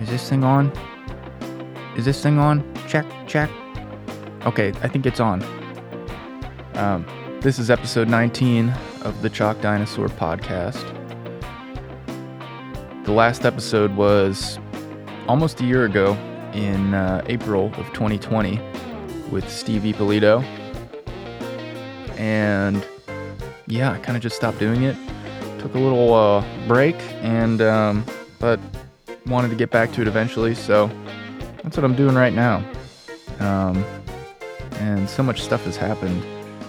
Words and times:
Is 0.00 0.08
this 0.08 0.30
thing 0.30 0.44
on? 0.44 0.72
Is 1.94 2.06
this 2.06 2.22
thing 2.22 2.38
on? 2.38 2.64
Check, 2.88 3.04
check. 3.26 3.50
Okay, 4.46 4.72
I 4.80 4.88
think 4.88 5.04
it's 5.04 5.20
on. 5.20 5.42
Um, 6.74 7.04
this 7.42 7.58
is 7.58 7.70
episode 7.70 8.08
19 8.08 8.70
of 9.02 9.20
the 9.20 9.28
Chalk 9.28 9.60
Dinosaur 9.60 10.08
podcast. 10.08 10.82
The 13.04 13.12
last 13.12 13.44
episode 13.44 13.94
was 13.94 14.58
almost 15.28 15.60
a 15.60 15.64
year 15.64 15.84
ago 15.84 16.14
in 16.54 16.94
uh, 16.94 17.22
April 17.26 17.66
of 17.74 17.86
2020 17.92 18.58
with 19.30 19.50
Steve 19.50 19.84
Ippolito. 19.84 20.40
And 22.16 22.86
yeah, 23.66 23.92
I 23.92 23.98
kind 23.98 24.16
of 24.16 24.22
just 24.22 24.36
stopped 24.36 24.58
doing 24.58 24.82
it. 24.82 24.96
Took 25.58 25.74
a 25.74 25.78
little 25.78 26.14
uh, 26.14 26.42
break, 26.66 26.96
and 27.20 27.60
um, 27.60 28.06
but 28.38 28.58
wanted 29.26 29.48
to 29.48 29.56
get 29.56 29.70
back 29.70 29.92
to 29.92 30.02
it 30.02 30.08
eventually. 30.08 30.54
So 30.54 30.90
that's 31.62 31.76
what 31.76 31.84
I'm 31.84 31.94
doing 31.94 32.14
right 32.14 32.32
now. 32.32 32.64
Um, 33.38 33.84
and 34.74 35.08
so 35.08 35.22
much 35.22 35.42
stuff 35.42 35.64
has 35.64 35.76
happened 35.76 36.24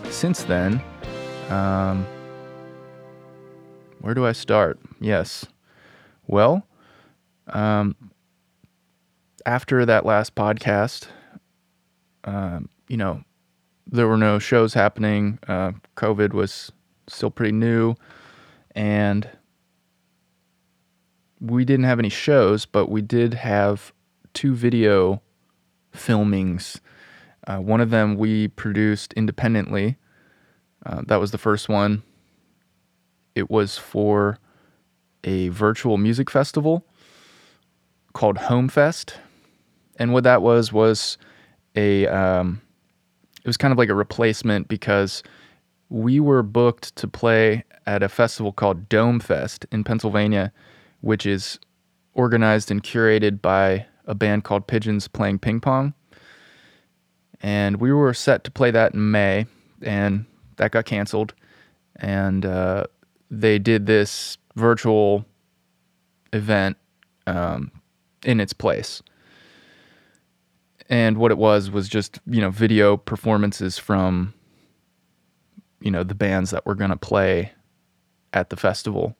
since 0.09 0.43
then. 0.43 0.81
Um, 1.49 2.05
where 3.99 4.13
do 4.13 4.25
I 4.25 4.31
start? 4.31 4.79
Yes. 4.99 5.45
Well, 6.27 6.65
um, 7.47 7.95
after 9.45 9.85
that 9.85 10.05
last 10.05 10.35
podcast, 10.35 11.07
um, 12.23 12.69
you 12.87 12.97
know, 12.97 13.23
there 13.87 14.07
were 14.07 14.17
no 14.17 14.39
shows 14.39 14.73
happening. 14.73 15.39
Uh, 15.47 15.73
COVID 15.97 16.33
was 16.33 16.71
still 17.07 17.31
pretty 17.31 17.51
new, 17.51 17.95
and 18.75 19.29
we 21.41 21.65
didn't 21.65 21.85
have 21.85 21.99
any 21.99 22.09
shows, 22.09 22.65
but 22.65 22.89
we 22.89 23.01
did 23.01 23.33
have 23.33 23.91
two 24.33 24.53
video 24.53 25.21
filmings. 25.93 26.79
Uh, 27.47 27.57
one 27.57 27.81
of 27.81 27.89
them 27.89 28.15
we 28.15 28.47
produced 28.49 29.11
independently. 29.13 29.97
Uh, 30.85 31.01
that 31.07 31.19
was 31.19 31.31
the 31.31 31.37
first 31.37 31.67
one. 31.67 32.03
It 33.35 33.49
was 33.49 33.77
for 33.77 34.37
a 35.23 35.49
virtual 35.49 35.97
music 35.97 36.29
festival 36.29 36.85
called 38.13 38.37
Home 38.37 38.67
Fest, 38.67 39.15
and 39.97 40.13
what 40.13 40.23
that 40.23 40.41
was 40.41 40.71
was 40.71 41.17
a 41.75 42.07
um, 42.07 42.61
it 43.43 43.47
was 43.47 43.57
kind 43.57 43.71
of 43.71 43.77
like 43.77 43.89
a 43.89 43.95
replacement 43.95 44.67
because 44.67 45.23
we 45.89 46.19
were 46.19 46.43
booked 46.43 46.95
to 46.97 47.07
play 47.07 47.63
at 47.85 48.03
a 48.03 48.09
festival 48.09 48.51
called 48.51 48.89
Dome 48.89 49.19
Fest 49.19 49.65
in 49.71 49.83
Pennsylvania, 49.83 50.51
which 51.01 51.25
is 51.25 51.59
organized 52.13 52.71
and 52.71 52.83
curated 52.83 53.41
by 53.41 53.85
a 54.05 54.15
band 54.15 54.43
called 54.43 54.67
Pigeons 54.67 55.07
Playing 55.07 55.39
Ping 55.39 55.59
Pong. 55.59 55.93
And 57.41 57.77
we 57.77 57.91
were 57.91 58.13
set 58.13 58.43
to 58.43 58.51
play 58.51 58.71
that 58.71 58.93
in 58.93 59.11
May, 59.11 59.47
and 59.81 60.25
that 60.57 60.71
got 60.71 60.85
canceled. 60.85 61.33
And 61.95 62.45
uh, 62.45 62.85
they 63.29 63.57
did 63.59 63.85
this 63.85 64.37
virtual 64.55 65.25
event 66.33 66.77
um, 67.27 67.71
in 68.23 68.39
its 68.39 68.53
place. 68.53 69.01
And 70.89 71.17
what 71.17 71.31
it 71.31 71.37
was 71.37 71.71
was 71.71 71.87
just, 71.87 72.19
you 72.27 72.41
know, 72.41 72.51
video 72.51 72.97
performances 72.97 73.77
from, 73.77 74.33
you 75.79 75.89
know, 75.89 76.03
the 76.03 76.15
bands 76.15 76.51
that 76.51 76.65
were 76.65 76.75
going 76.75 76.89
to 76.89 76.97
play 76.97 77.53
at 78.33 78.49
the 78.49 78.57
festival 78.57 79.15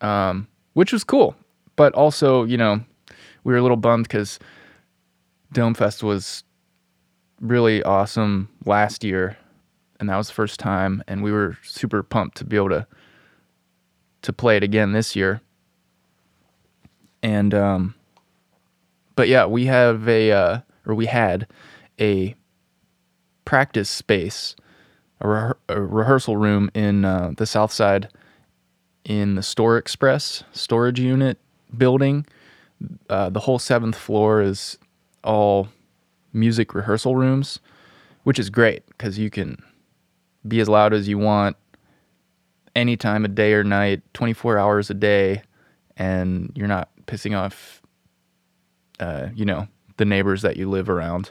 um, 0.00 0.48
which 0.74 0.92
was 0.92 1.04
cool. 1.04 1.36
But 1.76 1.92
also, 1.94 2.44
you 2.44 2.56
know, 2.56 2.80
we 3.44 3.52
were 3.52 3.58
a 3.58 3.62
little 3.62 3.76
bummed 3.76 4.08
because 4.08 4.38
Dome 5.52 5.74
Fest 5.74 6.02
was 6.02 6.44
really 7.40 7.82
awesome 7.82 8.48
last 8.64 9.04
year, 9.04 9.36
and 10.00 10.08
that 10.08 10.16
was 10.16 10.28
the 10.28 10.34
first 10.34 10.58
time, 10.58 11.02
and 11.06 11.22
we 11.22 11.32
were 11.32 11.56
super 11.62 12.02
pumped 12.02 12.38
to 12.38 12.44
be 12.44 12.56
able 12.56 12.70
to 12.70 12.86
to 14.22 14.32
play 14.32 14.56
it 14.56 14.64
again 14.64 14.92
this 14.92 15.14
year. 15.14 15.40
And 17.22 17.54
um, 17.54 17.94
but 19.14 19.28
yeah, 19.28 19.46
we 19.46 19.66
have 19.66 20.08
a 20.08 20.32
uh, 20.32 20.60
or 20.86 20.94
we 20.94 21.06
had 21.06 21.46
a 22.00 22.34
practice 23.44 23.88
space, 23.88 24.56
a, 25.20 25.28
re- 25.28 25.52
a 25.68 25.80
rehearsal 25.80 26.36
room 26.36 26.70
in 26.74 27.04
uh, 27.04 27.32
the 27.36 27.46
South 27.46 27.72
Side 27.72 28.08
in 29.06 29.36
the 29.36 29.42
Store 29.42 29.78
Express 29.78 30.42
storage 30.52 31.00
unit 31.00 31.38
building. 31.76 32.26
Uh, 33.08 33.30
the 33.30 33.40
whole 33.40 33.58
seventh 33.58 33.96
floor 33.96 34.42
is 34.42 34.76
all 35.24 35.68
music 36.32 36.74
rehearsal 36.74 37.16
rooms, 37.16 37.60
which 38.24 38.38
is 38.38 38.50
great 38.50 38.86
because 38.88 39.18
you 39.18 39.30
can 39.30 39.56
be 40.46 40.60
as 40.60 40.68
loud 40.68 40.92
as 40.92 41.08
you 41.08 41.16
want 41.18 41.56
any 42.74 42.96
time 42.96 43.24
of 43.24 43.34
day 43.34 43.54
or 43.54 43.64
night, 43.64 44.02
24 44.12 44.58
hours 44.58 44.90
a 44.90 44.94
day, 44.94 45.42
and 45.96 46.52
you're 46.54 46.68
not 46.68 46.90
pissing 47.06 47.36
off, 47.36 47.80
uh, 49.00 49.28
you 49.34 49.44
know, 49.44 49.66
the 49.96 50.04
neighbors 50.04 50.42
that 50.42 50.56
you 50.56 50.68
live 50.68 50.90
around. 50.90 51.30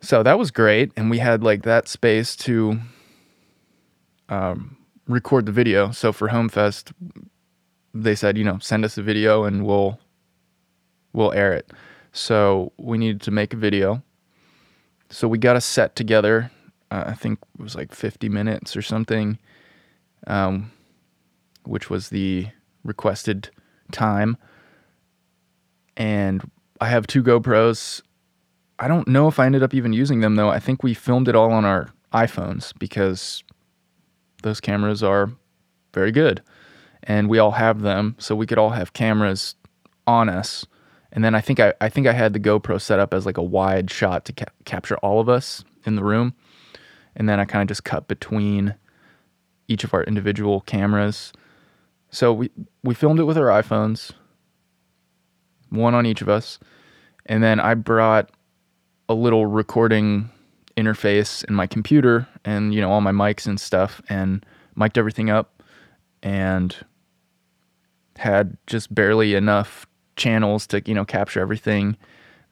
So 0.00 0.22
that 0.22 0.38
was 0.38 0.50
great. 0.50 0.92
And 0.96 1.10
we 1.10 1.18
had 1.18 1.42
like 1.42 1.62
that 1.62 1.88
space 1.88 2.36
to 2.36 2.78
um, 4.28 4.76
record 5.08 5.46
the 5.46 5.52
video. 5.52 5.90
So 5.90 6.12
for 6.12 6.28
Homefest, 6.28 6.92
they 7.92 8.14
said, 8.14 8.36
you 8.36 8.44
know, 8.44 8.58
send 8.58 8.84
us 8.84 8.98
a 8.98 9.02
video 9.02 9.44
and 9.44 9.64
we'll 9.64 9.98
we'll 11.12 11.32
air 11.32 11.52
it. 11.52 11.72
So 12.12 12.72
we 12.76 12.98
needed 12.98 13.20
to 13.22 13.30
make 13.30 13.52
a 13.52 13.56
video. 13.56 14.02
So 15.10 15.28
we 15.28 15.38
got 15.38 15.56
a 15.56 15.60
set 15.60 15.94
together. 15.96 16.50
Uh, 16.90 17.04
I 17.08 17.14
think 17.14 17.38
it 17.58 17.62
was 17.62 17.74
like 17.74 17.94
50 17.94 18.28
minutes 18.28 18.76
or 18.76 18.82
something, 18.82 19.38
um, 20.26 20.72
which 21.64 21.90
was 21.90 22.08
the 22.08 22.48
requested 22.84 23.50
time. 23.92 24.36
And 25.96 26.50
I 26.80 26.88
have 26.88 27.06
two 27.06 27.22
GoPros. 27.22 28.02
I 28.78 28.88
don't 28.88 29.06
know 29.06 29.28
if 29.28 29.38
I 29.38 29.46
ended 29.46 29.62
up 29.62 29.74
even 29.74 29.92
using 29.92 30.20
them 30.20 30.34
though. 30.34 30.48
I 30.48 30.58
think 30.58 30.82
we 30.82 30.94
filmed 30.94 31.28
it 31.28 31.36
all 31.36 31.52
on 31.52 31.64
our 31.64 31.90
iPhones 32.12 32.76
because 32.78 33.42
those 34.44 34.60
cameras 34.60 35.02
are 35.02 35.32
very 35.92 36.12
good. 36.12 36.42
And 37.02 37.28
we 37.28 37.38
all 37.38 37.52
have 37.52 37.82
them, 37.82 38.14
so 38.18 38.34
we 38.34 38.46
could 38.46 38.58
all 38.58 38.70
have 38.70 38.92
cameras 38.92 39.56
on 40.06 40.28
us. 40.28 40.64
And 41.12 41.24
then 41.24 41.34
I 41.34 41.40
think 41.40 41.60
I, 41.60 41.74
I 41.80 41.88
think 41.88 42.06
I 42.06 42.12
had 42.12 42.32
the 42.32 42.40
GoPro 42.40 42.80
set 42.80 42.98
up 42.98 43.12
as 43.12 43.26
like 43.26 43.36
a 43.36 43.42
wide 43.42 43.90
shot 43.90 44.24
to 44.26 44.32
ca- 44.32 44.52
capture 44.64 44.96
all 44.98 45.20
of 45.20 45.28
us 45.28 45.64
in 45.84 45.96
the 45.96 46.04
room. 46.04 46.34
And 47.16 47.28
then 47.28 47.38
I 47.38 47.44
kind 47.44 47.62
of 47.62 47.68
just 47.68 47.84
cut 47.84 48.08
between 48.08 48.74
each 49.68 49.84
of 49.84 49.94
our 49.94 50.02
individual 50.04 50.60
cameras. 50.62 51.32
So 52.10 52.32
we 52.32 52.50
we 52.82 52.94
filmed 52.94 53.20
it 53.20 53.24
with 53.24 53.38
our 53.38 53.46
iPhones, 53.46 54.12
one 55.70 55.94
on 55.94 56.06
each 56.06 56.22
of 56.22 56.28
us. 56.28 56.58
And 57.26 57.42
then 57.42 57.60
I 57.60 57.74
brought 57.74 58.30
a 59.08 59.14
little 59.14 59.46
recording 59.46 60.30
interface 60.76 61.44
in 61.44 61.54
my 61.54 61.66
computer 61.66 62.26
and 62.44 62.74
you 62.74 62.80
know 62.80 62.90
all 62.90 63.00
my 63.00 63.12
mics 63.12 63.46
and 63.46 63.60
stuff 63.60 64.02
and 64.08 64.44
mic'd 64.74 64.98
everything 64.98 65.30
up 65.30 65.62
and 66.22 66.76
had 68.16 68.56
just 68.66 68.94
barely 68.94 69.34
enough 69.34 69.86
channels 70.16 70.66
to 70.66 70.82
you 70.86 70.94
know 70.94 71.04
capture 71.04 71.40
everything 71.40 71.96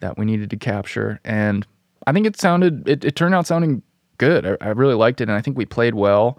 that 0.00 0.18
we 0.18 0.24
needed 0.24 0.50
to 0.50 0.56
capture. 0.56 1.20
And 1.24 1.66
i 2.06 2.12
think 2.12 2.26
it 2.26 2.38
sounded 2.38 2.88
it, 2.88 3.04
it 3.04 3.16
turned 3.16 3.34
out 3.34 3.46
sounding 3.46 3.82
good. 4.18 4.46
I, 4.46 4.56
I 4.60 4.68
really 4.68 4.94
liked 4.94 5.20
it 5.20 5.28
and 5.28 5.36
i 5.36 5.40
think 5.40 5.56
we 5.56 5.66
played 5.66 5.94
well. 5.94 6.38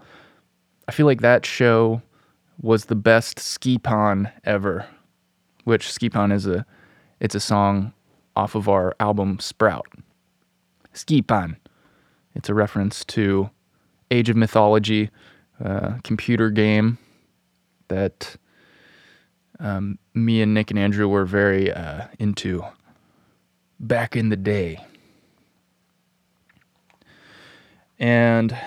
I 0.87 0.91
feel 0.91 1.05
like 1.05 1.21
that 1.21 1.45
show 1.45 2.01
was 2.61 2.85
the 2.85 2.95
best 2.95 3.39
ski 3.39 3.77
pon 3.77 4.29
ever 4.43 4.85
which 5.63 5.91
ski 5.91 6.09
pon 6.09 6.31
is 6.31 6.45
a 6.47 6.65
it's 7.19 7.35
a 7.35 7.39
song 7.39 7.93
off 8.35 8.55
of 8.55 8.67
our 8.67 8.95
album 8.99 9.39
sprout. 9.39 9.87
Ski 10.93 11.21
pon 11.21 11.57
it's 12.35 12.49
a 12.49 12.53
reference 12.53 13.05
to 13.05 13.49
Age 14.11 14.29
of 14.29 14.35
Mythology, 14.35 15.09
uh, 15.63 15.95
computer 16.03 16.49
game 16.49 16.97
that 17.87 18.35
um, 19.59 19.97
me 20.13 20.41
and 20.41 20.53
Nick 20.53 20.71
and 20.71 20.79
Andrew 20.79 21.07
were 21.07 21.25
very 21.25 21.71
uh, 21.71 22.07
into 22.19 22.63
back 23.79 24.15
in 24.15 24.29
the 24.29 24.35
day. 24.35 24.83
And 27.99 28.57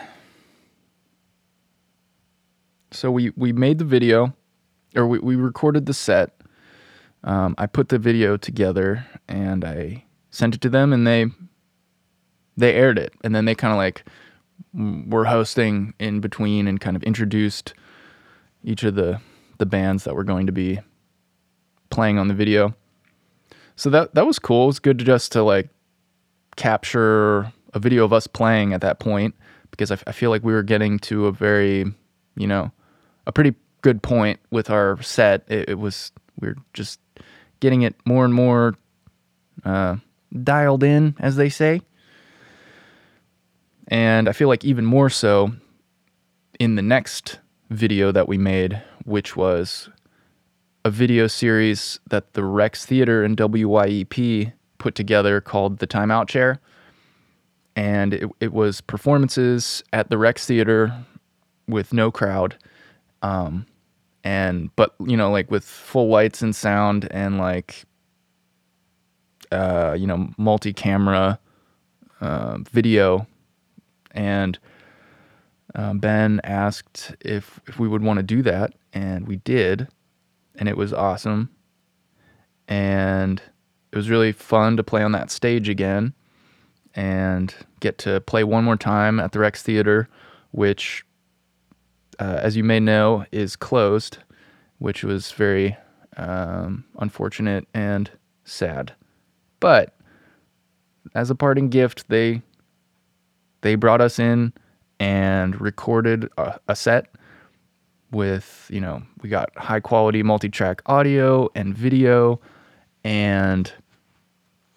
so 2.91 3.11
we, 3.11 3.31
we 3.37 3.53
made 3.53 3.79
the 3.79 3.85
video, 3.85 4.35
or 4.95 5.07
we, 5.07 5.19
we 5.19 5.37
recorded 5.37 5.87
the 5.87 5.95
set. 5.95 6.41
Um, 7.25 7.55
I 7.59 7.67
put 7.67 7.89
the 7.89 7.99
video 7.99 8.37
together 8.37 9.07
and 9.29 9.65
I 9.65 10.05
sent 10.31 10.55
it 10.55 10.61
to 10.63 10.69
them, 10.69 10.93
and 10.93 11.07
they 11.07 11.27
they 12.57 12.75
aired 12.75 12.99
it 12.99 13.13
and 13.23 13.35
then 13.35 13.45
they 13.45 13.55
kind 13.55 13.73
of 13.73 13.79
like 13.79 14.05
were 15.09 15.25
hosting 15.25 15.95
in 15.99 16.21
between 16.21 16.67
and 16.67 16.81
kind 16.81 16.97
of 16.97 17.03
introduced 17.03 17.75
each 18.65 18.83
of 18.83 18.95
the 18.95 19.21
the 19.59 19.67
bands 19.67 20.05
that 20.05 20.15
were 20.15 20.25
going 20.25 20.47
to 20.47 20.53
be 20.53 20.79
playing 21.91 22.19
on 22.19 22.29
the 22.29 22.35
video. 22.35 22.75
So 23.77 23.91
that 23.91 24.15
that 24.15 24.27
was 24.27 24.39
cool. 24.39 24.65
It 24.65 24.67
was 24.67 24.79
good 24.79 24.99
to 24.99 25.05
just 25.05 25.33
to 25.33 25.43
like 25.43 25.69
capture 26.57 27.53
a 27.75 27.79
video 27.79 28.05
of 28.05 28.13
us 28.13 28.27
playing 28.27 28.73
at 28.73 28.81
that 28.81 28.99
point 28.99 29.35
because 29.71 29.91
I, 29.91 29.99
I 30.07 30.13
feel 30.13 30.31
like 30.31 30.43
we 30.43 30.53
were 30.53 30.63
getting 30.63 30.99
to 31.01 31.27
a 31.27 31.33
very, 31.33 31.85
you 32.37 32.47
know, 32.47 32.73
a 33.27 33.33
pretty 33.33 33.55
good 33.83 34.03
point 34.03 34.41
with 34.51 34.71
our 34.71 35.01
set. 35.03 35.45
It, 35.49 35.71
it 35.71 35.79
was 35.79 36.13
we 36.41 36.49
are 36.49 36.57
just 36.73 37.01
getting 37.61 37.83
it 37.83 37.95
more 38.05 38.25
and 38.25 38.35
more 38.35 38.75
uh, 39.65 39.97
dialed 40.43 40.83
in, 40.83 41.15
as 41.19 41.37
they 41.37 41.49
say. 41.49 41.83
And 43.89 44.29
I 44.29 44.33
feel 44.33 44.49
like 44.49 44.65
even 44.65 44.85
more 44.85 45.11
so 45.11 45.53
in 46.59 46.75
the 46.75 46.83
next 46.83 47.39
video 47.71 48.13
that 48.13 48.29
we 48.29 48.39
made, 48.39 48.83
which 49.05 49.37
was 49.37 49.89
a 50.85 50.91
video 50.91 51.27
series 51.27 52.01
that 52.09 52.35
the 52.35 52.45
Rex 52.45 52.87
Theater 52.87 53.25
and 53.25 53.37
WYEP 53.37 54.53
put 54.79 54.95
together 54.95 55.41
called 55.41 55.79
The 55.79 55.87
Timeout 55.87 56.29
Chair. 56.29 56.61
And 57.75 58.15
it, 58.15 58.31
it 58.41 58.53
was 58.53 58.81
performances 58.81 59.83
at 59.93 60.11
the 60.11 60.19
Rex 60.19 60.47
Theater 60.47 60.93
with 61.69 61.93
no 61.93 62.11
crowd. 62.11 62.57
Um, 63.23 63.67
and, 64.25 64.75
but, 64.77 64.95
you 65.05 65.17
know, 65.17 65.31
like 65.31 65.51
with 65.51 65.65
full 65.65 66.09
lights 66.09 66.43
and 66.43 66.55
sound 66.55 67.07
and 67.11 67.39
like, 67.39 67.85
uh, 69.53 69.95
you 69.99 70.07
know, 70.07 70.31
multi 70.39 70.73
camera 70.73 71.39
uh, 72.21 72.59
video. 72.71 73.27
And 74.17 74.59
um, 75.77 75.99
Ben 75.99 76.41
asked 76.43 77.15
if, 77.21 77.61
if 77.69 77.79
we 77.79 77.87
would 77.87 78.03
want 78.03 78.17
to 78.17 78.23
do 78.23 78.43
that. 78.43 78.73
And 78.93 79.29
we 79.29 79.37
did. 79.37 79.87
And 80.57 80.69
it 80.69 80.77
was 80.77 80.93
awesome. 80.93 81.51
And 82.67 83.41
it 83.93 83.97
was 83.97 84.11
really 84.11 84.33
fun 84.33 84.77
to 84.77 84.83
play 84.83 85.03
on 85.03 85.13
that 85.13 85.31
stage 85.31 85.69
again 85.69 86.15
and 86.95 87.55
get 87.81 87.99
to 87.99 88.21
play 88.23 88.43
one 88.43 88.65
more 88.65 88.77
time 88.77 89.21
at 89.21 89.33
the 89.33 89.39
Rex 89.39 89.63
Theater, 89.63 90.09
which, 90.51 91.05
uh, 92.19 92.39
as 92.41 92.57
you 92.57 92.65
may 92.65 92.81
know, 92.81 93.27
is 93.31 93.55
closed, 93.55 94.19
which 94.79 95.05
was 95.05 95.31
very 95.33 95.77
um, 96.17 96.85
unfortunate 96.99 97.69
and 97.75 98.11
sad. 98.45 98.95
But 99.61 99.95
as 101.15 101.31
a 101.31 101.35
parting 101.35 101.69
gift, 101.69 102.09
they 102.09 102.43
they 103.67 103.75
brought 103.75 104.01
us 104.01 104.21
in 104.21 104.53
and 105.01 105.61
recorded 105.61 106.31
a, 106.39 106.59
a 106.69 106.77
set 106.77 107.09
with 108.13 108.69
you 108.71 108.81
know 108.81 109.03
we 109.23 109.29
got 109.29 109.51
high 109.57 109.81
quality 109.81 110.23
multi-track 110.23 110.81
audio 110.87 111.51
and 111.57 111.77
video. 111.77 112.41
And 113.03 113.73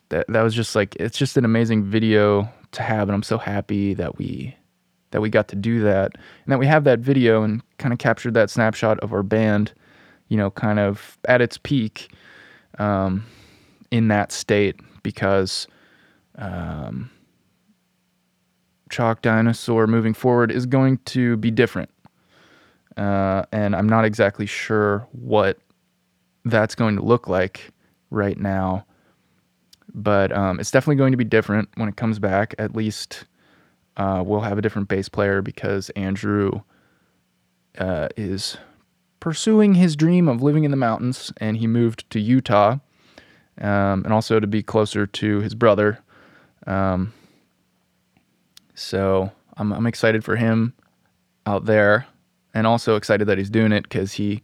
that 0.10 0.26
that 0.30 0.42
was 0.42 0.56
just 0.56 0.76
like 0.76 0.96
it's 0.96 1.20
just 1.20 1.38
an 1.38 1.46
amazing 1.46 1.84
video 1.84 2.50
to 2.72 2.82
have. 2.82 3.08
And 3.08 3.16
I'm 3.16 3.24
so 3.24 3.38
happy 3.38 3.94
that 3.94 4.18
we 4.18 4.56
that 5.12 5.22
we 5.22 5.30
got 5.30 5.48
to 5.50 5.56
do 5.56 5.82
that. 5.82 6.12
And 6.16 6.52
that 6.52 6.58
we 6.58 6.66
have 6.66 6.84
that 6.86 7.00
video 7.00 7.44
and 7.44 7.62
kind 7.78 7.94
of 7.94 8.00
captured 8.00 8.34
that 8.34 8.50
snapshot 8.50 9.00
of 9.02 9.14
our 9.14 9.24
band 9.24 9.72
you 10.30 10.38
know 10.38 10.50
kind 10.50 10.80
of 10.80 11.20
at 11.26 11.42
its 11.42 11.60
peak 11.60 12.12
um, 12.80 13.24
in 13.92 14.08
that 14.08 14.32
state 14.32 14.80
because 15.04 15.68
um, 16.40 17.12
chalk 18.90 19.22
dinosaur 19.22 19.88
moving 19.88 20.14
forward 20.14 20.52
is 20.52 20.66
going 20.66 20.98
to 21.06 21.38
be 21.38 21.52
different 21.52 21.90
uh, 22.98 23.44
and 23.52 23.76
i'm 23.76 23.88
not 23.88 24.06
exactly 24.06 24.46
sure 24.46 25.08
what 25.12 25.58
that's 26.46 26.76
going 26.76 26.96
to 26.96 27.02
look 27.02 27.28
like 27.28 27.72
right 28.10 28.40
now 28.40 28.86
but 29.94 30.32
um, 30.32 30.60
it's 30.60 30.72
definitely 30.72 30.96
going 30.96 31.12
to 31.12 31.18
be 31.18 31.24
different 31.24 31.70
when 31.76 31.90
it 31.90 31.96
comes 31.96 32.20
back. 32.20 32.56
At 32.58 32.76
least 32.76 33.26
uh, 33.98 34.24
we'll 34.26 34.42
have 34.42 34.58
a 34.58 34.62
different 34.62 34.88
bass 34.88 35.10
player 35.10 35.42
because 35.42 35.90
Andrew 35.92 36.62
uh, 37.78 38.10
is 38.16 38.58
pursuing 39.20 39.76
his 39.76 39.96
dream 39.96 40.28
of 40.28 40.42
living 40.42 40.64
in 40.64 40.72
the 40.72 40.78
mountains, 40.78 41.34
and 41.38 41.58
he 41.58 41.68
moved 41.68 42.10
to 42.12 42.20
Utah, 42.20 42.78
um, 43.60 44.04
and 44.04 44.14
also 44.14 44.40
to 44.40 44.48
be 44.48 44.64
closer 44.64 45.06
to 45.06 45.40
his 45.40 45.54
brother. 45.56 46.00
Um, 46.66 47.14
so 48.80 49.32
I'm, 49.58 49.72
I'm 49.72 49.86
excited 49.88 50.24
for 50.24 50.36
him 50.36 50.74
out 51.46 51.66
there, 51.66 52.08
and 52.54 52.66
also 52.66 52.96
excited 52.96 53.26
that 53.28 53.38
he's 53.38 53.50
doing 53.50 53.72
it 53.72 53.84
because 53.84 54.14
he. 54.14 54.44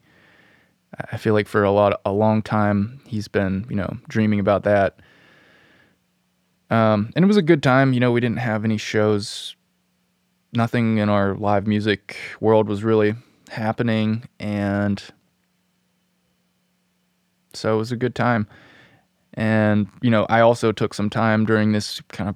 I 1.12 1.18
feel 1.18 1.34
like 1.34 1.48
for 1.48 1.64
a 1.64 1.72
lot, 1.72 2.00
a 2.06 2.12
long 2.14 2.42
time, 2.42 3.02
he's 3.06 3.28
been, 3.28 3.66
you 3.70 3.76
know, 3.76 3.98
dreaming 4.08 4.40
about 4.40 4.64
that 4.64 4.98
um, 6.70 7.12
and 7.16 7.24
it 7.24 7.28
was 7.28 7.38
a 7.38 7.42
good 7.42 7.62
time. 7.62 7.94
You 7.94 8.00
know, 8.00 8.12
we 8.12 8.22
didn't 8.22 8.40
have 8.40 8.66
any 8.66 8.78
shows. 8.78 9.56
Nothing 10.54 10.98
in 10.98 11.10
our 11.10 11.36
live 11.36 11.68
music 11.68 12.18
world 12.40 12.68
was 12.68 12.84
really 12.84 13.16
happening. 13.50 14.28
And 14.40 15.04
so 17.54 17.76
it 17.76 17.78
was 17.78 17.92
a 17.92 17.98
good 17.98 18.16
time. 18.16 18.48
And, 19.34 19.88
you 20.02 20.10
know, 20.10 20.26
I 20.30 20.40
also 20.40 20.72
took 20.72 20.94
some 20.94 21.10
time 21.10 21.46
during 21.46 21.74
this 21.74 22.02
kind 22.10 22.30
of 22.30 22.36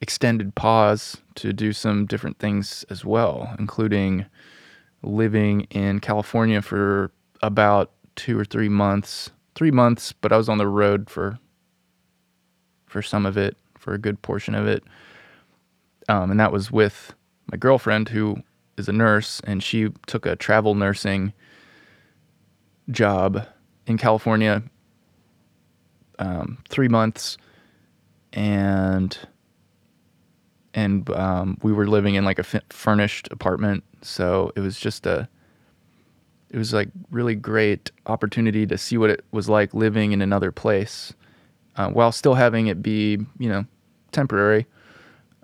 extended 0.00 0.54
pause 0.54 1.18
to 1.36 1.52
do 1.52 1.72
some 1.72 2.06
different 2.06 2.38
things 2.38 2.84
as 2.90 3.04
well, 3.04 3.54
including 3.58 4.26
living 5.02 5.62
in 5.70 6.00
California 6.00 6.62
for 6.62 7.10
about 7.42 7.92
two 8.14 8.38
or 8.38 8.44
three 8.44 8.68
months. 8.68 9.30
Three 9.54 9.70
months, 9.70 10.12
but 10.12 10.32
I 10.32 10.36
was 10.36 10.48
on 10.48 10.58
the 10.58 10.68
road 10.68 11.08
for 11.08 11.38
for 12.86 13.02
some 13.02 13.26
of 13.26 13.36
it, 13.36 13.56
for 13.78 13.94
a 13.94 13.98
good 13.98 14.20
portion 14.22 14.54
of 14.54 14.66
it. 14.66 14.84
Um, 16.08 16.30
and 16.30 16.38
that 16.40 16.52
was 16.52 16.70
with 16.70 17.14
my 17.50 17.56
girlfriend, 17.56 18.08
who 18.08 18.42
is 18.78 18.88
a 18.88 18.92
nurse, 18.92 19.40
and 19.44 19.62
she 19.62 19.88
took 20.06 20.26
a 20.26 20.36
travel 20.36 20.74
nursing 20.74 21.32
job 22.90 23.46
in 23.86 23.98
California, 23.98 24.62
um, 26.18 26.58
three 26.68 26.88
months, 26.88 27.38
and 28.32 29.18
and 30.76 31.10
um, 31.10 31.58
we 31.62 31.72
were 31.72 31.88
living 31.88 32.14
in 32.14 32.24
like 32.24 32.38
a 32.38 32.44
furnished 32.70 33.28
apartment, 33.32 33.82
so 34.02 34.52
it 34.54 34.60
was 34.60 34.78
just 34.78 35.06
a 35.06 35.28
it 36.50 36.58
was 36.58 36.72
like 36.72 36.88
really 37.10 37.34
great 37.34 37.90
opportunity 38.06 38.66
to 38.66 38.78
see 38.78 38.96
what 38.96 39.10
it 39.10 39.24
was 39.32 39.48
like 39.48 39.74
living 39.74 40.12
in 40.12 40.22
another 40.22 40.52
place 40.52 41.12
uh, 41.76 41.88
while 41.90 42.12
still 42.12 42.34
having 42.34 42.68
it 42.68 42.82
be, 42.82 43.18
you 43.38 43.48
know, 43.48 43.64
temporary, 44.12 44.66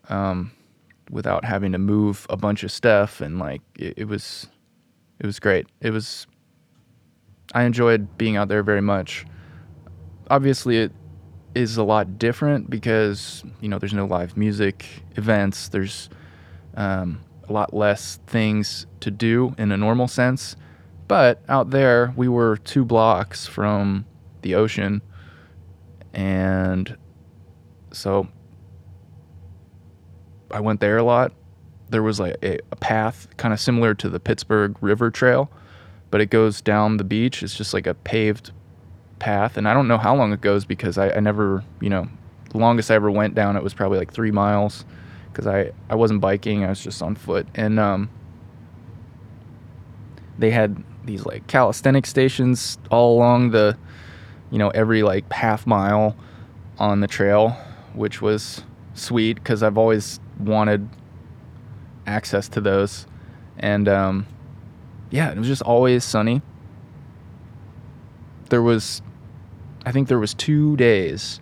um, 0.09 0.51
without 1.11 1.45
having 1.45 1.73
to 1.73 1.79
move 1.79 2.27
a 2.31 2.37
bunch 2.37 2.63
of 2.63 2.73
stuff. 2.73 3.21
And 3.21 3.39
like, 3.39 3.61
it, 3.77 3.95
it 3.99 4.05
was, 4.07 4.49
it 5.19 5.27
was 5.27 5.39
great. 5.39 5.67
It 5.81 5.91
was, 5.91 6.27
I 7.55 7.65
enjoyed 7.65 8.17
being 8.17 8.37
out 8.37 8.49
there 8.49 8.63
very 8.63 8.81
much. 8.81 9.27
Obviously, 10.31 10.79
it 10.79 10.93
is 11.55 11.77
a 11.77 11.83
lot 11.83 12.19
different 12.19 12.71
because, 12.71 13.45
you 13.61 13.69
know, 13.69 13.79
there's 13.79 13.95
no 13.95 14.07
live 14.07 14.37
music 14.37 14.87
events. 15.17 15.69
There's 15.69 16.09
um, 16.77 17.21
a 17.49 17.53
lot 17.53 17.75
less 17.75 18.19
things 18.27 18.87
to 19.01 19.11
do 19.11 19.55
in 19.59 19.73
a 19.73 19.77
normal 19.77 20.09
sense. 20.09 20.57
But 21.09 21.43
out 21.49 21.71
there, 21.71 22.13
we 22.17 22.29
were 22.29 22.57
two 22.57 22.85
blocks 22.85 23.47
from 23.47 24.07
the 24.43 24.55
ocean 24.55 25.03
and 26.13 26.97
so 27.93 28.29
I 30.51 30.61
went 30.61 30.81
there 30.81 30.99
a 30.99 31.03
lot. 31.03 31.33
There 31.91 32.03
was 32.03 32.21
like 32.21 32.37
a, 32.43 32.59
a 32.71 32.77
path 32.77 33.29
kind 33.37 33.53
of 33.53 33.61
similar 33.61 33.95
to 33.95 34.09
the 34.09 34.21
Pittsburgh 34.21 34.77
River 34.81 35.11
Trail, 35.11 35.51
but 36.11 36.21
it 36.21 36.31
goes 36.31 36.61
down 36.61 36.97
the 36.97 37.05
beach. 37.05 37.43
It's 37.43 37.57
just 37.57 37.75
like 37.75 37.87
a 37.87 37.95
paved 37.95 38.53
path. 39.23 39.57
And 39.57 39.69
I 39.69 39.75
don't 39.75 39.89
know 39.89 39.99
how 39.99 40.15
long 40.15 40.33
it 40.33 40.41
goes 40.41 40.65
because 40.65 40.99
I, 40.99 41.11
I 41.11 41.21
never, 41.21 41.65
you 41.81 41.89
know, 41.89 42.09
the 42.51 42.59
longest 42.59 42.91
I 42.91 42.95
ever 42.95 43.11
went 43.11 43.35
down 43.35 43.57
it 43.57 43.63
was 43.63 43.73
probably 43.73 43.99
like 43.99 44.13
three 44.13 44.31
miles 44.31 44.85
because 45.31 45.47
I, 45.47 45.73
I 45.89 45.95
wasn't 45.95 46.21
biking, 46.21 46.65
I 46.65 46.69
was 46.69 46.83
just 46.83 47.03
on 47.03 47.15
foot. 47.15 47.47
And 47.55 47.79
um, 47.81 48.11
they 50.39 50.51
had 50.51 50.83
these 51.05 51.25
like 51.25 51.47
calisthenic 51.47 52.07
stations 52.07 52.79
all 52.91 53.17
along 53.17 53.51
the 53.51 53.77
you 54.53 54.59
know, 54.59 54.69
every 54.69 55.03
like 55.03 55.33
half 55.33 55.67
mile 55.67 56.15
on 56.79 57.01
the 57.01 57.09
trail, 57.09 57.57
which 57.95 58.21
was 58.21 58.63
sweet 58.93 59.35
because 59.35 59.63
I've 59.63 59.79
always 59.79 60.21
wanted 60.39 60.87
access 62.07 62.49
to 62.51 62.61
those. 62.61 63.07
And 63.59 63.89
um, 63.89 64.27
yeah, 65.11 65.31
it 65.33 65.39
was 65.39 65.49
just 65.49 65.63
always 65.63 66.05
sunny. 66.05 66.43
There 68.51 68.63
was, 68.63 69.01
I 69.85 69.93
think 69.93 70.09
there 70.09 70.19
was 70.19 70.35
two 70.35 70.77
days 70.77 71.41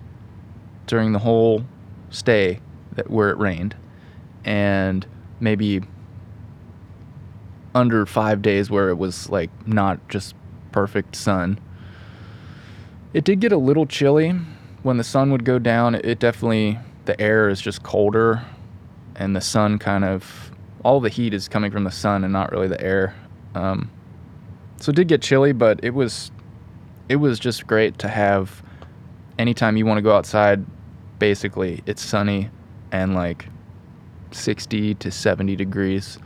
during 0.87 1.13
the 1.13 1.19
whole 1.19 1.65
stay 2.11 2.61
that 2.95 3.11
where 3.11 3.31
it 3.31 3.39
rained, 3.39 3.77
and 4.45 5.07
maybe 5.41 5.83
under 7.75 8.07
five 8.07 8.43
days 8.43 8.71
where 8.71 8.89
it 8.89 8.97
was 8.99 9.29
like 9.31 9.51
not 9.67 10.09
just 10.09 10.35
perfect 10.73 11.17
sun 11.17 11.59
It 13.13 13.25
did 13.25 13.41
get 13.41 13.53
a 13.53 13.57
little 13.57 13.87
chilly 13.87 14.31
when 14.83 14.97
the 14.97 15.05
sun 15.05 15.33
would 15.33 15.45
go 15.45 15.59
down. 15.59 15.95
It 15.97 16.19
definitely 16.21 16.79
the 17.07 17.21
air 17.21 17.49
is 17.49 17.61
just 17.61 17.83
colder, 17.83 18.45
and 19.17 19.35
the 19.35 19.41
sun 19.41 19.79
kind 19.79 20.05
of 20.05 20.53
all 20.85 21.01
the 21.01 21.09
heat 21.09 21.35
is 21.35 21.49
coming 21.49 21.71
from 21.73 21.85
the 21.85 21.91
sun 21.91 22.25
and 22.25 22.33
not 22.33 22.53
really 22.53 22.69
the 22.69 22.81
air. 22.81 23.15
Um, 23.55 23.91
so 24.79 24.91
it 24.91 24.97
did 24.97 25.09
get 25.09 25.23
chilly, 25.23 25.53
but 25.53 25.81
it 25.83 25.91
was 25.95 26.31
it 27.11 27.17
was 27.17 27.41
just 27.41 27.67
great 27.67 27.99
to 27.99 28.09
have. 28.09 28.63
Anytime 29.37 29.77
you 29.77 29.85
want 29.85 29.99
to 29.99 30.03
go 30.03 30.15
outside, 30.15 30.65
basically 31.19 31.83
it's 31.85 32.03
sunny 32.03 32.49
and 32.93 33.15
like 33.15 33.47
60 34.31 34.95
to 34.95 35.11
70 35.11 35.57
degrees. 35.57 36.19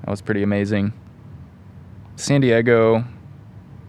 That 0.00 0.10
was 0.10 0.22
pretty 0.22 0.42
amazing. 0.42 0.94
San 2.16 2.40
Diego, 2.40 3.04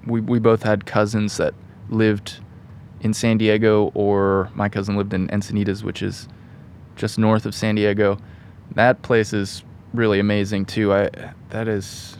we, 0.06 0.20
we 0.20 0.38
both 0.38 0.64
had 0.64 0.86
cousins 0.86 1.38
that 1.38 1.54
lived 1.90 2.42
in 3.00 3.14
San 3.14 3.38
Diego, 3.38 3.92
or 3.94 4.50
my 4.54 4.68
cousin 4.68 4.98
lived 4.98 5.14
in 5.14 5.30
Encinitas, 5.30 5.82
which 5.82 6.02
is 6.02 6.28
just 6.98 7.18
north 7.18 7.46
of 7.46 7.56
San 7.56 7.76
Diego. 7.76 8.18
That 8.76 9.02
place 9.02 9.32
is 9.32 9.64
really 9.94 10.20
amazing 10.20 10.66
too. 10.66 10.94
I 10.94 11.10
that 11.50 11.68
is 11.70 12.18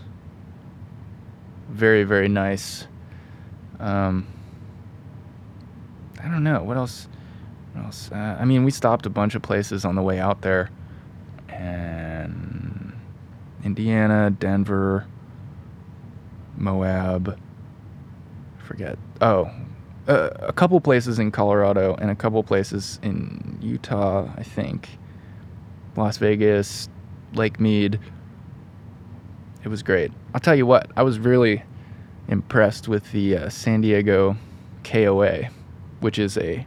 very 1.70 2.04
very 2.04 2.30
nice. 2.30 2.88
Um, 3.80 4.28
I 6.24 6.28
don't 6.30 6.44
know 6.44 6.64
what 6.64 6.78
else. 6.78 7.08
What 7.74 7.86
else? 7.86 8.12
Uh, 8.12 8.38
I 8.40 8.46
mean, 8.46 8.64
we 8.64 8.72
stopped 8.72 9.06
a 9.06 9.10
bunch 9.10 9.36
of 9.36 9.42
places 9.42 9.84
on 9.86 9.96
the 9.96 10.02
way 10.02 10.20
out 10.20 10.42
there, 10.42 10.70
and 11.50 12.94
Indiana, 13.64 14.30
Denver, 14.32 15.06
Moab. 16.58 17.40
Forget. 18.60 18.98
Oh, 19.22 19.52
uh, 20.08 20.30
a 20.40 20.54
couple 20.54 20.80
places 20.82 21.20
in 21.20 21.32
Colorado 21.32 21.96
and 21.96 22.10
a 22.12 22.16
couple 22.16 22.42
places 22.44 23.00
in 23.04 23.58
Utah, 23.62 24.30
I 24.38 24.44
think. 24.44 24.90
Las 25.96 26.18
Vegas, 26.18 26.90
Lake 27.34 27.60
Mead. 27.60 28.00
It 29.64 29.68
was 29.68 29.84
great. 29.84 30.12
I'll 30.34 30.42
tell 30.42 30.56
you 30.56 30.66
what, 30.66 30.92
I 30.98 31.04
was 31.04 31.20
really 31.20 31.64
impressed 32.34 32.88
with 32.88 33.12
the 33.12 33.38
uh, 33.38 33.50
San 33.50 33.80
Diego 33.80 34.36
KOA, 34.84 35.50
which 36.02 36.18
is 36.18 36.36
a 36.38 36.66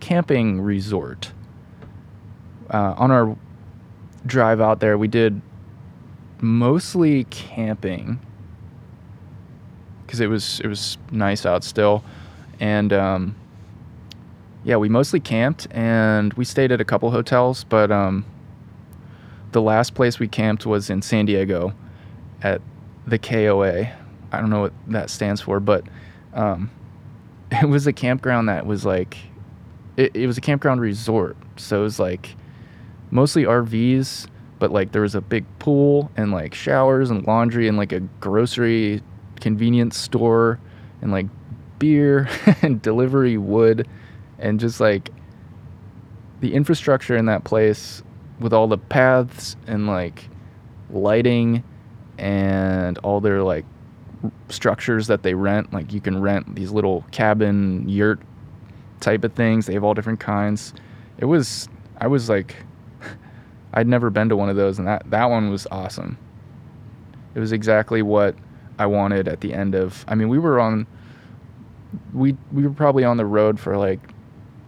camping 0.00 0.60
resort. 0.60 1.32
Uh, 2.68 2.94
on 2.98 3.12
our 3.12 3.36
drive 4.26 4.60
out 4.60 4.80
there, 4.80 4.98
we 4.98 5.06
did 5.06 5.40
mostly 6.40 7.24
camping 7.24 8.18
because 10.04 10.20
it 10.20 10.26
was 10.26 10.60
it 10.60 10.66
was 10.66 10.98
nice 11.10 11.46
out 11.46 11.62
still, 11.62 12.04
and 12.58 12.92
um, 12.92 13.36
yeah, 14.64 14.76
we 14.76 14.88
mostly 14.88 15.20
camped 15.20 15.68
and 15.70 16.34
we 16.34 16.44
stayed 16.44 16.72
at 16.72 16.80
a 16.80 16.84
couple 16.84 17.12
hotels, 17.12 17.62
but 17.62 17.92
um, 17.92 18.24
the 19.52 19.62
last 19.62 19.94
place 19.94 20.18
we 20.18 20.26
camped 20.26 20.66
was 20.66 20.90
in 20.90 21.00
San 21.00 21.26
Diego 21.26 21.72
at 22.42 22.60
the 23.06 23.18
KOA. 23.18 23.92
I 24.32 24.40
don't 24.40 24.50
know 24.50 24.62
what 24.62 24.72
that 24.88 25.10
stands 25.10 25.40
for, 25.40 25.60
but 25.60 25.84
um, 26.34 26.70
it 27.50 27.68
was 27.68 27.86
a 27.86 27.92
campground 27.92 28.48
that 28.48 28.66
was 28.66 28.84
like 28.84 29.16
it, 29.96 30.14
it 30.14 30.26
was 30.26 30.38
a 30.38 30.40
campground 30.40 30.80
resort. 30.80 31.36
So 31.56 31.80
it 31.80 31.82
was 31.82 31.98
like 31.98 32.36
mostly 33.10 33.44
RVs, 33.44 34.26
but 34.58 34.70
like 34.70 34.92
there 34.92 35.02
was 35.02 35.14
a 35.14 35.20
big 35.20 35.44
pool 35.58 36.10
and 36.16 36.32
like 36.32 36.54
showers 36.54 37.10
and 37.10 37.26
laundry 37.26 37.68
and 37.68 37.76
like 37.76 37.92
a 37.92 38.00
grocery 38.20 39.02
convenience 39.40 39.96
store 39.96 40.58
and 41.02 41.12
like 41.12 41.26
beer 41.78 42.28
and 42.62 42.80
delivery 42.82 43.36
wood 43.36 43.86
and 44.38 44.60
just 44.60 44.80
like 44.80 45.10
the 46.40 46.54
infrastructure 46.54 47.16
in 47.16 47.26
that 47.26 47.44
place 47.44 48.02
with 48.40 48.52
all 48.52 48.66
the 48.66 48.78
paths 48.78 49.56
and 49.66 49.86
like 49.86 50.28
lighting 50.90 51.64
and 52.18 52.98
all 52.98 53.20
their 53.20 53.42
like 53.42 53.64
structures 54.48 55.06
that 55.06 55.22
they 55.22 55.34
rent 55.34 55.72
like 55.72 55.92
you 55.92 56.00
can 56.00 56.20
rent 56.20 56.54
these 56.54 56.70
little 56.70 57.04
cabin 57.10 57.88
yurt 57.88 58.20
type 59.00 59.24
of 59.24 59.32
things 59.34 59.66
they 59.66 59.74
have 59.74 59.84
all 59.84 59.94
different 59.94 60.20
kinds 60.20 60.72
it 61.18 61.24
was 61.24 61.68
i 61.98 62.06
was 62.06 62.28
like 62.28 62.56
i'd 63.74 63.86
never 63.86 64.10
been 64.10 64.28
to 64.28 64.36
one 64.36 64.48
of 64.48 64.56
those 64.56 64.78
and 64.78 64.88
that 64.88 65.08
that 65.10 65.26
one 65.26 65.50
was 65.50 65.66
awesome 65.70 66.18
it 67.34 67.40
was 67.40 67.52
exactly 67.52 68.02
what 68.02 68.34
i 68.78 68.86
wanted 68.86 69.28
at 69.28 69.40
the 69.40 69.52
end 69.52 69.74
of 69.74 70.04
i 70.08 70.14
mean 70.14 70.28
we 70.28 70.38
were 70.38 70.58
on 70.58 70.86
we 72.12 72.36
we 72.52 72.62
were 72.62 72.72
probably 72.72 73.04
on 73.04 73.16
the 73.16 73.26
road 73.26 73.60
for 73.60 73.76
like 73.76 74.00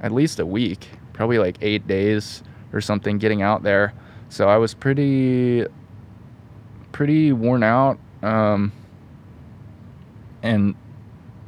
at 0.01 0.13
least 0.13 0.39
a 0.39 0.47
week 0.47 0.89
probably 1.19 1.39
like 1.39 1.59
eight 1.63 1.85
days 1.89 2.45
or 2.73 2.81
something 2.81 3.19
getting 3.19 3.43
out 3.43 3.65
there. 3.65 3.93
So 4.29 4.49
I 4.49 4.57
was 4.57 4.73
pretty 4.73 5.67
pretty 6.93 7.33
worn 7.33 7.63
out. 7.63 7.99
Um, 8.23 8.73
and 10.43 10.75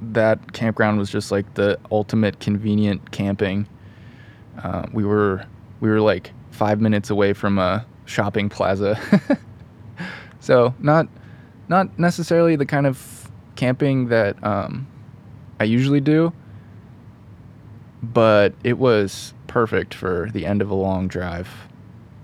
that 0.03 0.53
campground 0.53 0.99
was 0.99 1.11
just 1.11 1.31
like 1.31 1.55
the 1.55 1.79
ultimate 1.91 2.41
convenient 2.41 3.11
camping. 3.11 3.67
Uh, 4.63 4.87
we 4.93 5.05
were 5.05 5.45
we 5.81 5.89
were 5.89 6.01
like 6.01 6.33
five 6.51 6.81
minutes 6.81 7.11
away 7.11 7.33
from 7.33 7.59
a 7.59 7.87
shopping 8.05 8.49
plaza, 8.49 8.99
so 10.41 10.75
not 10.79 11.09
not 11.69 11.99
necessarily 11.99 12.57
the 12.57 12.67
kind 12.67 12.87
of 12.87 13.31
camping 13.57 14.09
that 14.09 14.43
um, 14.45 14.87
I 15.61 15.65
usually 15.65 16.01
do, 16.01 16.33
but 18.03 18.55
it 18.65 18.79
was 18.79 19.35
perfect 19.47 19.95
for 19.95 20.29
the 20.33 20.47
end 20.47 20.63
of 20.63 20.71
a 20.71 20.75
long 20.75 21.09
drive, 21.09 21.49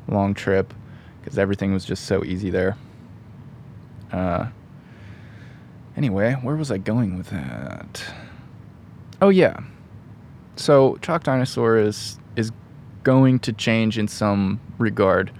long 0.09 0.35
trip, 0.35 0.73
because 1.21 1.39
everything 1.39 1.73
was 1.73 1.85
just 1.85 2.07
so 2.07 2.25
easy 2.25 2.51
there. 2.51 2.77
Uh, 4.13 4.47
anyway, 5.97 6.35
where 6.35 6.57
was 6.57 6.71
I 6.71 6.79
going 6.79 7.17
with 7.17 7.31
that? 7.31 8.05
Oh 9.21 9.31
yeah, 9.31 9.61
so 10.57 10.97
Chalk 11.03 11.25
Dinosaur 11.25 11.79
is 11.79 12.19
is 12.37 12.53
going 13.03 13.39
to 13.41 13.53
change 13.53 13.99
in 13.99 14.09
some 14.09 14.61
regard, 14.79 15.31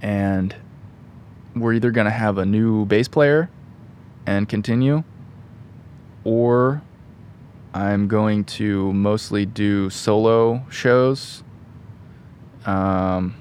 and 0.00 0.54
we're 1.54 1.74
either 1.74 1.90
to 2.06 2.10
have 2.10 2.38
a 2.38 2.46
new 2.46 2.86
bass 2.86 3.08
player 3.08 3.50
and 4.26 4.48
continue, 4.48 5.04
or 6.24 6.82
I'm 7.74 8.08
going 8.08 8.44
to 8.44 8.92
mostly 8.92 9.46
do 9.46 9.90
solo 9.90 10.64
shows 10.70 11.42
um, 12.66 13.34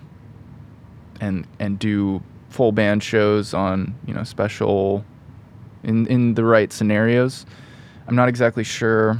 and 1.20 1.46
and 1.60 1.78
do 1.80 2.24
full 2.50 2.72
band 2.72 3.04
shows 3.04 3.54
on 3.54 3.96
you 4.06 4.14
know 4.14 4.24
special 4.24 5.06
in 5.84 6.06
in 6.08 6.34
the 6.36 6.44
right 6.44 6.72
scenarios. 6.72 7.46
I'm 8.08 8.16
not 8.16 8.30
exactly 8.30 8.64
sure 8.64 9.20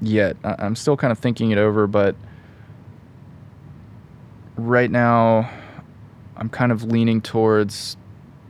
yet. 0.00 0.36
I, 0.44 0.56
I'm 0.58 0.76
still 0.76 0.96
kind 0.96 1.12
of 1.12 1.18
thinking 1.18 1.50
it 1.50 1.58
over, 1.58 1.86
but 1.86 2.14
right 4.56 4.90
now 4.90 5.50
I'm 6.36 6.48
kind 6.48 6.72
of 6.72 6.84
leaning 6.84 7.20
towards 7.20 7.96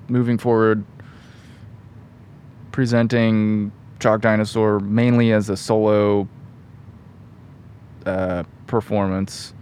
moving 0.09 0.39
forward 0.39 0.85
presenting 2.73 3.73
Chalk 3.99 4.21
Dinosaur 4.21 4.79
mainly 4.79 5.33
as 5.33 5.51
a 5.51 5.57
solo 5.57 6.29
uh, 8.07 8.45
performance. 8.67 9.53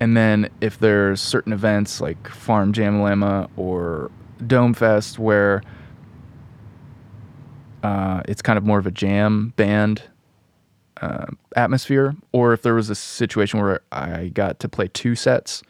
And 0.00 0.16
then 0.16 0.50
if 0.60 0.78
there's 0.78 1.20
certain 1.20 1.52
events 1.52 2.00
like 2.00 2.28
Farm 2.28 2.72
Jam 2.72 2.98
Jamalama 2.98 3.48
or 3.56 4.10
Dome 4.44 4.74
Fest 4.74 5.18
where 5.18 5.62
uh, 7.84 8.22
it's 8.26 8.42
kind 8.42 8.56
of 8.56 8.64
more 8.64 8.78
of 8.78 8.86
a 8.86 8.90
jam 8.90 9.52
band 9.56 10.02
uh, 11.00 11.26
atmosphere, 11.54 12.16
or 12.32 12.52
if 12.52 12.62
there 12.62 12.74
was 12.74 12.90
a 12.90 12.94
situation 12.94 13.60
where 13.60 13.80
I 13.92 14.28
got 14.28 14.58
to 14.60 14.68
play 14.68 14.88
two 14.88 15.14
sets, 15.14 15.62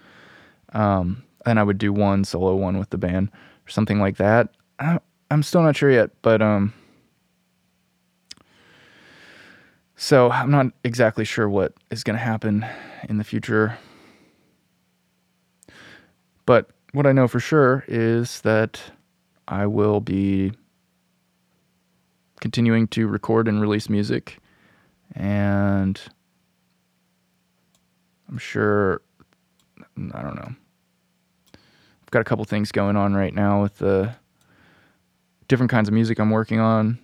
um, 0.73 1.23
then 1.44 1.59
I 1.59 1.62
would 1.62 1.78
do 1.78 1.92
one 1.92 2.25
solo, 2.25 2.54
one 2.54 2.78
with 2.78 2.90
the 2.90 2.99
band, 2.99 3.30
or 3.66 3.71
something 3.71 4.00
like 4.00 4.16
that. 4.16 4.49
I, 4.78 4.99
am 5.30 5.42
still 5.42 5.62
not 5.62 5.76
sure 5.76 5.90
yet, 5.90 6.11
but 6.23 6.40
um, 6.40 6.73
So 9.97 10.30
I'm 10.30 10.50
not 10.50 10.66
exactly 10.83 11.25
sure 11.25 11.49
what 11.49 11.73
is 11.90 12.04
going 12.04 12.18
to 12.18 12.23
happen 12.23 12.66
in 13.09 13.18
the 13.18 13.25
future. 13.25 13.78
But 16.47 16.68
what 16.92 17.06
I 17.06 17.12
know 17.12 17.26
for 17.26 17.40
sure 17.40 17.85
is 17.88 18.40
that 18.42 18.80
I 19.49 19.66
will 19.66 20.00
be 20.00 20.52
continuing 22.45 22.87
to 22.87 23.09
record 23.09 23.49
and 23.49 23.59
release 23.59 23.89
music. 23.89 24.37
And 25.15 25.99
I'm 28.29 28.37
sure, 28.37 29.01
I 30.13 30.21
don't 30.21 30.37
know. 30.37 30.55
I've 31.55 32.11
got 32.11 32.21
a 32.21 32.25
couple 32.25 32.45
things 32.45 32.71
going 32.71 32.99
on 32.99 33.15
right 33.15 33.33
now 33.33 33.63
with 33.63 33.79
the 33.79 34.15
different 35.49 35.71
kinds 35.71 35.89
of 35.89 35.95
music 35.95 36.19
I'm 36.19 36.29
working 36.29 36.61
on. 36.61 36.99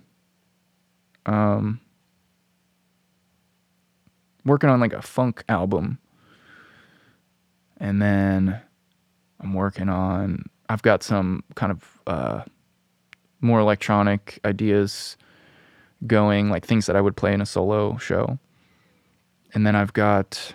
Um, 1.24 1.80
working 4.44 4.68
on 4.68 4.78
like 4.78 4.92
a 4.92 5.00
funk 5.00 5.42
album. 5.48 6.00
And 7.78 8.02
then 8.02 8.60
I'm 9.40 9.54
working 9.54 9.88
on 9.88 10.50
I've 10.68 10.82
got 10.82 11.02
some 11.02 11.44
kind 11.54 11.72
of 11.72 12.02
uh, 12.06 12.42
more 13.40 13.58
electronic 13.58 14.38
ideas 14.44 15.16
going, 16.06 16.50
like 16.50 16.66
things 16.66 16.86
that 16.86 16.96
I 16.96 17.00
would 17.00 17.16
play 17.16 17.32
in 17.32 17.40
a 17.40 17.46
solo 17.46 17.96
show. 17.98 18.38
And 19.52 19.66
then 19.66 19.76
I've 19.76 19.92
got 19.92 20.54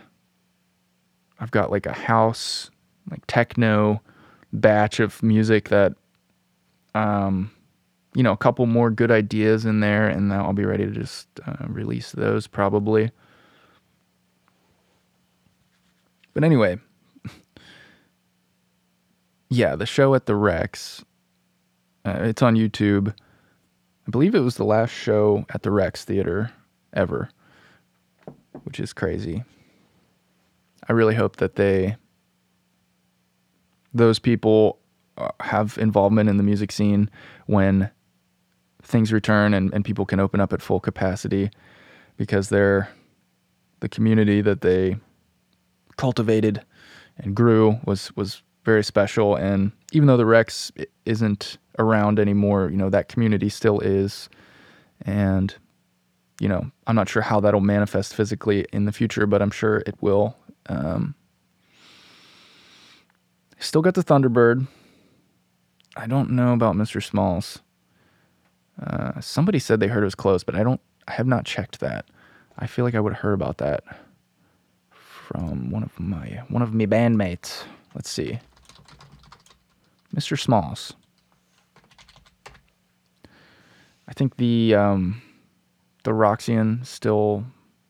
I've 1.39 1.51
got 1.51 1.71
like 1.71 1.85
a 1.85 1.93
house, 1.93 2.71
like 3.09 3.21
techno 3.27 4.01
batch 4.53 4.99
of 4.99 5.21
music 5.21 5.69
that 5.69 5.93
um 6.93 7.51
you 8.13 8.23
know, 8.23 8.31
a 8.31 8.37
couple 8.37 8.65
more 8.65 8.89
good 8.89 9.11
ideas 9.11 9.65
in 9.65 9.81
there 9.81 10.07
and 10.07 10.31
then 10.31 10.39
I'll 10.39 10.53
be 10.53 10.63
ready 10.63 10.85
to 10.85 10.91
just 10.91 11.27
uh, 11.45 11.65
release 11.67 12.13
those 12.13 12.47
probably. 12.47 13.11
But 16.33 16.45
anyway, 16.45 16.79
yeah, 19.49 19.75
the 19.75 19.85
show 19.85 20.15
at 20.15 20.25
the 20.25 20.35
Rex. 20.35 21.03
Uh, 22.05 22.19
it's 22.21 22.41
on 22.41 22.55
YouTube. 22.55 23.13
I 24.07 24.11
believe 24.11 24.35
it 24.35 24.39
was 24.39 24.55
the 24.55 24.65
last 24.65 24.91
show 24.91 25.45
at 25.49 25.63
the 25.63 25.71
Rex 25.71 26.05
Theater 26.05 26.51
ever, 26.93 27.29
which 28.63 28.79
is 28.79 28.93
crazy. 28.93 29.43
I 30.87 30.93
really 30.93 31.15
hope 31.15 31.37
that 31.37 31.55
they, 31.55 31.95
those 33.93 34.19
people, 34.19 34.79
uh, 35.17 35.29
have 35.39 35.77
involvement 35.77 36.29
in 36.29 36.37
the 36.37 36.43
music 36.43 36.71
scene 36.71 37.09
when 37.47 37.89
things 38.83 39.11
return 39.11 39.53
and, 39.53 39.73
and 39.73 39.83
people 39.83 40.05
can 40.05 40.19
open 40.19 40.39
up 40.39 40.53
at 40.53 40.61
full 40.61 40.79
capacity 40.79 41.49
because 42.17 42.49
they're 42.49 42.89
the 43.79 43.89
community 43.89 44.41
that 44.41 44.61
they 44.61 44.97
cultivated 45.97 46.61
and 47.17 47.35
grew 47.35 47.79
was 47.85 48.15
was 48.15 48.41
very 48.63 48.83
special. 48.83 49.35
And 49.35 49.71
even 49.91 50.07
though 50.07 50.17
the 50.17 50.25
Rex 50.25 50.71
isn't 51.05 51.57
around 51.79 52.19
anymore, 52.19 52.69
you 52.69 52.77
know, 52.77 52.89
that 52.89 53.07
community 53.07 53.49
still 53.49 53.79
is. 53.79 54.29
And, 55.01 55.53
you 56.39 56.47
know, 56.47 56.71
I'm 56.87 56.95
not 56.95 57.09
sure 57.09 57.21
how 57.21 57.39
that'll 57.39 57.59
manifest 57.59 58.15
physically 58.15 58.65
in 58.71 58.85
the 58.85 58.91
future, 58.91 59.25
but 59.25 59.41
I'm 59.41 59.51
sure 59.51 59.77
it 59.85 59.95
will. 60.01 60.37
Um, 60.67 61.15
still 63.59 63.81
got 63.81 63.93
the 63.93 64.03
Thunderbird. 64.03 64.67
I 65.97 66.07
don't 66.07 66.31
know 66.31 66.53
about 66.53 66.75
Mr. 66.75 67.03
Smalls. 67.03 67.59
Uh, 68.81 69.19
somebody 69.21 69.59
said 69.59 69.79
they 69.79 69.87
heard 69.87 70.03
it 70.03 70.05
was 70.05 70.15
closed, 70.15 70.45
but 70.45 70.55
I 70.55 70.63
don't. 70.63 70.81
I 71.07 71.13
have 71.13 71.27
not 71.27 71.45
checked 71.45 71.79
that. 71.79 72.05
I 72.57 72.67
feel 72.67 72.83
like 72.83 72.95
I 72.95 72.99
would 72.99 73.13
have 73.13 73.21
heard 73.21 73.33
about 73.33 73.59
that 73.59 73.83
from 74.89 75.69
one 75.69 75.83
of 75.83 75.97
my 75.99 76.43
one 76.49 76.61
of 76.61 76.73
my 76.73 76.85
bandmates. 76.85 77.63
Let's 77.93 78.09
see. 78.09 78.39
Mr. 80.13 80.39
Smalls. 80.39 80.93
I 84.07 84.13
think 84.13 84.37
the 84.37 84.75
um, 84.75 85.21
the 86.03 86.11
Roxian 86.11 86.85
still 86.85 87.43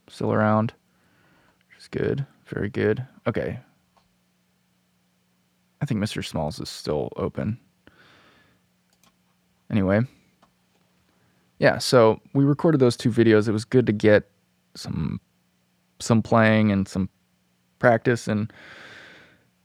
still 0.08 0.32
around, 0.32 0.74
which 1.70 1.78
is 1.80 1.88
good, 1.88 2.26
very 2.48 2.70
good. 2.70 3.06
Okay, 3.28 3.60
I 5.82 5.86
think 5.86 6.00
Mr. 6.00 6.26
Smalls 6.26 6.60
is 6.60 6.70
still 6.70 7.12
open. 7.18 7.60
Anyway, 9.70 10.02
yeah. 11.60 11.78
So 11.80 12.22
we 12.34 12.46
recorded 12.46 12.80
those 12.80 12.96
two 12.96 13.12
videos. 13.12 13.48
It 13.48 13.52
was 13.52 13.66
good 13.66 13.86
to 13.88 13.94
get 13.94 14.30
some 14.76 15.20
some 16.00 16.22
playing 16.22 16.72
and 16.72 16.88
some 16.88 17.10
practice 17.80 18.28
and 18.28 18.52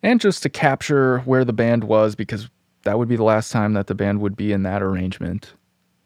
and 0.03 0.21
just 0.21 0.43
to 0.43 0.49
capture 0.49 1.19
where 1.21 1.45
the 1.45 1.53
band 1.53 1.85
was 1.85 2.15
because 2.15 2.49
that 2.85 2.99
would 2.99 3.09
be 3.09 3.17
the 3.17 3.25
last 3.25 3.53
time 3.53 3.75
that 3.75 3.87
the 3.87 3.95
band 3.95 4.21
would 4.21 4.37
be 4.37 4.53
in 4.53 4.63
that 4.63 4.83
arrangement 4.83 5.53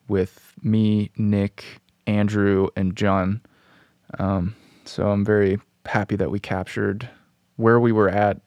with 0.08 0.54
me, 0.62 1.10
Nick, 1.16 1.64
Andrew, 2.06 2.68
and 2.76 2.96
John. 2.96 3.40
Um, 4.18 4.54
so 4.84 5.10
I'm 5.10 5.24
very 5.24 5.58
happy 5.86 6.16
that 6.16 6.30
we 6.30 6.40
captured 6.40 7.08
where 7.56 7.78
we 7.80 7.92
were 7.92 8.08
at, 8.08 8.40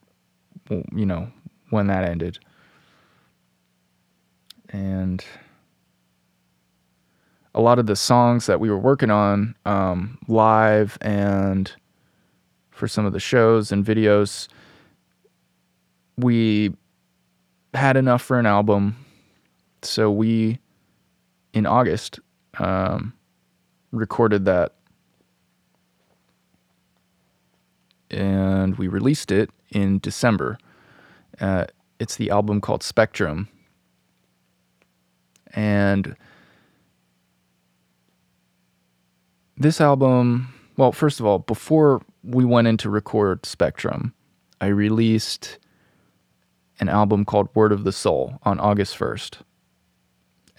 you 0.70 1.06
know, 1.06 1.32
when 1.70 1.88
that 1.88 2.04
ended. 2.04 2.40
And 4.70 5.24
a 7.56 7.62
lot 7.62 7.80
of 7.80 7.88
the 7.88 7.96
songs 7.96 8.46
that 8.46 8.60
we 8.60 8.70
were 8.70 8.78
working 8.78 9.10
on 9.10 9.56
um, 9.66 10.18
live 10.28 10.98
and 11.02 11.72
for 12.70 12.88
some 12.88 13.06
of 13.06 13.14
the 13.14 13.20
shows 13.20 13.72
and 13.72 13.84
videos 13.84 14.48
we 16.18 16.74
had 17.74 17.96
enough 17.96 18.22
for 18.22 18.40
an 18.40 18.46
album. 18.46 18.96
So 19.84 20.12
we, 20.12 20.60
in 21.58 21.66
August, 21.66 22.20
um, 22.60 23.14
recorded 23.92 24.46
that. 24.46 24.76
And 28.10 28.78
we 28.78 28.88
released 28.88 29.32
it 29.32 29.50
in 29.72 30.00
December. 30.00 30.58
Uh, 31.42 31.66
it's 32.00 32.16
the 32.16 32.30
album 32.30 32.62
called 32.62 32.84
Spectrum. 32.84 33.50
And 35.54 36.16
this 39.58 39.82
album, 39.82 40.54
well, 40.78 40.92
first 40.92 41.20
of 41.20 41.26
all, 41.26 41.40
before 41.40 42.02
we 42.24 42.46
went 42.46 42.68
into 42.68 42.90
record 42.90 43.46
Spectrum, 43.46 44.14
I 44.62 44.68
released 44.68 45.58
an 46.80 46.90
album 46.90 47.26
called 47.26 47.50
Word 47.56 47.72
of 47.72 47.84
the 47.84 47.92
Soul 47.92 48.40
on 48.44 48.60
August 48.60 48.98
1st. 48.98 49.40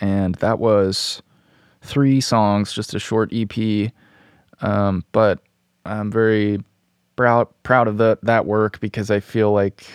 And 0.00 0.34
that 0.36 0.58
was 0.58 1.22
three 1.82 2.20
songs, 2.20 2.72
just 2.72 2.94
a 2.94 2.98
short 2.98 3.30
EP. 3.32 3.92
Um, 4.60 5.04
but 5.12 5.40
I'm 5.84 6.10
very 6.10 6.62
proud 7.16 7.48
proud 7.64 7.88
of 7.88 7.98
that 7.98 8.46
work 8.46 8.78
because 8.80 9.10
I 9.10 9.20
feel 9.20 9.52
like 9.52 9.86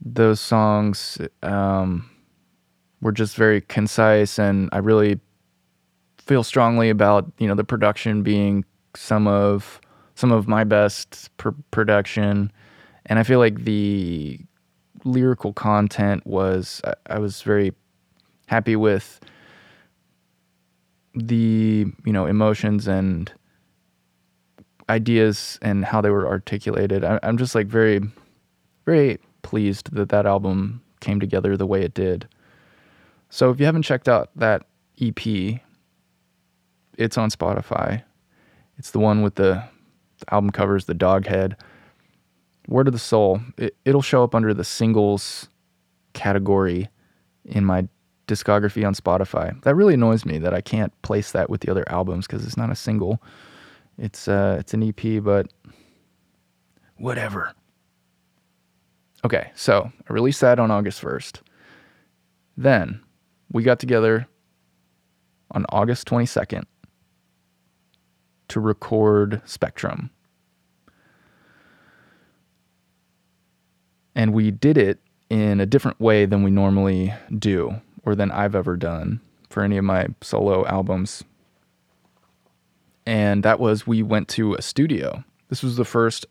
those 0.00 0.40
songs 0.40 1.18
um, 1.42 2.08
were 3.00 3.12
just 3.12 3.36
very 3.36 3.60
concise, 3.62 4.38
and 4.38 4.68
I 4.72 4.78
really 4.78 5.18
feel 6.18 6.42
strongly 6.42 6.90
about 6.90 7.30
you 7.38 7.48
know 7.48 7.54
the 7.54 7.64
production 7.64 8.22
being 8.22 8.64
some 8.94 9.26
of 9.26 9.80
some 10.14 10.30
of 10.30 10.46
my 10.46 10.64
best 10.64 11.30
pr- 11.38 11.50
production, 11.70 12.52
and 13.06 13.18
I 13.18 13.22
feel 13.22 13.38
like 13.38 13.64
the 13.64 14.38
lyrical 15.04 15.52
content 15.52 16.26
was 16.26 16.80
I, 16.84 16.94
I 17.06 17.18
was 17.18 17.42
very 17.42 17.72
happy 18.46 18.76
with 18.76 19.20
the 21.14 21.86
you 22.04 22.12
know 22.12 22.26
emotions 22.26 22.88
and 22.88 23.32
ideas 24.88 25.58
and 25.62 25.84
how 25.84 26.00
they 26.00 26.10
were 26.10 26.26
articulated. 26.26 27.04
I, 27.04 27.18
I'm 27.22 27.38
just 27.38 27.54
like 27.54 27.66
very, 27.66 28.00
very 28.84 29.18
pleased 29.42 29.94
that 29.94 30.08
that 30.10 30.26
album 30.26 30.82
came 31.00 31.20
together 31.20 31.56
the 31.56 31.66
way 31.66 31.82
it 31.82 31.94
did. 31.94 32.28
So 33.30 33.50
if 33.50 33.58
you 33.58 33.66
haven't 33.66 33.82
checked 33.82 34.08
out 34.08 34.30
that 34.36 34.64
EP, 35.00 35.60
it's 36.96 37.18
on 37.18 37.30
Spotify. 37.30 38.02
It's 38.78 38.90
the 38.90 38.98
one 38.98 39.22
with 39.22 39.36
the, 39.36 39.62
the 40.18 40.34
album 40.34 40.50
covers 40.50 40.84
the 40.84 40.94
dog 40.94 41.26
head. 41.26 41.56
Word 42.68 42.86
of 42.86 42.92
the 42.92 42.98
Soul, 42.98 43.40
it, 43.58 43.76
it'll 43.84 44.02
show 44.02 44.24
up 44.24 44.34
under 44.34 44.54
the 44.54 44.64
singles 44.64 45.48
category 46.14 46.88
in 47.44 47.64
my 47.64 47.88
discography 48.26 48.86
on 48.86 48.94
Spotify. 48.94 49.60
That 49.62 49.74
really 49.74 49.94
annoys 49.94 50.24
me 50.24 50.38
that 50.38 50.54
I 50.54 50.60
can't 50.60 50.92
place 51.02 51.32
that 51.32 51.50
with 51.50 51.60
the 51.60 51.70
other 51.70 51.84
albums 51.88 52.26
because 52.26 52.44
it's 52.44 52.56
not 52.56 52.70
a 52.70 52.76
single. 52.76 53.22
It's 53.98 54.28
uh, 54.28 54.56
it's 54.58 54.74
an 54.74 54.82
EP, 54.82 55.22
but 55.22 55.52
whatever. 56.96 57.52
Okay, 59.24 59.50
so 59.54 59.90
I 60.08 60.12
released 60.12 60.40
that 60.42 60.58
on 60.58 60.70
August 60.70 61.00
1st. 61.00 61.40
Then 62.56 63.00
we 63.50 63.62
got 63.62 63.78
together 63.78 64.26
on 65.52 65.64
August 65.70 66.06
22nd 66.08 66.64
to 68.48 68.60
record 68.60 69.40
Spectrum. 69.46 70.10
And 74.14 74.34
we 74.34 74.50
did 74.50 74.76
it 74.76 75.00
in 75.30 75.60
a 75.60 75.66
different 75.66 76.00
way 76.00 76.26
than 76.26 76.42
we 76.42 76.50
normally 76.50 77.14
do 77.38 77.80
or 78.04 78.14
than 78.14 78.30
I've 78.30 78.54
ever 78.54 78.76
done 78.76 79.20
for 79.50 79.62
any 79.62 79.76
of 79.76 79.84
my 79.84 80.08
solo 80.20 80.66
albums. 80.66 81.24
And 83.06 83.42
that 83.42 83.60
was 83.60 83.86
we 83.86 84.02
went 84.02 84.28
to 84.28 84.54
a 84.54 84.62
studio. 84.62 85.24
This 85.48 85.62
was 85.62 85.76
the 85.76 85.84
first 85.84 86.26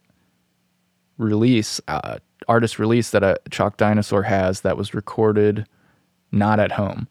release, 1.17 1.79
uh, 1.87 2.17
artist 2.47 2.79
release 2.79 3.11
that 3.11 3.23
a 3.23 3.37
Chalk 3.49 3.77
Dinosaur 3.77 4.23
has 4.23 4.61
that 4.61 4.77
was 4.77 4.93
recorded 4.93 5.67
not 6.31 6.59
at 6.59 6.73
home. 6.73 7.07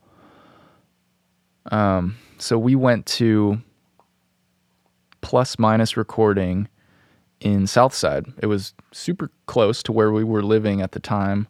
Um, 1.70 2.16
so 2.38 2.58
we 2.58 2.74
went 2.74 3.06
to 3.06 3.62
plus 5.20 5.58
minus 5.58 5.96
recording 5.96 6.68
in 7.40 7.66
Southside. 7.66 8.26
It 8.42 8.46
was 8.46 8.74
super 8.92 9.30
close 9.46 9.82
to 9.84 9.92
where 9.92 10.12
we 10.12 10.24
were 10.24 10.42
living 10.42 10.82
at 10.82 10.92
the 10.92 11.00
time 11.00 11.46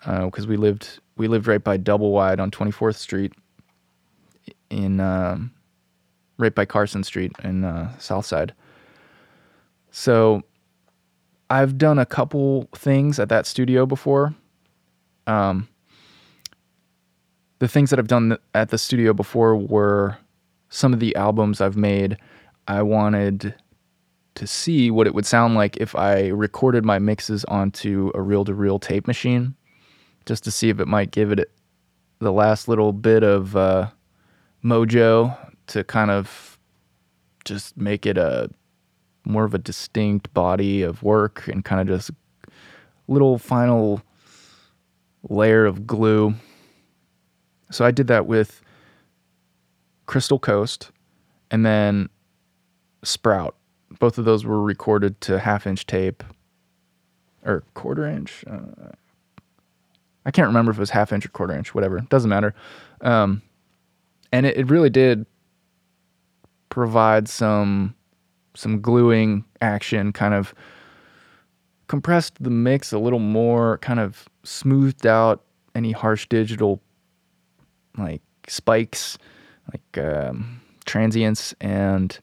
because 0.00 0.44
uh, 0.44 0.48
we 0.48 0.56
lived 0.56 1.00
we 1.16 1.28
lived 1.28 1.46
right 1.46 1.62
by 1.62 1.76
Double 1.76 2.10
Wide 2.12 2.40
on 2.40 2.50
24th 2.50 2.96
Street 2.96 3.32
in 4.70 5.00
um, 5.00 5.52
right 6.38 6.54
by 6.54 6.64
Carson 6.64 7.04
Street 7.04 7.32
in 7.42 7.64
uh, 7.64 7.96
Southside. 7.98 8.52
So 9.90 10.42
I've 11.50 11.78
done 11.78 11.98
a 11.98 12.06
couple 12.06 12.68
things 12.74 13.18
at 13.18 13.28
that 13.28 13.46
studio 13.46 13.86
before. 13.86 14.34
Um, 15.26 15.68
the 17.60 17.68
things 17.68 17.90
that 17.90 17.98
I've 17.98 18.08
done 18.08 18.36
at 18.54 18.70
the 18.70 18.78
studio 18.78 19.12
before 19.12 19.56
were 19.56 20.18
some 20.68 20.92
of 20.92 21.00
the 21.00 21.14
albums 21.14 21.60
I've 21.60 21.76
made. 21.76 22.18
I 22.66 22.82
wanted 22.82 23.54
to 24.34 24.46
see 24.46 24.90
what 24.90 25.06
it 25.06 25.14
would 25.14 25.26
sound 25.26 25.54
like 25.54 25.76
if 25.76 25.94
I 25.94 26.28
recorded 26.28 26.84
my 26.84 26.98
mixes 26.98 27.44
onto 27.44 28.10
a 28.14 28.20
reel 28.20 28.44
to 28.44 28.54
reel 28.54 28.78
tape 28.78 29.06
machine, 29.06 29.54
just 30.26 30.44
to 30.44 30.50
see 30.50 30.68
if 30.68 30.80
it 30.80 30.88
might 30.88 31.10
give 31.10 31.32
it 31.32 31.50
the 32.18 32.32
last 32.32 32.68
little 32.68 32.92
bit 32.92 33.22
of 33.22 33.56
uh, 33.56 33.88
mojo 34.64 35.36
to 35.66 35.84
kind 35.84 36.10
of 36.10 36.58
just 37.44 37.76
make 37.76 38.06
it 38.06 38.16
a 38.16 38.48
more 39.26 39.44
of 39.44 39.54
a 39.54 39.58
distinct 39.58 40.32
body 40.34 40.82
of 40.82 41.02
work 41.02 41.46
and 41.48 41.64
kind 41.64 41.80
of 41.80 41.86
just 41.86 42.10
little 43.08 43.38
final 43.38 44.02
layer 45.28 45.64
of 45.64 45.86
glue. 45.86 46.34
So 47.70 47.84
I 47.84 47.90
did 47.90 48.06
that 48.08 48.26
with 48.26 48.62
Crystal 50.06 50.38
Coast 50.38 50.90
and 51.50 51.64
then 51.64 52.08
Sprout. 53.02 53.56
Both 53.98 54.18
of 54.18 54.24
those 54.24 54.44
were 54.44 54.62
recorded 54.62 55.20
to 55.22 55.38
half 55.38 55.66
inch 55.66 55.86
tape 55.86 56.22
or 57.44 57.64
quarter 57.74 58.06
inch. 58.06 58.44
Uh, 58.46 58.92
I 60.26 60.30
can't 60.30 60.46
remember 60.46 60.70
if 60.70 60.78
it 60.78 60.80
was 60.80 60.90
half 60.90 61.12
inch 61.12 61.26
or 61.26 61.28
quarter 61.30 61.54
inch, 61.54 61.74
whatever. 61.74 62.00
Doesn't 62.00 62.30
matter. 62.30 62.54
Um, 63.00 63.42
and 64.32 64.46
it, 64.46 64.56
it 64.56 64.70
really 64.70 64.90
did 64.90 65.26
provide 66.68 67.28
some 67.28 67.94
some 68.56 68.80
gluing 68.80 69.44
action, 69.60 70.12
kind 70.12 70.34
of 70.34 70.54
compressed 71.88 72.42
the 72.42 72.50
mix 72.50 72.92
a 72.92 72.98
little 72.98 73.18
more, 73.18 73.78
kind 73.78 74.00
of 74.00 74.28
smoothed 74.44 75.06
out 75.06 75.44
any 75.74 75.92
harsh 75.92 76.26
digital 76.28 76.80
like 77.98 78.22
spikes, 78.48 79.18
like 79.72 80.04
um, 80.04 80.60
transients, 80.84 81.54
and 81.60 82.18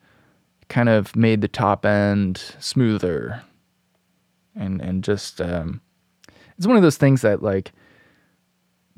kind 0.69 0.89
of 0.89 1.15
made 1.15 1.41
the 1.41 1.47
top 1.47 1.85
end 1.85 2.55
smoother. 2.59 3.41
And 4.55 4.81
and 4.81 5.03
just 5.03 5.39
um, 5.39 5.81
it's 6.57 6.67
one 6.67 6.75
of 6.75 6.83
those 6.83 6.97
things 6.97 7.21
that 7.21 7.41
like 7.41 7.71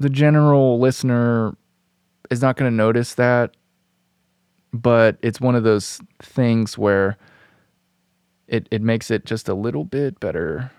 the 0.04 0.10
general 0.10 0.80
listener 0.80 1.56
is 2.30 2.42
not 2.42 2.58
going 2.58 2.72
to 2.72 2.76
notice 2.76 3.16
that 3.16 3.56
but 4.74 5.18
it's 5.22 5.40
one 5.40 5.56
of 5.56 5.64
those 5.64 6.02
things 6.22 6.78
where 6.78 7.18
it 8.48 8.68
it 8.72 8.82
makes 8.82 9.12
it 9.12 9.26
just 9.26 9.48
a 9.48 9.54
little 9.54 9.86
bit 9.86 10.20
better 10.20 10.72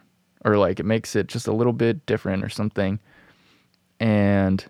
or 0.45 0.59
like 0.59 0.81
it 0.81 0.87
makes 0.87 1.17
it 1.17 1.29
just 1.29 1.47
a 1.47 1.53
little 1.53 1.73
bit 1.73 2.05
different 2.07 2.45
or 2.45 2.49
something. 2.49 2.99
And 4.01 4.65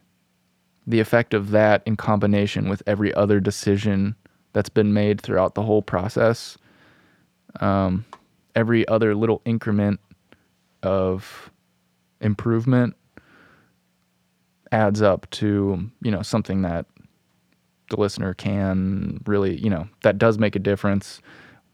the 0.87 1.01
effect 1.01 1.35
of 1.35 1.51
that 1.51 1.83
in 1.87 1.97
combination 1.97 2.69
with 2.69 2.83
every 2.87 3.13
other 3.15 3.41
decision 3.41 4.15
that's 4.53 4.69
been 4.69 4.93
made 4.93 5.21
throughout 5.21 5.55
the 5.55 5.63
whole 5.63 5.83
process 5.83 6.57
um, 7.61 8.05
every 8.55 8.87
other 8.89 9.15
little 9.15 9.41
increment 9.45 9.99
of 10.83 11.51
improvement 12.21 12.95
adds 14.75 15.01
up 15.01 15.31
to 15.31 15.91
you 16.03 16.11
know 16.11 16.23
something 16.23 16.63
that 16.63 16.87
the 17.91 18.01
listener 18.01 18.35
can 18.35 19.21
really, 19.27 19.57
you 19.57 19.71
know, 19.71 19.87
that 20.03 20.19
does 20.19 20.39
make 20.39 20.57
a 20.57 20.59
difference. 20.59 21.21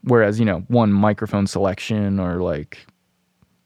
Whereas, 0.03 0.39
you 0.39 0.45
know, 0.45 0.59
one 0.67 0.91
microphone 0.91 1.47
selection 1.47 2.19
or 2.19 2.41
like 2.41 2.85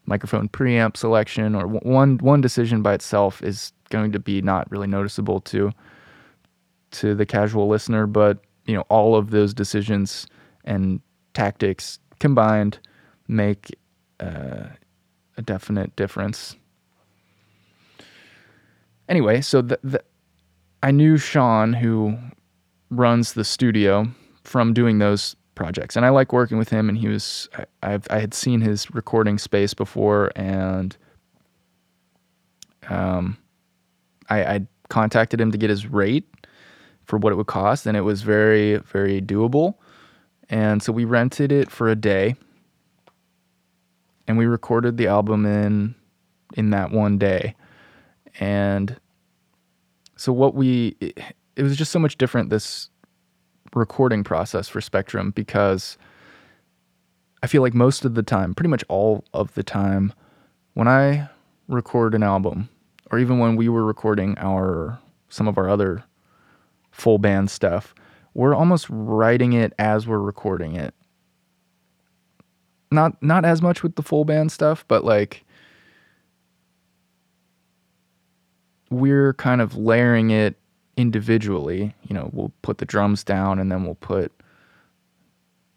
microphone 0.06 0.48
preamp 0.48 0.96
selection 0.96 1.56
or 1.56 1.68
one 1.68 2.18
one 2.20 2.40
decision 2.40 2.82
by 2.82 2.94
itself 2.94 3.42
is 3.44 3.74
going 3.90 4.12
to 4.12 4.20
be 4.20 4.42
not 4.42 4.70
really 4.72 4.88
noticeable 4.88 5.42
to 5.42 5.72
to 6.92 7.14
the 7.14 7.26
casual 7.26 7.68
listener, 7.68 8.08
but 8.08 8.40
you 8.66 8.74
know, 8.76 8.86
all 8.90 9.16
of 9.16 9.32
those 9.32 9.54
decisions 9.54 10.28
and 10.64 11.02
tactics 11.34 12.00
combined 12.20 12.80
make 13.28 13.76
uh, 14.20 14.68
a 15.38 15.42
definite 15.42 15.96
difference. 15.96 16.56
Anyway, 19.08 19.42
so 19.42 19.62
the, 19.62 19.80
the, 19.84 20.04
I 20.82 20.92
knew 20.92 21.18
Sean, 21.18 21.74
who 21.74 22.18
runs 22.90 23.34
the 23.34 23.44
studio, 23.44 24.08
from 24.44 24.74
doing 24.74 25.00
those 25.00 25.36
projects, 25.56 25.96
and 25.96 26.06
I 26.06 26.10
like 26.10 26.32
working 26.32 26.58
with 26.58 26.70
him. 26.70 26.90
And 26.90 26.98
he 26.98 27.08
was, 27.08 27.50
I, 27.82 28.00
I 28.10 28.20
had 28.20 28.34
seen 28.34 28.62
his 28.62 28.92
recording 28.92 29.38
space 29.38 29.74
before, 29.74 30.32
and 30.36 30.96
um, 32.90 33.38
I, 34.30 34.44
I 34.44 34.68
contacted 34.90 35.42
him 35.42 35.52
to 35.52 35.58
get 35.58 35.70
his 35.70 35.88
rate 35.88 36.26
for 37.06 37.18
what 37.18 37.34
it 37.34 37.36
would 37.36 37.48
cost, 37.48 37.86
and 37.86 37.98
it 37.98 38.02
was 38.02 38.22
very, 38.22 38.78
very 38.78 39.22
doable. 39.22 39.76
And 40.50 40.84
so 40.84 40.92
we 40.92 41.06
rented 41.06 41.52
it 41.52 41.72
for 41.72 41.90
a 41.90 41.96
day, 41.96 42.36
and 44.28 44.38
we 44.38 44.46
recorded 44.46 44.98
the 44.98 45.08
album 45.08 45.46
in 45.46 45.96
in 46.56 46.70
that 46.70 46.92
one 46.92 47.18
day. 47.18 47.56
And 48.40 48.98
so 50.16 50.32
what 50.34 50.56
we 50.56 50.96
it, 51.00 51.20
it 51.56 51.64
was 51.64 51.78
just 51.78 51.92
so 51.92 52.00
much 52.00 52.18
different 52.18 52.50
this 52.50 52.90
recording 53.74 54.24
process 54.24 54.68
for 54.68 54.82
Spectrum 54.82 55.32
because 55.32 55.98
I 57.44 57.48
feel 57.48 57.62
like 57.62 57.74
most 57.74 58.06
of 58.06 58.16
the 58.16 58.24
time, 58.24 58.56
pretty 58.56 58.70
much 58.70 58.84
all 58.90 59.24
of 59.34 59.54
the 59.54 59.64
time, 59.64 60.14
when 60.74 60.88
I 60.88 61.30
record 61.68 62.16
an 62.16 62.24
album, 62.24 62.70
or 63.12 63.20
even 63.20 63.40
when 63.40 63.56
we 63.56 63.70
were 63.70 63.86
recording 63.86 64.36
our 64.38 65.00
some 65.30 65.48
of 65.48 65.58
our 65.58 65.70
other 65.70 66.04
full 66.92 67.18
band 67.18 67.50
stuff, 67.50 67.94
we're 68.34 68.56
almost 68.56 68.88
writing 68.90 69.54
it 69.54 69.74
as 69.80 70.08
we're 70.08 70.20
recording 70.20 70.76
it. 70.76 70.94
Not 72.92 73.22
not 73.22 73.46
as 73.46 73.62
much 73.62 73.84
with 73.84 73.96
the 73.96 74.04
full 74.04 74.26
band 74.26 74.52
stuff, 74.52 74.86
but 74.88 75.04
like 75.06 75.45
we're 78.96 79.34
kind 79.34 79.62
of 79.62 79.76
layering 79.76 80.32
it 80.32 80.56
individually. 80.98 81.94
You 82.08 82.16
know, 82.16 82.30
we'll 82.34 82.52
put 82.62 82.78
the 82.78 82.86
drums 82.86 83.24
down 83.24 83.60
and 83.60 83.72
then 83.72 83.84
we'll 83.84 83.96
put 83.96 84.32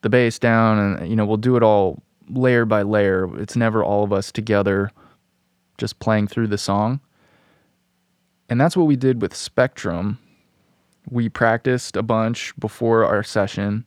the 0.02 0.08
bass 0.08 0.38
down 0.38 0.78
and 0.78 1.10
you 1.10 1.16
know, 1.16 1.26
we'll 1.26 1.36
do 1.36 1.56
it 1.56 1.62
all 1.62 2.02
layer 2.28 2.64
by 2.64 2.82
layer. 2.82 3.28
It's 3.40 3.56
never 3.56 3.82
all 3.82 4.04
of 4.04 4.12
us 4.12 4.30
together 4.30 4.90
just 5.78 5.98
playing 5.98 6.28
through 6.28 6.48
the 6.48 6.58
song. 6.58 7.00
And 8.48 8.60
that's 8.60 8.76
what 8.76 8.84
we 8.86 8.96
did 8.96 9.20
with 9.20 9.34
Spectrum. 9.34 10.18
We 11.10 11.28
practiced 11.28 11.96
a 11.96 12.02
bunch 12.02 12.58
before 12.58 13.04
our 13.04 13.22
session, 13.22 13.84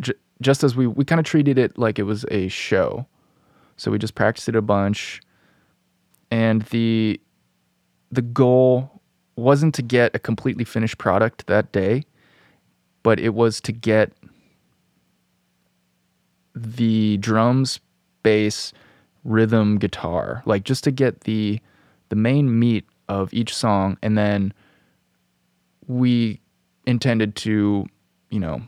j- 0.00 0.14
just 0.40 0.64
as 0.64 0.76
we, 0.76 0.86
we 0.86 1.04
kind 1.04 1.18
of 1.18 1.24
treated 1.24 1.58
it 1.58 1.76
like 1.78 1.98
it 1.98 2.04
was 2.04 2.24
a 2.30 2.48
show. 2.48 3.06
So 3.76 3.90
we 3.90 3.98
just 3.98 4.14
practiced 4.14 4.48
it 4.48 4.56
a 4.56 4.62
bunch. 4.62 5.20
And 6.30 6.62
the 6.62 7.20
the 8.10 8.22
goal 8.22 9.02
wasn't 9.36 9.74
to 9.74 9.82
get 9.82 10.14
a 10.14 10.18
completely 10.18 10.64
finished 10.64 10.98
product 10.98 11.46
that 11.46 11.72
day, 11.72 12.04
but 13.02 13.20
it 13.20 13.34
was 13.34 13.60
to 13.60 13.72
get 13.72 14.12
the 16.54 17.18
drums, 17.18 17.80
bass, 18.22 18.72
rhythm, 19.24 19.78
guitar, 19.78 20.42
like 20.46 20.64
just 20.64 20.84
to 20.84 20.90
get 20.90 21.20
the 21.22 21.60
the 22.08 22.16
main 22.16 22.58
meat 22.58 22.84
of 23.08 23.32
each 23.34 23.54
song. 23.54 23.98
And 24.02 24.16
then 24.16 24.52
we 25.86 26.40
intended 26.86 27.34
to, 27.36 27.86
you 28.30 28.40
know, 28.40 28.62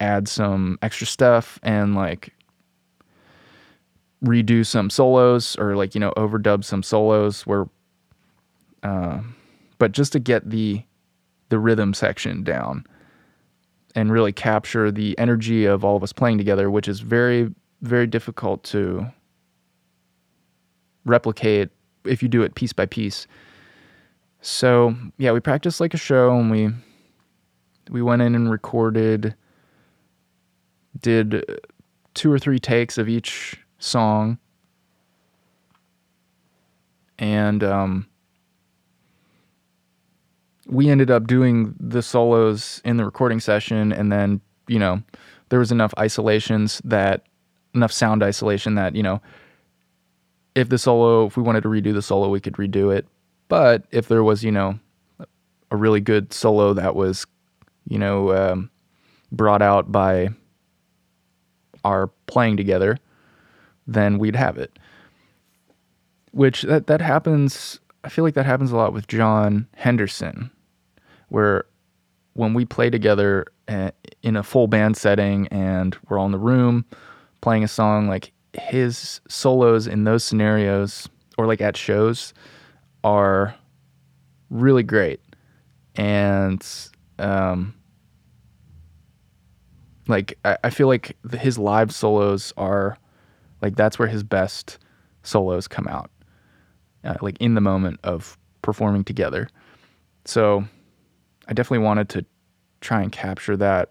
add 0.00 0.28
some 0.28 0.78
extra 0.82 1.06
stuff 1.06 1.58
and 1.62 1.94
like 1.94 2.32
redo 4.24 4.66
some 4.66 4.90
solos 4.90 5.56
or 5.56 5.76
like, 5.76 5.94
you 5.94 6.00
know, 6.00 6.12
overdub 6.16 6.64
some 6.64 6.82
solos 6.82 7.46
where 7.46 7.66
uh, 8.82 9.20
but 9.78 9.92
just 9.92 10.12
to 10.12 10.18
get 10.18 10.50
the 10.50 10.82
the 11.48 11.58
rhythm 11.58 11.92
section 11.92 12.44
down 12.44 12.86
and 13.96 14.12
really 14.12 14.32
capture 14.32 14.92
the 14.92 15.18
energy 15.18 15.64
of 15.64 15.84
all 15.84 15.96
of 15.96 16.02
us 16.02 16.12
playing 16.12 16.38
together, 16.38 16.70
which 16.70 16.88
is 16.88 17.00
very 17.00 17.52
very 17.82 18.06
difficult 18.06 18.62
to 18.62 19.06
replicate 21.04 21.70
if 22.04 22.22
you 22.22 22.28
do 22.28 22.42
it 22.42 22.54
piece 22.54 22.72
by 22.72 22.86
piece. 22.86 23.26
So 24.42 24.94
yeah, 25.18 25.32
we 25.32 25.40
practiced 25.40 25.80
like 25.80 25.94
a 25.94 25.98
show, 25.98 26.38
and 26.38 26.50
we 26.50 26.70
we 27.90 28.02
went 28.02 28.22
in 28.22 28.34
and 28.34 28.50
recorded 28.50 29.34
did 31.00 31.44
two 32.14 32.32
or 32.32 32.38
three 32.38 32.58
takes 32.58 32.98
of 32.98 33.08
each 33.08 33.60
song, 33.78 34.38
and 37.18 37.62
um, 37.62 38.06
we 40.70 40.88
ended 40.88 41.10
up 41.10 41.26
doing 41.26 41.74
the 41.80 42.02
solos 42.02 42.80
in 42.84 42.96
the 42.96 43.04
recording 43.04 43.40
session, 43.40 43.92
and 43.92 44.10
then 44.10 44.40
you 44.68 44.78
know 44.78 45.02
there 45.48 45.58
was 45.58 45.72
enough 45.72 45.92
isolations 45.98 46.80
that 46.84 47.26
enough 47.74 47.92
sound 47.92 48.22
isolation 48.22 48.74
that 48.76 48.94
you 48.94 49.02
know 49.02 49.20
if 50.54 50.68
the 50.68 50.78
solo 50.78 51.26
if 51.26 51.36
we 51.36 51.42
wanted 51.42 51.62
to 51.62 51.68
redo 51.68 51.92
the 51.92 52.02
solo 52.02 52.28
we 52.28 52.40
could 52.40 52.54
redo 52.54 52.94
it. 52.94 53.06
But 53.48 53.84
if 53.90 54.08
there 54.08 54.22
was 54.22 54.44
you 54.44 54.52
know 54.52 54.78
a 55.70 55.76
really 55.76 56.00
good 56.00 56.32
solo 56.32 56.72
that 56.74 56.94
was 56.94 57.26
you 57.88 57.98
know 57.98 58.32
um, 58.32 58.70
brought 59.32 59.62
out 59.62 59.90
by 59.90 60.28
our 61.84 62.08
playing 62.26 62.56
together 62.56 62.98
then 63.86 64.18
we'd 64.18 64.36
have 64.36 64.56
it. 64.56 64.78
Which 66.32 66.62
that 66.62 66.86
that 66.86 67.00
happens 67.00 67.80
i 68.04 68.08
feel 68.08 68.24
like 68.24 68.34
that 68.34 68.46
happens 68.46 68.70
a 68.70 68.76
lot 68.76 68.92
with 68.92 69.06
john 69.08 69.66
henderson 69.74 70.50
where 71.30 71.64
when 72.34 72.54
we 72.54 72.64
play 72.64 72.90
together 72.90 73.46
uh, 73.68 73.90
in 74.22 74.36
a 74.36 74.42
full 74.42 74.66
band 74.66 74.96
setting 74.96 75.48
and 75.48 75.96
we're 76.08 76.18
all 76.18 76.26
in 76.26 76.32
the 76.32 76.38
room 76.38 76.84
playing 77.40 77.64
a 77.64 77.68
song 77.68 78.08
like 78.08 78.32
his 78.52 79.20
solos 79.28 79.86
in 79.86 80.04
those 80.04 80.22
scenarios 80.22 81.08
or 81.38 81.46
like 81.46 81.60
at 81.60 81.76
shows 81.76 82.34
are 83.02 83.54
really 84.50 84.82
great. 84.82 85.20
And 85.96 86.64
um 87.18 87.74
like 90.06 90.38
I, 90.44 90.56
I 90.64 90.70
feel 90.70 90.88
like 90.88 91.16
the, 91.22 91.38
his 91.38 91.58
live 91.58 91.94
solos 91.94 92.52
are 92.56 92.96
like 93.62 93.76
that's 93.76 93.98
where 93.98 94.08
his 94.08 94.22
best 94.22 94.78
solos 95.22 95.68
come 95.68 95.86
out 95.88 96.10
uh, 97.04 97.16
like 97.20 97.36
in 97.40 97.54
the 97.54 97.60
moment 97.60 98.00
of 98.02 98.36
performing 98.62 99.04
together. 99.04 99.48
So 100.24 100.64
i 101.50 101.54
definitely 101.54 101.84
wanted 101.84 102.08
to 102.08 102.24
try 102.80 103.02
and 103.02 103.12
capture 103.12 103.56
that 103.56 103.90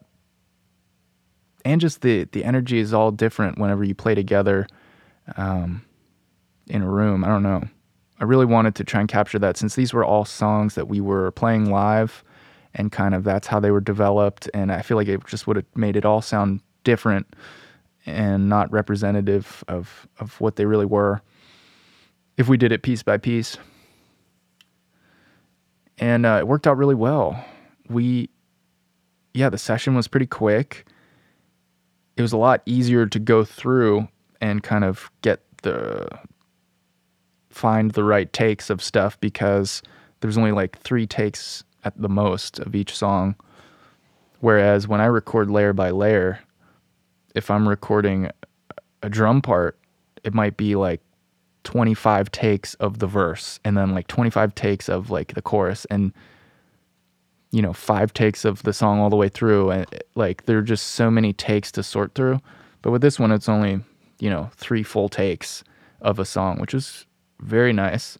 and 1.66 1.82
just 1.82 2.02
the 2.02 2.24
the 2.32 2.44
energy 2.44 2.80
is 2.80 2.94
all 2.94 3.12
different 3.12 3.60
whenever 3.60 3.84
you 3.84 3.94
play 3.94 4.16
together 4.16 4.68
um, 5.36 5.86
in 6.68 6.82
a 6.82 6.90
room. 6.90 7.24
I 7.24 7.28
don't 7.28 7.44
know. 7.44 7.64
I 8.20 8.24
really 8.26 8.46
wanted 8.46 8.76
to 8.76 8.84
try 8.84 9.00
and 9.00 9.10
capture 9.10 9.40
that 9.40 9.58
since 9.58 9.76
these 9.76 9.94
were 9.94 10.04
all 10.04 10.26
songs 10.26 10.76
that 10.76 10.88
we 10.88 11.00
were 11.00 11.32
playing 11.32 11.72
live, 11.72 12.24
and 12.74 12.92
kind 12.92 13.16
of 13.16 13.24
that's 13.24 13.48
how 13.48 13.60
they 13.60 13.72
were 13.72 13.82
developed. 13.82 14.50
And 14.54 14.72
I 14.72 14.82
feel 14.82 14.98
like 14.98 15.08
it 15.08 15.26
just 15.28 15.48
would 15.48 15.56
have 15.56 15.66
made 15.76 15.96
it 15.96 16.06
all 16.06 16.22
sound 16.22 16.62
different 16.84 17.36
and 18.06 18.50
not 18.50 18.72
representative 18.72 19.64
of 19.68 20.08
of 20.20 20.40
what 20.40 20.56
they 20.56 20.66
really 20.66 20.86
were 20.86 21.22
if 22.38 22.48
we 22.48 22.58
did 22.58 22.72
it 22.72 22.84
piece 22.84 23.04
by 23.04 23.18
piece. 23.18 23.58
And 26.00 26.26
uh, 26.26 26.38
it 26.40 26.48
worked 26.48 26.66
out 26.66 26.78
really 26.78 26.96
well. 26.96 27.44
We, 27.90 28.30
yeah, 29.34 29.50
the 29.50 29.58
session 29.58 29.96
was 29.96 30.08
pretty 30.08 30.28
quick 30.28 30.86
it 32.20 32.22
was 32.22 32.34
a 32.34 32.38
lot 32.38 32.62
easier 32.66 33.06
to 33.06 33.18
go 33.18 33.46
through 33.46 34.06
and 34.42 34.62
kind 34.62 34.84
of 34.84 35.10
get 35.22 35.40
the 35.62 36.06
find 37.50 37.92
the 37.92 38.04
right 38.04 38.32
takes 38.34 38.70
of 38.70 38.84
stuff 38.84 39.18
because 39.22 39.82
there's 40.20 40.38
only 40.38 40.52
like 40.52 40.78
three 40.80 41.08
takes 41.08 41.64
at 41.86 41.94
the 42.00 42.10
most 42.10 42.60
of 42.60 42.76
each 42.76 42.94
song. 42.94 43.36
Whereas 44.42 44.86
when 44.86 45.00
I 45.00 45.06
record 45.06 45.50
layer 45.50 45.72
by 45.72 45.92
layer, 45.92 46.42
if 47.36 47.50
I'm 47.50 47.68
recording 47.70 48.30
a 49.02 49.10
drum 49.10 49.42
part, 49.42 49.80
it 50.26 50.34
might 50.34 50.58
be 50.58 50.76
like 50.76 51.00
25 51.64 52.32
takes 52.32 52.74
of 52.76 53.00
the 53.00 53.08
verse 53.08 53.60
and 53.66 53.78
then 53.78 53.94
like 53.94 54.08
25 54.08 54.56
takes 54.56 54.90
of 54.90 55.10
like 55.10 55.34
the 55.34 55.42
chorus 55.42 55.86
and 55.86 56.14
you 57.52 57.62
know, 57.62 57.74
five 57.74 58.14
takes 58.14 58.46
of 58.46 58.64
the 58.64 58.74
song 58.74 59.00
all 59.00 59.10
the 59.10 59.16
way 59.16 59.30
through. 59.30 59.72
And 59.72 60.04
like, 60.16 60.46
there 60.46 60.60
are 60.60 60.64
just 60.64 60.88
so 60.88 61.10
many 61.10 61.34
takes 61.34 61.72
to 61.74 61.84
sort 61.84 62.14
through. 62.14 62.40
But 62.82 62.92
with 62.92 63.02
this 63.02 63.20
one, 63.20 63.32
it's 63.32 63.50
only, 63.50 63.82
you 64.20 64.30
know, 64.30 64.50
three 64.56 64.84
full 64.84 65.10
takes 65.10 65.64
of 66.02 66.20
a 66.20 66.26
song, 66.26 66.60
which 66.60 66.74
is 66.74 67.06
very 67.40 67.74
nice. 67.74 68.18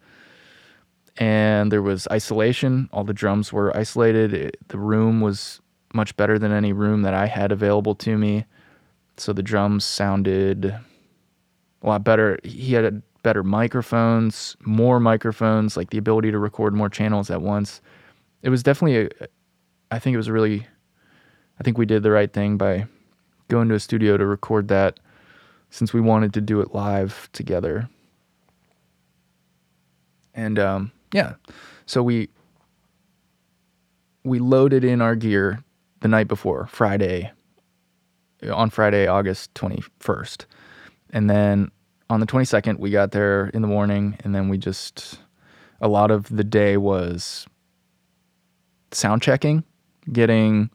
And 1.18 1.72
there 1.72 1.82
was 1.82 2.08
isolation. 2.12 2.90
All 2.92 3.04
the 3.04 3.14
drums 3.14 3.54
were 3.54 3.76
isolated. 3.76 4.34
It, 4.34 4.58
the 4.70 4.80
room 4.80 5.22
was 5.22 5.62
much 5.94 6.16
better 6.18 6.40
than 6.40 6.52
any 6.52 6.74
room 6.74 7.02
that 7.04 7.14
I 7.14 7.28
had 7.28 7.52
available 7.52 7.96
to 7.96 8.18
me. 8.18 8.46
So 9.18 9.34
the 9.34 9.44
drums 9.44 9.84
sounded 9.84 10.66
a 10.66 11.88
lot 11.88 12.04
better. 12.04 12.40
He 12.44 12.74
had 12.74 13.02
better 13.24 13.44
microphones, 13.44 14.56
more 14.64 15.00
microphones, 15.00 15.76
like 15.76 15.90
the 15.90 15.98
ability 15.98 16.32
to 16.32 16.40
record 16.40 16.74
more 16.74 16.90
channels 16.90 17.30
at 17.30 17.42
once 17.42 17.82
it 18.42 18.50
was 18.50 18.64
definitely 18.64 19.06
a, 19.06 19.10
I 19.92 20.00
think 20.00 20.14
it 20.14 20.18
was 20.18 20.30
really 20.30 20.68
I 21.60 21.64
think 21.64 21.78
we 21.78 21.86
did 21.86 22.04
the 22.04 22.12
right 22.12 22.32
thing 22.32 22.58
by 22.58 22.88
going 23.50 23.68
to 23.70 23.76
a 23.76 23.80
studio 23.80 24.18
to 24.18 24.26
record 24.26 24.68
that 24.70 25.00
since 25.70 25.94
we 25.94 26.02
wanted 26.02 26.34
to 26.34 26.42
do 26.42 26.62
it 26.62 26.74
live 26.74 27.30
together. 27.34 27.90
And 30.34 30.58
um, 30.58 30.92
yeah, 31.14 31.34
so 31.86 32.02
we 32.02 32.30
we 34.24 34.40
loaded 34.40 34.84
in 34.84 35.02
our 35.02 35.16
gear 35.16 35.64
the 36.02 36.08
night 36.08 36.28
before, 36.28 36.68
Friday, 36.68 37.32
on 38.50 38.70
Friday, 38.70 39.08
August 39.08 39.54
21st. 39.56 40.46
And 41.12 41.30
then 41.30 41.72
on 42.10 42.20
the 42.20 42.26
22nd, 42.26 42.80
we 42.80 42.90
got 42.90 43.12
there 43.12 43.48
in 43.48 43.62
the 43.62 43.68
morning, 43.68 44.18
and 44.24 44.34
then 44.34 44.50
we 44.50 44.58
just, 44.58 45.20
a 45.80 45.88
lot 45.88 46.12
of 46.12 46.28
the 46.36 46.44
day 46.44 46.78
was 46.78 47.48
sound 48.92 49.22
checking, 49.22 49.64
getting 50.12 50.70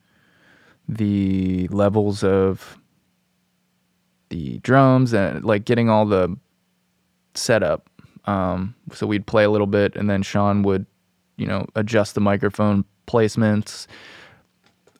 the 0.89 1.67
levels 1.69 2.23
of 2.23 2.79
the 4.29 4.59
drums 4.59 5.13
and 5.13 5.45
like 5.45 5.65
getting 5.65 5.89
all 5.89 6.07
the 6.07 6.37
setup. 7.35 7.89
Um, 8.27 8.75
so 8.93 9.07
we'd 9.07 9.27
play 9.27 9.45
a 9.45 9.51
little 9.51 9.67
bit, 9.67 9.97
and 9.97 10.09
then 10.09 10.23
Sean 10.23 10.63
would, 10.63 10.87
you 11.37 11.47
know, 11.47 11.67
adjust 11.75 12.15
the 12.15 12.21
microphone 12.21 12.85
placements, 13.07 13.87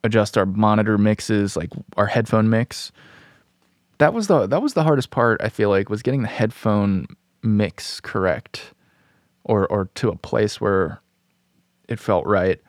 adjust 0.03 0.37
our 0.37 0.47
monitor 0.47 0.99
mixes, 0.99 1.57
like 1.57 1.71
our 1.97 2.07
headphone 2.07 2.51
mix. 2.51 2.93
That 3.99 4.13
was 4.13 4.27
the 4.27 4.47
that 4.47 4.63
was 4.63 4.75
the 4.75 4.83
hardest 4.83 5.11
part. 5.11 5.41
I 5.43 5.49
feel 5.49 5.69
like 5.69 5.89
was 5.89 6.03
getting 6.03 6.23
the 6.23 6.29
headphone 6.29 7.07
mix 7.43 8.01
correct, 8.01 8.75
or 9.45 9.67
or 9.69 9.87
to 9.97 10.09
a 10.09 10.17
place 10.17 10.61
where 10.61 11.01
it 11.89 12.01
felt 12.01 12.27
right. 12.27 12.61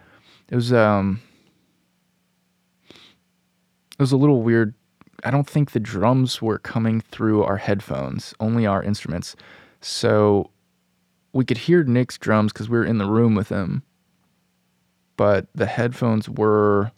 It 0.50 0.56
was 0.56 0.72
um 0.72 1.22
it 2.90 4.02
was 4.02 4.12
a 4.12 4.18
little 4.18 4.42
weird. 4.42 4.74
I 5.24 5.32
don't 5.32 5.50
think 5.50 5.72
the 5.72 5.80
drums 5.80 6.42
were 6.42 6.60
coming 6.60 7.02
through 7.02 7.44
our 7.44 7.58
headphones, 7.58 8.34
only 8.40 8.66
our 8.66 8.84
instruments. 8.84 9.36
So 9.82 10.52
we 11.34 11.46
could 11.46 11.58
hear 11.58 11.84
Nick's 11.84 12.18
drums 12.18 12.54
because 12.54 12.70
we 12.70 12.78
were 12.78 12.86
in 12.86 12.98
the 12.98 13.06
room 13.06 13.34
with 13.34 13.50
him. 13.50 13.84
But 15.18 15.48
the 15.56 15.66
headphones 15.66 16.30
were 16.30 16.92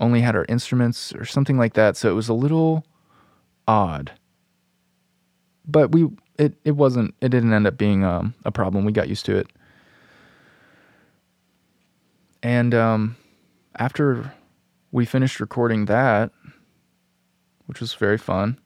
only 0.00 0.20
had 0.20 0.36
our 0.36 0.46
instruments 0.48 1.14
or 1.14 1.24
something 1.24 1.58
like 1.58 1.74
that. 1.74 1.96
So 1.96 2.10
it 2.10 2.14
was 2.14 2.28
a 2.28 2.34
little 2.34 2.84
odd. 3.66 4.12
But 5.66 5.92
we 5.92 6.08
it, 6.38 6.54
it 6.64 6.72
wasn't 6.72 7.14
it 7.20 7.28
didn't 7.28 7.52
end 7.52 7.66
up 7.66 7.76
being 7.76 8.04
um, 8.04 8.34
a 8.44 8.52
problem. 8.52 8.84
We 8.84 8.92
got 8.92 9.08
used 9.08 9.26
to 9.26 9.36
it. 9.36 9.48
And 12.42 12.74
um, 12.74 13.16
after 13.76 14.32
we 14.92 15.04
finished 15.04 15.40
recording 15.40 15.86
that, 15.86 16.30
which 17.66 17.80
was 17.80 17.94
very 17.94 18.16
fun 18.18 18.58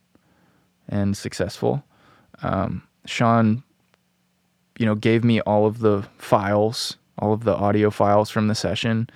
and 0.88 1.16
successful, 1.16 1.82
um, 2.42 2.82
Sean, 3.06 3.62
you 4.78 4.86
know, 4.86 4.94
gave 4.94 5.24
me 5.24 5.40
all 5.40 5.66
of 5.66 5.78
the 5.78 6.06
files, 6.18 6.98
all 7.18 7.32
of 7.32 7.44
the 7.44 7.56
audio 7.56 7.90
files 7.90 8.30
from 8.30 8.48
the 8.48 8.54
session, 8.54 9.08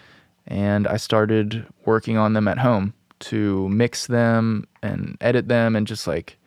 and 0.47 0.87
I 0.87 0.97
started 0.97 1.67
working 1.85 2.17
on 2.17 2.33
them 2.33 2.49
at 2.49 2.59
home 2.59 2.95
to 3.19 3.69
mix 3.69 4.07
them 4.07 4.67
and 4.83 5.17
edit 5.21 5.49
them 5.49 5.75
and 5.75 5.87
just 5.87 6.07
like 6.07 6.39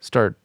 start 0.00 0.38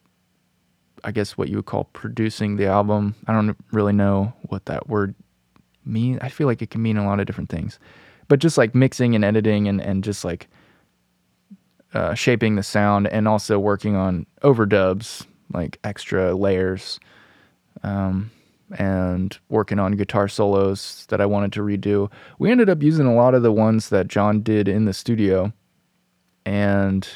I 1.04 1.10
guess 1.10 1.36
what 1.36 1.48
you 1.48 1.56
would 1.56 1.66
call 1.66 1.84
producing 1.92 2.56
the 2.56 2.66
album. 2.66 3.16
I 3.26 3.32
don't 3.32 3.56
really 3.72 3.92
know 3.92 4.32
what 4.42 4.66
that 4.66 4.88
word 4.88 5.14
means. 5.84 6.20
I 6.22 6.28
feel 6.28 6.46
like 6.46 6.62
it 6.62 6.70
can 6.70 6.82
mean 6.82 6.96
a 6.96 7.04
lot 7.04 7.18
of 7.18 7.26
different 7.26 7.50
things. 7.50 7.78
But 8.28 8.38
just 8.38 8.56
like 8.56 8.74
mixing 8.74 9.14
and 9.14 9.24
editing 9.24 9.66
and, 9.66 9.80
and 9.80 10.04
just 10.04 10.24
like 10.24 10.48
uh, 11.92 12.14
shaping 12.14 12.54
the 12.54 12.62
sound 12.62 13.08
and 13.08 13.26
also 13.26 13.58
working 13.58 13.96
on 13.96 14.26
overdubs, 14.42 15.26
like 15.52 15.78
extra 15.82 16.34
layers, 16.34 17.00
um, 17.82 18.30
and 18.78 19.38
working 19.48 19.78
on 19.78 19.92
guitar 19.92 20.28
solos 20.28 21.06
that 21.08 21.20
I 21.20 21.26
wanted 21.26 21.52
to 21.54 21.60
redo. 21.60 22.10
We 22.38 22.50
ended 22.50 22.68
up 22.68 22.82
using 22.82 23.06
a 23.06 23.14
lot 23.14 23.34
of 23.34 23.42
the 23.42 23.52
ones 23.52 23.88
that 23.90 24.08
John 24.08 24.42
did 24.42 24.68
in 24.68 24.84
the 24.84 24.92
studio 24.92 25.52
and 26.44 27.06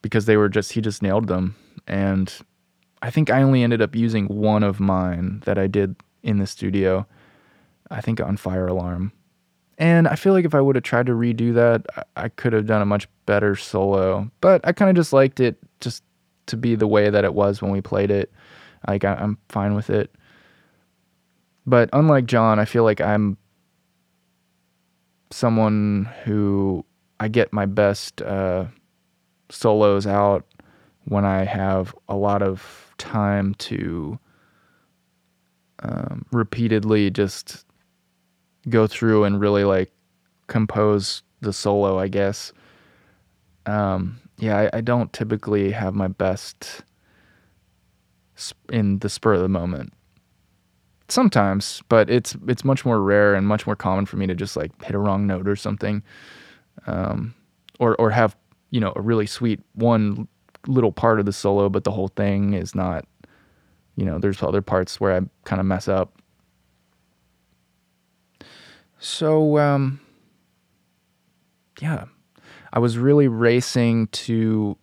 because 0.00 0.26
they 0.26 0.36
were 0.36 0.48
just 0.48 0.72
he 0.72 0.80
just 0.80 1.02
nailed 1.02 1.26
them 1.26 1.54
and 1.86 2.32
I 3.02 3.10
think 3.10 3.30
I 3.30 3.42
only 3.42 3.62
ended 3.62 3.80
up 3.80 3.94
using 3.94 4.26
one 4.26 4.62
of 4.62 4.80
mine 4.80 5.42
that 5.44 5.58
I 5.58 5.66
did 5.66 5.96
in 6.22 6.38
the 6.38 6.46
studio. 6.46 7.06
I 7.90 8.00
think 8.00 8.20
on 8.20 8.36
Fire 8.36 8.66
Alarm. 8.66 9.12
And 9.78 10.08
I 10.08 10.16
feel 10.16 10.32
like 10.32 10.44
if 10.44 10.54
I 10.54 10.60
would 10.60 10.74
have 10.74 10.82
tried 10.82 11.06
to 11.06 11.12
redo 11.12 11.54
that, 11.54 11.86
I 12.16 12.28
could 12.28 12.52
have 12.52 12.66
done 12.66 12.82
a 12.82 12.86
much 12.86 13.08
better 13.26 13.54
solo. 13.54 14.28
But 14.40 14.60
I 14.64 14.72
kind 14.72 14.90
of 14.90 14.96
just 14.96 15.12
liked 15.12 15.38
it 15.38 15.56
just 15.80 16.02
to 16.46 16.56
be 16.56 16.74
the 16.74 16.88
way 16.88 17.10
that 17.10 17.24
it 17.24 17.34
was 17.34 17.62
when 17.62 17.70
we 17.70 17.80
played 17.80 18.10
it. 18.10 18.32
Like 18.86 19.04
I, 19.04 19.14
am 19.14 19.38
fine 19.48 19.74
with 19.74 19.88
it. 19.88 20.14
But 21.68 21.90
unlike 21.92 22.24
John, 22.24 22.58
I 22.58 22.64
feel 22.64 22.82
like 22.82 23.02
I'm 23.02 23.36
someone 25.30 26.08
who 26.24 26.82
I 27.20 27.28
get 27.28 27.52
my 27.52 27.66
best 27.66 28.22
uh, 28.22 28.64
solos 29.50 30.06
out 30.06 30.46
when 31.04 31.26
I 31.26 31.44
have 31.44 31.94
a 32.08 32.16
lot 32.16 32.40
of 32.40 32.94
time 32.96 33.52
to 33.56 34.18
um, 35.80 36.24
repeatedly 36.32 37.10
just 37.10 37.66
go 38.70 38.86
through 38.86 39.24
and 39.24 39.38
really 39.38 39.64
like 39.64 39.92
compose 40.46 41.22
the 41.42 41.52
solo, 41.52 41.98
I 41.98 42.08
guess. 42.08 42.50
Um, 43.66 44.18
yeah, 44.38 44.56
I, 44.72 44.78
I, 44.78 44.80
don't 44.80 45.12
typically 45.12 45.70
have 45.72 45.94
my 45.94 46.08
best 46.08 46.82
in 48.72 49.00
the 49.00 49.10
spur 49.10 49.34
of 49.34 49.42
the 49.42 49.48
moment. 49.48 49.92
Sometimes, 51.08 51.82
but 51.88 52.10
it's 52.10 52.36
it's 52.46 52.64
much 52.64 52.84
more 52.84 53.00
rare 53.00 53.34
and 53.34 53.46
much 53.46 53.66
more 53.66 53.76
common 53.76 54.04
for 54.04 54.16
me 54.16 54.26
to 54.26 54.34
just 54.34 54.56
like 54.56 54.70
hit 54.84 54.94
a 54.94 54.98
wrong 54.98 55.26
note 55.26 55.48
or 55.48 55.56
something, 55.56 56.02
um, 56.86 57.34
or 57.78 57.96
or 57.96 58.10
have 58.10 58.36
you 58.70 58.80
know 58.80 58.92
a 58.94 59.00
really 59.00 59.26
sweet 59.26 59.60
one 59.72 60.28
little 60.66 60.92
part 60.92 61.18
of 61.18 61.24
the 61.24 61.32
solo, 61.32 61.68
but 61.70 61.84
the 61.84 61.90
whole 61.90 62.08
thing 62.08 62.52
is 62.54 62.74
not. 62.74 63.06
You 63.96 64.04
know, 64.04 64.18
there's 64.20 64.42
other 64.44 64.62
parts 64.62 65.00
where 65.00 65.16
I 65.16 65.20
kind 65.44 65.58
of 65.58 65.66
mess 65.66 65.88
up. 65.88 66.22
So, 69.00 69.58
um, 69.58 70.00
yeah, 71.80 72.04
I 72.72 72.78
was 72.78 72.96
really 72.96 73.26
racing 73.26 74.06
to 74.08 74.76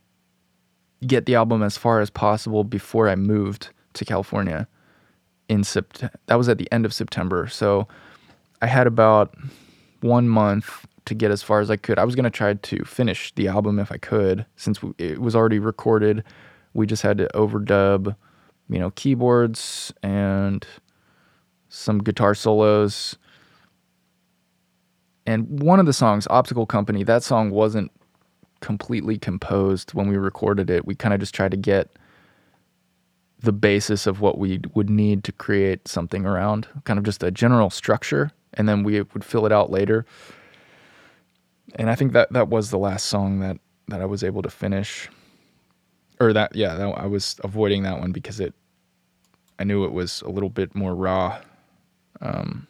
get 1.05 1.25
the 1.25 1.35
album 1.35 1.63
as 1.63 1.77
far 1.77 2.01
as 2.01 2.09
possible 2.09 2.63
before 2.65 3.07
I 3.07 3.15
moved 3.15 3.69
to 3.93 4.03
California 4.03 4.67
in 5.49 5.61
Sept- 5.61 6.09
that 6.27 6.35
was 6.35 6.49
at 6.49 6.57
the 6.57 6.71
end 6.71 6.85
of 6.85 6.93
September. 6.93 7.47
So 7.47 7.87
I 8.61 8.67
had 8.67 8.87
about 8.87 9.35
one 10.01 10.27
month 10.27 10.85
to 11.05 11.13
get 11.13 11.31
as 11.31 11.43
far 11.43 11.59
as 11.59 11.69
I 11.69 11.75
could. 11.75 11.99
I 11.99 12.03
was 12.03 12.15
going 12.15 12.23
to 12.23 12.29
try 12.29 12.53
to 12.53 12.83
finish 12.83 13.33
the 13.35 13.47
album 13.47 13.79
if 13.79 13.91
I 13.91 13.97
could 13.97 14.45
since 14.55 14.79
it 14.97 15.19
was 15.19 15.35
already 15.35 15.59
recorded. 15.59 16.23
We 16.73 16.87
just 16.87 17.03
had 17.03 17.17
to 17.19 17.27
overdub, 17.33 18.15
you 18.69 18.79
know, 18.79 18.91
keyboards 18.91 19.93
and 20.01 20.65
some 21.69 21.99
guitar 21.99 22.33
solos 22.33 23.17
and 25.25 25.61
one 25.61 25.79
of 25.79 25.85
the 25.85 25.93
songs, 25.93 26.27
Obstacle 26.29 26.65
Company, 26.65 27.03
that 27.03 27.23
song 27.23 27.49
wasn't 27.49 27.91
completely 28.61 29.17
composed 29.17 29.93
when 29.93 30.07
we 30.07 30.17
recorded 30.17 30.69
it. 30.69 30.85
We 30.85 30.95
kind 30.95 31.13
of 31.13 31.19
just 31.19 31.33
tried 31.33 31.51
to 31.51 31.57
get 31.57 31.89
the 33.45 33.53
basis 33.53 34.07
of 34.07 34.21
what 34.21 34.37
we 34.37 34.59
would 34.73 34.89
need 34.89 35.23
to 35.23 35.31
create 35.31 35.87
something 35.87 36.25
around, 36.25 36.67
kind 36.83 36.99
of 36.99 37.05
just 37.05 37.23
a 37.23 37.31
general 37.31 37.69
structure, 37.69 38.31
and 38.53 38.67
then 38.67 38.83
we 38.83 39.01
would 39.01 39.23
fill 39.23 39.45
it 39.45 39.51
out 39.51 39.71
later. 39.71 40.05
And 41.75 41.89
I 41.89 41.95
think 41.95 42.13
that 42.13 42.31
that 42.33 42.49
was 42.49 42.69
the 42.69 42.77
last 42.77 43.05
song 43.05 43.39
that 43.39 43.57
that 43.87 44.01
I 44.01 44.05
was 44.05 44.23
able 44.23 44.41
to 44.41 44.49
finish, 44.49 45.09
or 46.19 46.33
that 46.33 46.55
yeah, 46.55 46.75
that, 46.75 46.87
I 46.87 47.05
was 47.05 47.39
avoiding 47.43 47.83
that 47.83 47.99
one 47.99 48.11
because 48.11 48.39
it, 48.39 48.53
I 49.59 49.63
knew 49.63 49.85
it 49.85 49.91
was 49.91 50.21
a 50.23 50.29
little 50.29 50.49
bit 50.49 50.75
more 50.75 50.95
raw, 50.95 51.39
um, 52.21 52.67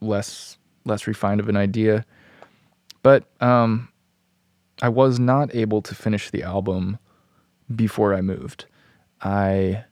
less 0.00 0.56
less 0.84 1.06
refined 1.06 1.40
of 1.40 1.48
an 1.48 1.56
idea. 1.56 2.04
But 3.02 3.24
um, 3.40 3.88
I 4.82 4.88
was 4.88 5.18
not 5.18 5.54
able 5.54 5.82
to 5.82 5.94
finish 5.94 6.30
the 6.30 6.42
album 6.42 6.98
before 7.74 8.14
I 8.14 8.20
moved. 8.20 8.66
I 9.22 9.84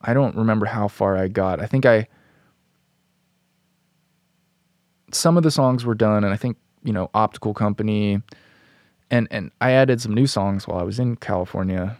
I 0.00 0.14
don't 0.14 0.36
remember 0.36 0.66
how 0.66 0.88
far 0.88 1.16
I 1.16 1.28
got. 1.28 1.60
I 1.60 1.66
think 1.66 1.86
I 1.86 2.08
some 5.12 5.36
of 5.36 5.42
the 5.42 5.50
songs 5.50 5.84
were 5.84 5.94
done 5.94 6.24
and 6.24 6.32
I 6.32 6.36
think, 6.36 6.56
you 6.82 6.92
know, 6.92 7.10
Optical 7.14 7.54
Company 7.54 8.20
and 9.10 9.28
and 9.30 9.50
I 9.60 9.72
added 9.72 10.00
some 10.00 10.14
new 10.14 10.26
songs 10.26 10.66
while 10.66 10.78
I 10.78 10.82
was 10.82 10.98
in 10.98 11.16
California. 11.16 11.98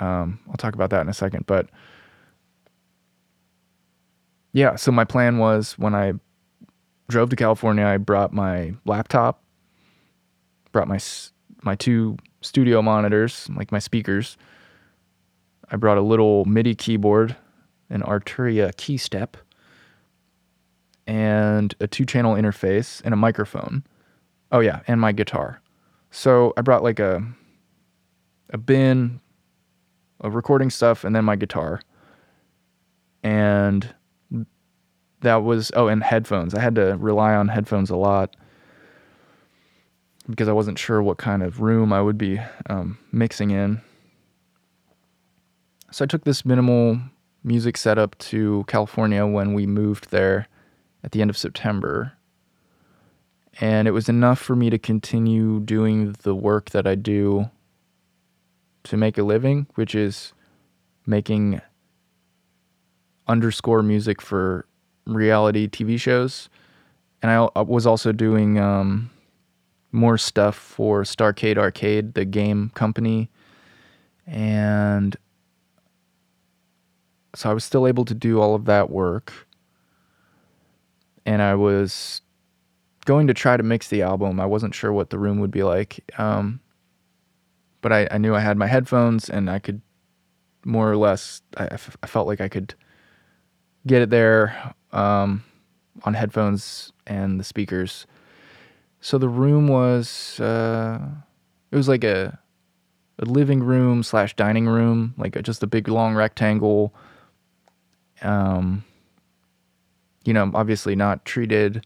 Um, 0.00 0.40
I'll 0.48 0.56
talk 0.56 0.74
about 0.74 0.90
that 0.90 1.02
in 1.02 1.08
a 1.08 1.14
second, 1.14 1.46
but 1.46 1.68
yeah, 4.52 4.76
so 4.76 4.90
my 4.90 5.04
plan 5.04 5.38
was 5.38 5.78
when 5.78 5.94
I 5.94 6.14
drove 7.08 7.30
to 7.30 7.36
California, 7.36 7.84
I 7.84 7.98
brought 7.98 8.32
my 8.32 8.74
laptop, 8.84 9.42
brought 10.72 10.88
my 10.88 10.98
my 11.62 11.76
two 11.76 12.16
studio 12.42 12.82
monitors, 12.82 13.48
like 13.56 13.72
my 13.72 13.78
speakers. 13.78 14.36
I 15.70 15.76
brought 15.76 15.98
a 15.98 16.02
little 16.02 16.44
MIDI 16.44 16.74
keyboard, 16.74 17.34
an 17.88 18.02
Arturia 18.02 18.74
KeyStep, 18.74 19.34
and 21.06 21.74
a 21.80 21.86
two-channel 21.86 22.34
interface 22.34 23.00
and 23.04 23.14
a 23.14 23.16
microphone. 23.16 23.84
Oh 24.50 24.60
yeah, 24.60 24.80
and 24.86 25.00
my 25.00 25.12
guitar. 25.12 25.60
So 26.10 26.52
I 26.56 26.60
brought 26.60 26.82
like 26.82 27.00
a 27.00 27.26
a 28.50 28.58
bin 28.58 29.20
of 30.20 30.34
recording 30.34 30.68
stuff 30.68 31.04
and 31.04 31.16
then 31.16 31.24
my 31.24 31.36
guitar. 31.36 31.80
And 33.22 33.94
that 35.22 35.36
was 35.36 35.72
oh 35.74 35.88
and 35.88 36.02
headphones 36.02 36.54
i 36.54 36.60
had 36.60 36.74
to 36.74 36.96
rely 36.98 37.34
on 37.34 37.48
headphones 37.48 37.90
a 37.90 37.96
lot 37.96 38.36
because 40.28 40.48
i 40.48 40.52
wasn't 40.52 40.78
sure 40.78 41.02
what 41.02 41.18
kind 41.18 41.42
of 41.42 41.60
room 41.60 41.92
i 41.92 42.00
would 42.00 42.18
be 42.18 42.40
um, 42.68 42.98
mixing 43.10 43.50
in. 43.50 43.80
So 45.90 46.04
i 46.04 46.06
took 46.06 46.24
this 46.24 46.44
minimal 46.44 46.98
music 47.44 47.76
setup 47.76 48.16
to 48.18 48.64
california 48.68 49.26
when 49.26 49.54
we 49.54 49.66
moved 49.66 50.10
there 50.10 50.48
at 51.04 51.12
the 51.12 51.20
end 51.20 51.30
of 51.30 51.36
september. 51.36 52.12
And 53.60 53.86
it 53.86 53.90
was 53.90 54.08
enough 54.08 54.38
for 54.38 54.56
me 54.56 54.70
to 54.70 54.78
continue 54.78 55.60
doing 55.60 56.16
the 56.22 56.34
work 56.34 56.70
that 56.70 56.86
i 56.86 56.94
do 56.94 57.50
to 58.84 58.96
make 58.96 59.18
a 59.18 59.22
living 59.22 59.66
which 59.74 59.94
is 59.94 60.32
making 61.06 61.60
underscore 63.28 63.82
music 63.82 64.20
for 64.20 64.66
reality 65.06 65.68
TV 65.68 65.98
shows, 65.98 66.48
and 67.22 67.30
I, 67.30 67.62
was 67.62 67.86
also 67.86 68.12
doing 68.12 68.58
um, 68.58 69.10
more 69.92 70.18
stuff 70.18 70.56
for 70.56 71.02
Starcade 71.02 71.58
Arcade, 71.58 72.14
the 72.14 72.24
game 72.24 72.70
company, 72.74 73.30
and 74.26 75.16
so 77.34 77.50
I 77.50 77.54
was 77.54 77.64
still 77.64 77.86
able 77.86 78.04
to 78.06 78.14
do 78.14 78.40
all 78.40 78.54
of 78.54 78.64
that 78.66 78.90
work, 78.90 79.32
and 81.24 81.40
I 81.42 81.54
was 81.54 82.22
going 83.04 83.26
to 83.26 83.34
try 83.34 83.56
to 83.56 83.62
mix 83.62 83.88
the 83.88 84.02
album. 84.02 84.40
I 84.40 84.46
wasn't 84.46 84.74
sure 84.74 84.92
what 84.92 85.10
the 85.10 85.18
room 85.18 85.40
would 85.40 85.50
be 85.50 85.62
like, 85.62 86.04
um, 86.18 86.60
but 87.80 87.92
I, 87.92 88.08
I 88.10 88.18
knew 88.18 88.34
I 88.34 88.40
had 88.40 88.56
my 88.56 88.66
headphones 88.66 89.28
and 89.28 89.50
I 89.50 89.58
could 89.58 89.80
more 90.64 90.90
or 90.90 90.96
less. 90.96 91.42
I, 91.56 91.76
felt 91.76 92.26
like 92.26 92.40
I 92.40 92.48
could 92.48 92.74
get 93.86 94.02
it 94.02 94.10
there 94.10 94.74
um, 94.92 95.42
on 96.04 96.14
headphones 96.14 96.92
and 97.06 97.40
the 97.40 97.44
speakers. 97.44 98.06
So 99.02 99.18
the 99.18 99.28
room 99.28 99.66
was 99.66 100.38
uh, 100.38 101.00
it 101.72 101.76
was 101.76 101.88
like 101.88 102.04
a 102.04 102.38
a 103.18 103.24
living 103.24 103.62
room 103.62 104.02
slash 104.04 104.34
dining 104.36 104.66
room, 104.66 105.14
like 105.18 105.36
a, 105.36 105.42
just 105.42 105.62
a 105.62 105.66
big 105.66 105.88
long 105.88 106.14
rectangle. 106.14 106.94
Um, 108.22 108.84
you 110.24 110.32
know, 110.32 110.50
obviously 110.54 110.94
not 110.94 111.24
treated, 111.24 111.84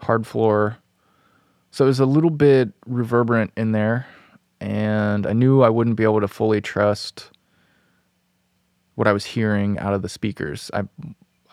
hard 0.00 0.26
floor. 0.26 0.76
So 1.70 1.86
it 1.86 1.88
was 1.88 1.98
a 1.98 2.06
little 2.06 2.30
bit 2.30 2.72
reverberant 2.86 3.52
in 3.56 3.72
there, 3.72 4.06
and 4.60 5.26
I 5.26 5.32
knew 5.32 5.62
I 5.62 5.70
wouldn't 5.70 5.96
be 5.96 6.04
able 6.04 6.20
to 6.20 6.28
fully 6.28 6.60
trust 6.60 7.30
what 8.96 9.08
I 9.08 9.12
was 9.14 9.24
hearing 9.24 9.78
out 9.78 9.94
of 9.94 10.02
the 10.02 10.10
speakers. 10.10 10.70
I 10.74 10.82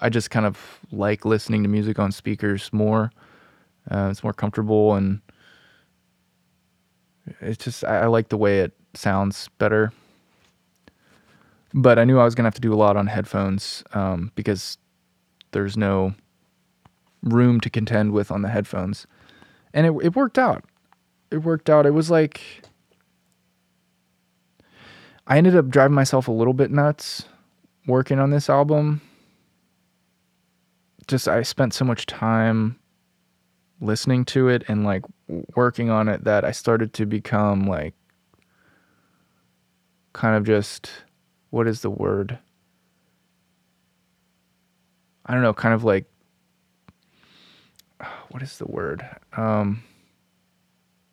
I 0.02 0.10
just 0.10 0.32
kind 0.32 0.46
of 0.46 0.82
like 0.92 1.24
listening 1.24 1.64
to 1.64 1.70
music 1.70 1.98
on 1.98 2.12
speakers 2.12 2.74
more. 2.74 3.10
Uh, 3.90 4.10
it's 4.12 4.24
more 4.24 4.34
comfortable 4.34 4.94
and 4.96 5.22
it's 7.42 7.64
just 7.64 7.84
I, 7.84 8.02
I 8.02 8.06
like 8.08 8.30
the 8.30 8.38
way 8.38 8.60
it 8.62 8.74
sounds 8.94 9.50
better. 9.58 9.92
But 11.74 12.00
I 12.00 12.04
knew 12.04 12.20
I 12.20 12.26
was 12.26 12.36
gonna 12.36 12.48
have 12.48 12.56
to 12.56 12.62
do 12.62 12.74
a 12.74 12.76
lot 12.76 12.98
on 12.98 13.08
headphones 13.08 13.84
um, 13.94 14.32
because 14.36 14.78
there's 15.52 15.78
no 15.78 16.14
room 17.24 17.60
to 17.62 17.70
contend 17.70 18.12
with 18.14 18.32
on 18.32 18.42
the 18.42 18.50
headphones. 18.50 19.08
and 19.74 19.86
it 19.88 19.94
it 20.04 20.16
worked 20.16 20.38
out. 20.40 20.66
It 21.32 21.38
worked 21.40 21.70
out. 21.70 21.86
It 21.86 21.92
was 21.92 22.10
like 22.12 22.42
I 25.28 25.38
ended 25.38 25.56
up 25.56 25.70
driving 25.70 25.96
myself 25.96 26.28
a 26.28 26.32
little 26.32 26.54
bit 26.54 26.72
nuts 26.72 27.26
working 27.88 28.20
on 28.20 28.32
this 28.32 28.50
album. 28.50 29.02
Just 31.08 31.28
I 31.28 31.44
spent 31.44 31.74
so 31.74 31.86
much 31.86 32.06
time 32.06 32.78
listening 33.82 34.24
to 34.26 34.48
it 34.48 34.64
and 34.68 34.86
like 34.86 35.04
working 35.56 35.90
on 35.90 36.08
it 36.08 36.24
that 36.24 36.46
I 36.46 36.52
started 36.52 36.94
to 36.94 37.06
become 37.06 37.68
like 37.68 37.94
kind 40.14 40.36
of 40.36 40.46
just 40.46 40.92
what 41.50 41.68
is 41.68 41.82
the 41.82 41.90
word? 41.90 42.38
I 45.26 45.34
don't 45.34 45.44
know, 45.44 45.54
kind 45.54 45.74
of 45.74 45.84
like 45.84 46.06
what 48.30 48.42
is 48.42 48.58
the 48.58 48.68
word? 48.68 49.06
Um, 49.36 49.84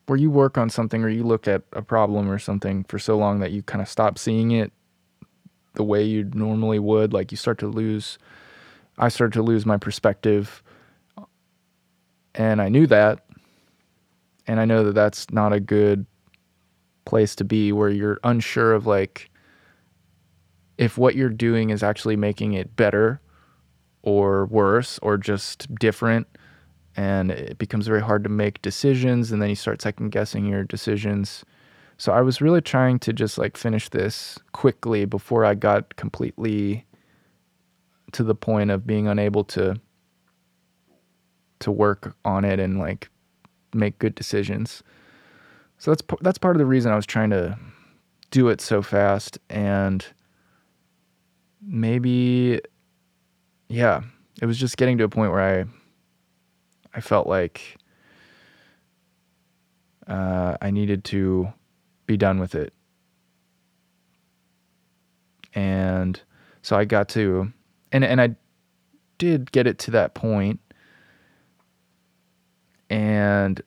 where 0.06 0.18
you 0.18 0.30
work 0.30 0.56
on 0.56 0.70
something 0.70 1.04
or 1.04 1.08
you 1.08 1.22
look 1.22 1.46
at 1.46 1.62
a 1.72 1.82
problem 1.82 2.30
or 2.30 2.38
something 2.38 2.84
for 2.84 2.98
so 2.98 3.16
long 3.16 3.40
that 3.40 3.52
you 3.52 3.62
kind 3.62 3.82
of 3.82 3.88
stop 3.88 4.18
seeing 4.18 4.50
it 4.52 4.72
the 5.74 5.84
way 5.84 6.02
you 6.02 6.24
normally 6.32 6.78
would. 6.78 7.12
Like 7.12 7.30
you 7.30 7.36
start 7.36 7.58
to 7.58 7.66
lose, 7.66 8.18
I 8.98 9.08
started 9.08 9.34
to 9.34 9.42
lose 9.42 9.66
my 9.66 9.76
perspective. 9.76 10.62
And 12.38 12.62
I 12.62 12.70
knew 12.70 12.86
that. 12.86 13.26
And 14.46 14.60
I 14.60 14.64
know 14.64 14.84
that 14.84 14.94
that's 14.94 15.30
not 15.30 15.52
a 15.52 15.60
good 15.60 16.06
place 17.04 17.34
to 17.34 17.44
be 17.44 17.72
where 17.72 17.90
you're 17.90 18.20
unsure 18.22 18.72
of 18.72 18.86
like 18.86 19.30
if 20.76 20.96
what 20.96 21.16
you're 21.16 21.28
doing 21.28 21.70
is 21.70 21.82
actually 21.82 22.16
making 22.16 22.52
it 22.52 22.76
better 22.76 23.20
or 24.02 24.46
worse 24.46 24.98
or 25.02 25.16
just 25.16 25.74
different 25.76 26.26
and 26.96 27.30
it 27.30 27.58
becomes 27.58 27.86
very 27.86 28.02
hard 28.02 28.22
to 28.24 28.28
make 28.28 28.60
decisions 28.60 29.32
and 29.32 29.40
then 29.40 29.48
you 29.48 29.54
start 29.54 29.80
second 29.80 30.10
guessing 30.10 30.44
your 30.44 30.64
decisions 30.64 31.46
so 31.96 32.12
i 32.12 32.20
was 32.20 32.42
really 32.42 32.60
trying 32.60 32.98
to 32.98 33.12
just 33.12 33.38
like 33.38 33.56
finish 33.56 33.88
this 33.88 34.38
quickly 34.52 35.06
before 35.06 35.46
i 35.46 35.54
got 35.54 35.96
completely 35.96 36.84
to 38.12 38.22
the 38.22 38.34
point 38.34 38.70
of 38.70 38.86
being 38.86 39.08
unable 39.08 39.44
to 39.44 39.80
to 41.60 41.70
work 41.70 42.14
on 42.24 42.44
it 42.44 42.58
and 42.60 42.78
like 42.78 43.08
make 43.74 43.98
good 43.98 44.14
decisions 44.14 44.82
so 45.78 45.90
that's 45.90 46.02
that's 46.20 46.38
part 46.38 46.56
of 46.56 46.58
the 46.58 46.66
reason 46.66 46.90
i 46.90 46.96
was 46.96 47.06
trying 47.06 47.30
to 47.30 47.56
do 48.30 48.48
it 48.48 48.60
so 48.60 48.82
fast 48.82 49.38
and 49.48 50.06
maybe 51.62 52.60
yeah, 53.68 54.02
it 54.40 54.46
was 54.46 54.58
just 54.58 54.76
getting 54.76 54.98
to 54.98 55.04
a 55.04 55.08
point 55.08 55.30
where 55.30 55.60
I 55.60 55.64
I 56.94 57.00
felt 57.00 57.26
like 57.26 57.76
uh, 60.06 60.56
I 60.60 60.70
needed 60.70 61.04
to 61.04 61.52
be 62.06 62.16
done 62.16 62.38
with 62.40 62.54
it. 62.54 62.72
And 65.54 66.20
so 66.62 66.76
I 66.76 66.84
got 66.84 67.08
to 67.10 67.52
and 67.92 68.04
and 68.04 68.20
I 68.20 68.34
did 69.18 69.52
get 69.52 69.66
it 69.66 69.78
to 69.80 69.90
that 69.92 70.14
point. 70.14 70.60
And 72.90 73.62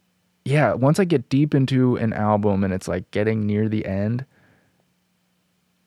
yeah, 0.46 0.74
once 0.74 1.00
I 1.00 1.06
get 1.06 1.30
deep 1.30 1.54
into 1.54 1.96
an 1.98 2.14
album 2.14 2.64
and 2.64 2.74
it's 2.74 2.88
like 2.88 3.10
getting 3.12 3.46
near 3.46 3.70
the 3.70 3.86
end, 3.86 4.26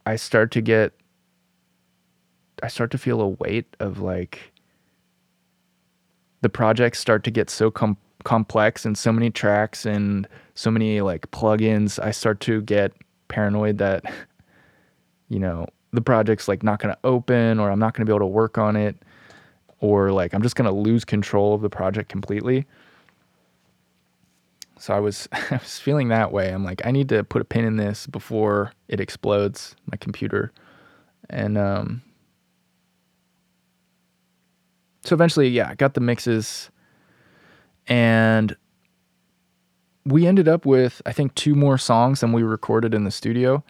I 0.07 0.17
start 0.17 0.51
to 0.53 0.61
get 0.61 0.93
I 2.63 2.69
start 2.69 2.91
to 2.93 2.99
feel 2.99 3.21
a 3.21 3.29
weight 3.29 3.77
of 3.81 3.99
like 4.01 4.53
the 6.43 6.49
projects 6.49 6.99
start 6.99 7.25
to 7.25 7.31
get 7.31 7.51
so 7.51 7.71
com- 7.71 7.97
complex 8.25 8.85
and 8.85 8.97
so 8.97 9.13
many 9.13 9.31
tracks 9.31 9.85
and 9.85 10.29
so 10.55 10.71
many 10.71 11.01
like 11.01 11.31
plugins. 11.31 11.99
I 12.03 12.11
start 12.11 12.41
to 12.41 12.63
get 12.63 12.93
paranoid 13.29 13.79
that 13.79 14.05
you 15.29 15.39
know 15.39 15.67
the 15.93 16.01
project's 16.01 16.49
like 16.49 16.63
not 16.63 16.81
going 16.81 16.95
to 16.95 17.01
open 17.05 17.59
or 17.59 17.71
I'm 17.71 17.79
not 17.79 17.95
going 17.95 18.07
to 18.07 18.11
be 18.11 18.15
able 18.15 18.27
to 18.27 18.27
work 18.27 18.59
on 18.59 18.77
it 18.77 18.97
or 19.81 20.13
like 20.13 20.33
I'm 20.35 20.43
just 20.43 20.57
going 20.57 20.69
to 20.69 20.77
lose 20.77 21.05
control 21.05 21.55
of 21.55 21.63
the 21.63 21.71
project 21.71 22.09
completely. 22.09 22.67
So 24.85 24.93
I 24.93 25.01
was 25.01 25.27
I 25.33 25.57
was 25.57 25.79
feeling 25.79 26.09
that 26.09 26.31
way. 26.31 26.51
I'm 26.51 26.63
like 26.63 26.85
I 26.85 26.91
need 26.91 27.09
to 27.09 27.25
put 27.25 27.41
a 27.41 27.45
pin 27.45 27.65
in 27.65 27.77
this 27.79 28.07
before 28.07 28.73
it 28.87 29.01
explodes 29.01 29.75
my 29.91 29.97
computer. 29.97 30.53
And 31.31 31.57
um 31.57 32.03
so 35.03 35.15
eventually, 35.15 35.49
yeah, 35.49 35.71
I 35.71 35.75
got 35.75 35.95
the 35.95 36.03
mixes 36.03 36.71
and 37.87 38.55
we 40.05 40.27
ended 40.27 40.49
up 40.49 40.67
with 40.67 41.01
I 41.07 41.13
think 41.13 41.35
two 41.35 41.55
more 41.55 41.79
songs 41.79 42.21
than 42.21 42.35
we 42.35 42.43
recorded 42.43 42.93
in 42.93 43.05
the 43.05 43.11
studio. 43.11 43.65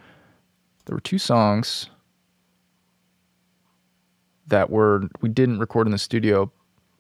There 0.87 0.97
were 0.97 1.01
two 1.01 1.19
songs 1.19 1.91
that 4.49 4.69
were 4.69 5.05
we 5.21 5.29
didn't 5.29 5.61
record 5.61 5.87
in 5.87 5.93
the 5.93 5.99
studio. 5.99 6.51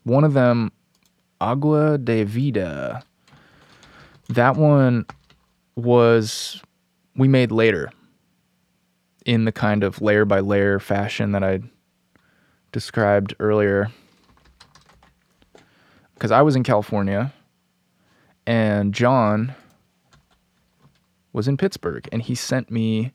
One 0.04 0.22
of 0.22 0.34
them, 0.34 0.70
Agua 1.40 1.98
de 1.98 2.22
Vida. 2.22 3.02
That 4.28 4.56
one 4.56 5.06
was 5.76 6.62
we 7.16 7.28
made 7.28 7.52
later 7.52 7.90
in 9.24 9.44
the 9.44 9.52
kind 9.52 9.82
of 9.82 10.00
layer 10.00 10.24
by 10.24 10.40
layer 10.40 10.78
fashion 10.78 11.32
that 11.32 11.42
I 11.42 11.60
described 12.72 13.34
earlier. 13.38 13.88
Because 16.14 16.30
I 16.30 16.42
was 16.42 16.56
in 16.56 16.62
California 16.62 17.32
and 18.46 18.94
John 18.94 19.54
was 21.32 21.48
in 21.48 21.56
Pittsburgh 21.56 22.08
and 22.12 22.22
he 22.22 22.34
sent 22.34 22.70
me 22.70 23.12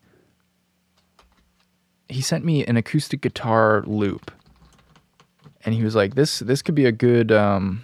he 2.07 2.21
sent 2.21 2.43
me 2.43 2.65
an 2.65 2.75
acoustic 2.75 3.21
guitar 3.21 3.83
loop. 3.85 4.31
And 5.63 5.75
he 5.75 5.83
was 5.83 5.95
like 5.95 6.15
this 6.15 6.39
this 6.39 6.61
could 6.61 6.75
be 6.75 6.85
a 6.85 6.91
good 6.91 7.31
um, 7.31 7.83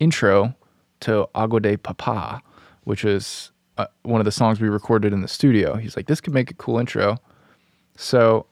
intro 0.00 0.54
to 1.02 1.28
Agua 1.34 1.60
de 1.60 1.76
Papa 1.76 2.42
which 2.84 3.04
is 3.04 3.50
uh, 3.78 3.86
one 4.02 4.20
of 4.20 4.24
the 4.24 4.32
songs 4.32 4.60
we 4.60 4.68
recorded 4.68 5.12
in 5.12 5.22
the 5.22 5.28
studio. 5.28 5.76
He's 5.76 5.96
like 5.96 6.06
this 6.06 6.20
could 6.20 6.34
make 6.34 6.50
a 6.50 6.54
cool 6.54 6.78
intro. 6.78 7.18
So 7.96 8.46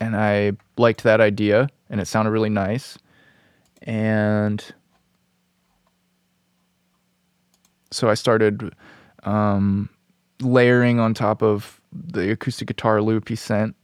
and 0.00 0.16
I 0.16 0.52
liked 0.76 1.02
that 1.04 1.20
idea 1.20 1.68
and 1.90 2.00
it 2.00 2.06
sounded 2.06 2.30
really 2.30 2.50
nice. 2.50 2.98
And 3.82 4.64
so 7.90 8.08
I 8.08 8.14
started 8.14 8.74
um, 9.24 9.88
layering 10.40 10.98
on 10.98 11.14
top 11.14 11.42
of 11.42 11.80
the 11.92 12.32
acoustic 12.32 12.66
guitar 12.66 13.00
loop 13.00 13.28
he 13.28 13.36
sent, 13.36 13.76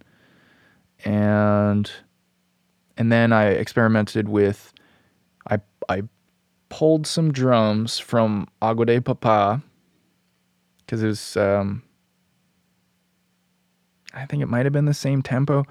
and 1.05 1.90
and 2.96 3.12
then 3.12 3.32
I 3.32 3.48
experimented 3.48 4.28
with 4.28 4.72
I 5.48 5.61
I 5.88 6.03
pulled 6.70 7.06
some 7.06 7.30
drums 7.32 7.98
from 7.98 8.48
Agua 8.62 8.86
de 8.86 9.00
Papa 9.00 9.62
because 10.78 11.02
it 11.02 11.06
was 11.06 11.36
um, 11.36 11.82
I 14.14 14.24
think 14.24 14.42
it 14.42 14.46
might 14.46 14.64
have 14.64 14.72
been 14.72 14.86
the 14.86 14.94
same 14.94 15.20
tempo. 15.22 15.66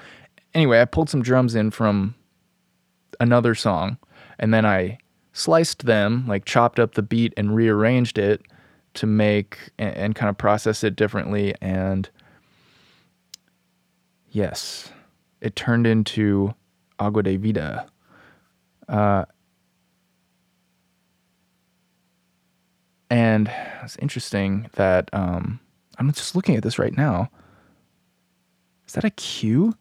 Anyway, 0.53 0.79
I 0.79 0.85
pulled 0.85 1.09
some 1.09 1.23
drums 1.23 1.55
in 1.55 1.71
from 1.71 2.15
another 3.19 3.55
song 3.55 3.97
and 4.37 4.53
then 4.53 4.65
I 4.65 4.99
sliced 5.33 5.85
them, 5.85 6.25
like 6.27 6.45
chopped 6.45 6.79
up 6.79 6.95
the 6.95 7.01
beat 7.01 7.33
and 7.35 7.55
rearranged 7.55 8.17
it 8.17 8.43
to 8.95 9.05
make 9.05 9.57
and, 9.77 9.95
and 9.95 10.15
kind 10.15 10.29
of 10.29 10.37
process 10.37 10.83
it 10.83 10.95
differently. 10.95 11.53
And 11.61 12.09
yes, 14.31 14.91
it 15.41 15.55
turned 15.55 15.87
into 15.87 16.53
Agua 16.99 17.23
de 17.23 17.37
Vida. 17.37 17.87
Uh, 18.87 19.25
and 23.09 23.51
it's 23.83 23.97
interesting 23.97 24.69
that 24.73 25.09
um, 25.13 25.59
I'm 25.97 26.11
just 26.11 26.35
looking 26.35 26.55
at 26.55 26.63
this 26.63 26.79
right 26.79 26.95
now. 26.95 27.29
Is 28.87 28.93
that 28.93 29.03
a 29.03 29.09
Q? 29.11 29.73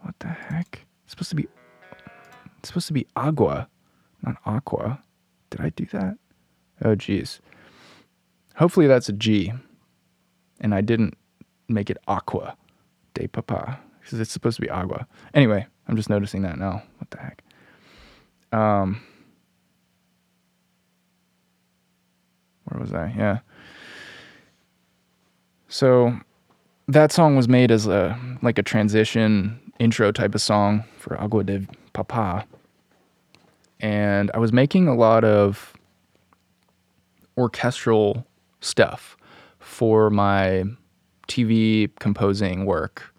What 0.00 0.14
the 0.20 0.28
heck? 0.28 0.86
It's 1.04 1.12
supposed 1.12 1.30
to 1.30 1.36
be. 1.36 1.46
It's 2.58 2.68
supposed 2.68 2.86
to 2.88 2.92
be 2.92 3.06
agua. 3.16 3.68
Not 4.22 4.36
aqua. 4.46 5.02
Did 5.50 5.60
I 5.60 5.70
do 5.70 5.86
that? 5.92 6.16
Oh, 6.84 6.94
geez. 6.94 7.40
Hopefully 8.56 8.86
that's 8.86 9.08
a 9.08 9.12
G. 9.12 9.52
And 10.60 10.74
I 10.74 10.80
didn't 10.80 11.16
make 11.68 11.90
it 11.90 11.98
aqua 12.06 12.56
de 13.14 13.26
papa 13.26 13.78
because 14.00 14.20
it's 14.20 14.32
supposed 14.32 14.56
to 14.56 14.62
be 14.62 14.70
agua. 14.70 15.06
Anyway, 15.34 15.66
I'm 15.88 15.96
just 15.96 16.10
noticing 16.10 16.42
that 16.42 16.58
now. 16.58 16.82
What 16.98 17.10
the 17.10 17.18
heck? 17.18 17.42
Um, 18.52 19.00
where 22.64 22.80
was 22.80 22.92
I? 22.92 23.14
Yeah. 23.16 23.38
So 25.68 26.18
that 26.88 27.12
song 27.12 27.36
was 27.36 27.48
made 27.48 27.70
as 27.70 27.86
a 27.86 28.18
like 28.42 28.58
a 28.58 28.62
transition 28.62 29.60
intro 29.78 30.12
type 30.12 30.34
of 30.34 30.40
song 30.40 30.84
for 30.98 31.20
Agua 31.20 31.44
de 31.44 31.66
Papa 31.92 32.46
and 33.80 34.30
I 34.32 34.38
was 34.38 34.52
making 34.52 34.88
a 34.88 34.94
lot 34.94 35.24
of 35.24 35.74
orchestral 37.36 38.26
stuff 38.60 39.16
for 39.58 40.08
my 40.08 40.64
TV 41.28 41.90
composing 42.00 42.64
work. 42.64 43.12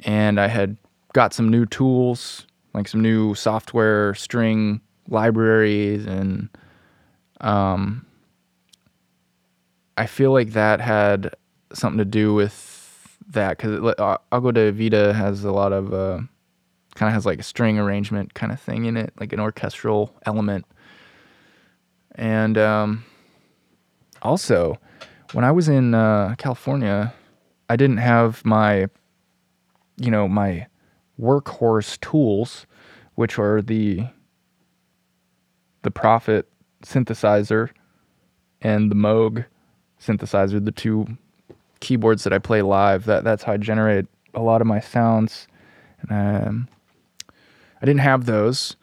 And 0.00 0.40
I 0.40 0.48
had 0.48 0.76
got 1.12 1.32
some 1.32 1.48
new 1.48 1.64
tools, 1.66 2.46
like 2.74 2.88
some 2.88 3.02
new 3.02 3.34
software 3.34 4.14
string 4.14 4.80
libraries 5.08 6.06
and 6.06 6.48
um 7.40 8.06
I 9.96 10.06
feel 10.06 10.32
like 10.32 10.50
that 10.52 10.80
had 10.80 11.34
something 11.72 11.98
to 11.98 12.04
do 12.04 12.34
with 12.34 13.18
that 13.28 13.56
because 13.56 13.94
Agua 14.32 14.52
de 14.52 14.70
Vida 14.72 15.12
has 15.12 15.44
a 15.44 15.52
lot 15.52 15.72
of 15.72 15.92
uh, 15.92 16.20
kind 16.94 17.08
of 17.08 17.14
has 17.14 17.26
like 17.26 17.40
a 17.40 17.44
string 17.44 17.78
arrangement 17.78 18.34
kind 18.34 18.52
of 18.52 18.60
thing 18.60 18.84
in 18.84 18.96
it, 18.96 19.12
like 19.18 19.32
an 19.32 19.40
orchestral 19.40 20.14
element. 20.26 20.66
And 22.14 22.58
um, 22.58 23.04
also, 24.20 24.78
when 25.32 25.44
I 25.44 25.50
was 25.50 25.68
in 25.68 25.94
uh, 25.94 26.34
California, 26.36 27.14
I 27.68 27.76
didn't 27.76 27.98
have 27.98 28.44
my, 28.44 28.88
you 29.96 30.10
know, 30.10 30.28
my 30.28 30.66
workhorse 31.18 31.98
tools, 32.00 32.66
which 33.14 33.38
are 33.38 33.62
the 33.62 34.06
the 35.82 35.90
Prophet 35.90 36.48
synthesizer 36.84 37.70
and 38.60 38.90
the 38.90 38.94
Moog 38.94 39.46
synthesizer, 40.04 40.64
the 40.64 40.72
two 40.72 41.06
keyboards 41.80 42.24
that 42.24 42.32
I 42.32 42.38
play 42.38 42.62
live. 42.62 43.04
That 43.04 43.24
that's 43.24 43.42
how 43.42 43.52
I 43.52 43.56
generate 43.56 44.06
a 44.34 44.40
lot 44.40 44.60
of 44.60 44.66
my 44.66 44.80
sounds. 44.80 45.46
And 46.00 46.46
um, 46.46 46.68
I 47.80 47.86
didn't 47.86 48.00
have 48.00 48.26
those, 48.26 48.76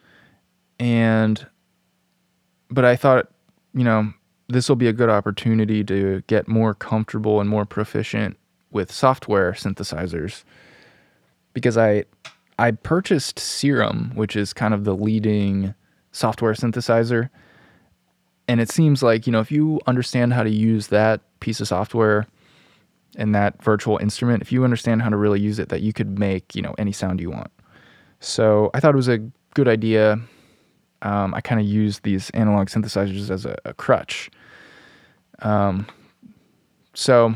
and 0.79 1.45
but 2.69 2.85
I 2.85 2.95
thought, 2.95 3.29
you 3.73 3.83
know, 3.83 4.13
this 4.47 4.69
will 4.69 4.75
be 4.75 4.87
a 4.87 4.93
good 4.93 5.09
opportunity 5.09 5.83
to 5.85 6.21
get 6.27 6.47
more 6.47 6.73
comfortable 6.73 7.39
and 7.39 7.49
more 7.49 7.65
proficient 7.65 8.37
with 8.71 8.91
software 8.91 9.53
synthesizers 9.53 10.43
because 11.53 11.77
I 11.77 12.05
I 12.57 12.71
purchased 12.71 13.39
Serum, 13.39 14.11
which 14.15 14.35
is 14.35 14.53
kind 14.53 14.73
of 14.73 14.83
the 14.83 14.95
leading 14.95 15.73
software 16.11 16.53
synthesizer 16.53 17.29
and 18.49 18.59
it 18.59 18.71
seems 18.71 19.03
like 19.03 19.27
you 19.27 19.31
know 19.31 19.39
if 19.39 19.51
you 19.51 19.79
understand 19.85 20.33
how 20.33 20.43
to 20.43 20.49
use 20.49 20.87
that 20.87 21.21
piece 21.39 21.61
of 21.61 21.67
software 21.67 22.27
and 23.15 23.33
that 23.35 23.63
virtual 23.63 23.97
instrument 23.99 24.41
if 24.41 24.51
you 24.51 24.63
understand 24.63 25.01
how 25.03 25.09
to 25.09 25.15
really 25.15 25.39
use 25.39 25.59
it 25.59 25.69
that 25.69 25.81
you 25.81 25.93
could 25.93 26.17
make 26.17 26.55
you 26.55 26.61
know 26.61 26.73
any 26.77 26.91
sound 26.91 27.21
you 27.21 27.29
want. 27.29 27.51
So 28.19 28.71
i 28.73 28.79
thought 28.81 28.93
it 28.93 28.97
was 28.97 29.07
a 29.07 29.19
good 29.53 29.67
idea. 29.67 30.19
Um, 31.03 31.33
i 31.33 31.41
kind 31.41 31.61
of 31.61 31.67
used 31.67 32.03
these 32.03 32.29
analog 32.31 32.67
synthesizers 32.67 33.29
as 33.29 33.45
a, 33.45 33.55
a 33.63 33.73
crutch. 33.73 34.29
Um, 35.41 35.85
so 36.95 37.35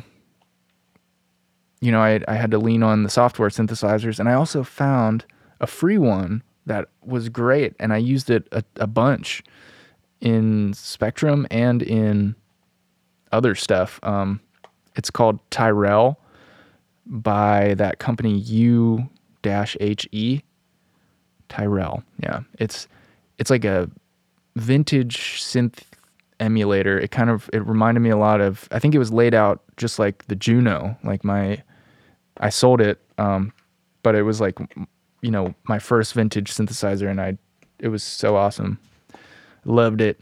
you 1.80 1.92
know 1.92 2.02
I, 2.02 2.22
I 2.28 2.34
had 2.34 2.50
to 2.52 2.58
lean 2.58 2.82
on 2.82 3.04
the 3.04 3.10
software 3.10 3.50
synthesizers 3.50 4.20
and 4.20 4.28
i 4.28 4.34
also 4.34 4.64
found 4.64 5.26
a 5.62 5.68
free 5.68 5.98
one 5.98 6.42
that 6.66 6.88
was 7.06 7.30
great 7.30 7.74
and 7.80 7.94
i 7.94 7.98
used 7.98 8.30
it 8.30 8.48
a, 8.52 8.64
a 8.78 8.88
bunch 8.88 9.44
in 10.24 10.74
Spectrum 10.74 11.46
and 11.52 11.84
in 11.84 12.36
other 13.32 13.54
stuff. 13.54 14.00
Um, 14.04 14.40
it's 14.96 15.12
called 15.12 15.40
Tyrell 15.52 16.18
by 17.06 17.76
that 17.76 18.00
company 18.00 18.38
U 18.40 19.10
dash 19.44 19.78
H 19.80 20.08
E. 20.12 20.42
Tyrell, 21.50 22.04
yeah. 22.20 22.40
It's 22.58 22.88
it's 23.38 23.52
like 23.52 23.66
a 23.66 23.90
vintage 24.56 25.42
synth 25.42 25.82
emulator. 26.40 26.98
It 26.98 27.12
kind 27.12 27.30
of 27.30 27.50
it 27.52 27.66
reminded 27.68 28.00
me 28.00 28.10
a 28.10 28.18
lot 28.18 28.40
of. 28.40 28.68
I 28.72 28.80
think 28.80 28.96
it 28.96 29.00
was 29.00 29.12
laid 29.12 29.34
out 29.34 29.62
just 29.76 30.00
like 30.00 30.26
the 30.28 30.36
Juno. 30.36 30.98
Like 31.04 31.24
my, 31.24 31.62
I 32.38 32.50
sold 32.50 32.80
it, 32.80 33.02
um, 33.18 33.52
but 34.04 34.16
it 34.16 34.24
was 34.24 34.40
like, 34.40 34.58
you 35.22 35.32
know, 35.32 35.54
my 35.68 35.80
first 35.80 36.14
vintage 36.14 36.52
synthesizer, 36.54 37.10
and 37.10 37.20
I, 37.20 37.38
it 37.80 37.90
was 37.90 38.04
so 38.04 38.38
awesome 38.38 38.80
loved 39.66 40.02
it. 40.02 40.20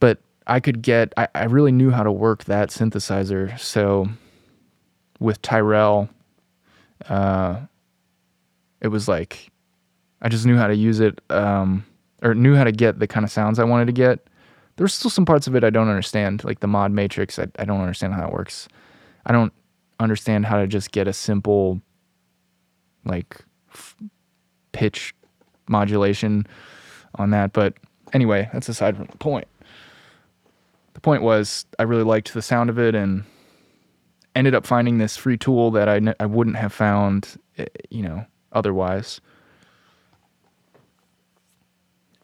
But 0.00 0.18
I 0.46 0.60
could 0.60 0.82
get, 0.82 1.12
I, 1.16 1.28
I 1.34 1.44
really 1.44 1.72
knew 1.72 1.90
how 1.90 2.02
to 2.02 2.12
work 2.12 2.44
that 2.44 2.70
synthesizer. 2.70 3.58
So 3.58 4.08
with 5.20 5.40
Tyrell, 5.42 6.08
uh, 7.08 7.60
it 8.80 8.88
was 8.88 9.06
like, 9.06 9.50
I 10.20 10.28
just 10.28 10.46
knew 10.46 10.56
how 10.56 10.66
to 10.66 10.74
use 10.74 11.00
it, 11.00 11.20
um, 11.30 11.84
or 12.22 12.34
knew 12.34 12.54
how 12.54 12.64
to 12.64 12.72
get 12.72 12.98
the 12.98 13.06
kind 13.06 13.24
of 13.24 13.30
sounds 13.30 13.58
I 13.58 13.64
wanted 13.64 13.86
to 13.86 13.92
get. 13.92 14.26
There's 14.76 14.94
still 14.94 15.10
some 15.10 15.24
parts 15.24 15.46
of 15.46 15.54
it 15.54 15.64
I 15.64 15.70
don't 15.70 15.88
understand, 15.88 16.44
like 16.44 16.60
the 16.60 16.66
mod 16.66 16.92
matrix. 16.92 17.38
I, 17.38 17.46
I 17.58 17.64
don't 17.64 17.80
understand 17.80 18.14
how 18.14 18.20
that 18.20 18.32
works. 18.32 18.68
I 19.26 19.32
don't 19.32 19.52
understand 20.00 20.46
how 20.46 20.58
to 20.58 20.66
just 20.66 20.90
get 20.92 21.06
a 21.06 21.12
simple, 21.12 21.80
like, 23.04 23.44
f- 23.70 23.96
pitch 24.72 25.14
modulation 25.68 26.46
on 27.16 27.30
that. 27.30 27.52
But 27.52 27.74
anyway, 28.12 28.48
that's 28.52 28.68
aside 28.68 28.96
from 28.96 29.06
the 29.06 29.18
point. 29.18 29.48
The 30.94 31.00
point 31.00 31.22
was 31.22 31.66
I 31.78 31.84
really 31.84 32.04
liked 32.04 32.34
the 32.34 32.42
sound 32.42 32.70
of 32.70 32.78
it 32.78 32.94
and 32.94 33.24
ended 34.34 34.54
up 34.54 34.66
finding 34.66 34.98
this 34.98 35.16
free 35.16 35.36
tool 35.36 35.70
that 35.72 35.88
I 35.88 36.26
wouldn't 36.26 36.56
have 36.56 36.72
found, 36.72 37.36
eh, 37.58 37.66
you 37.90 38.02
know, 38.02 38.24
otherwise. 38.52 39.20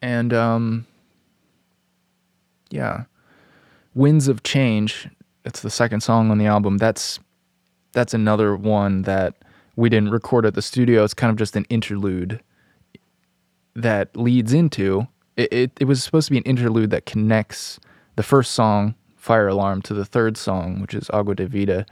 And 0.00 0.32
um, 0.32 0.86
yeah, 2.70 3.04
Winds 3.94 4.28
of 4.28 4.42
Change. 4.42 5.08
It's 5.44 5.60
the 5.60 5.70
second 5.70 6.02
song 6.02 6.30
on 6.30 6.38
the 6.38 6.46
album. 6.46 6.78
That's 6.78 7.18
that's 7.92 8.14
another 8.14 8.54
one 8.54 9.02
that 9.02 9.34
we 9.76 9.88
didn't 9.88 10.10
record 10.10 10.44
at 10.44 10.54
the 10.54 10.62
studio. 10.62 11.04
It's 11.04 11.14
kind 11.14 11.30
of 11.30 11.36
just 11.36 11.56
an 11.56 11.64
interlude 11.70 12.40
that 13.74 14.16
leads 14.16 14.52
into 14.52 15.06
it, 15.38 15.52
it, 15.52 15.72
it 15.80 15.84
was 15.84 16.02
supposed 16.02 16.26
to 16.26 16.32
be 16.32 16.38
an 16.38 16.44
interlude 16.44 16.90
that 16.90 17.06
connects 17.06 17.78
the 18.16 18.22
first 18.22 18.52
song, 18.52 18.94
Fire 19.16 19.48
Alarm, 19.48 19.80
to 19.82 19.94
the 19.94 20.04
third 20.04 20.36
song, 20.36 20.80
which 20.80 20.92
is 20.92 21.08
Agua 21.10 21.36
de 21.36 21.46
Vida. 21.46 21.86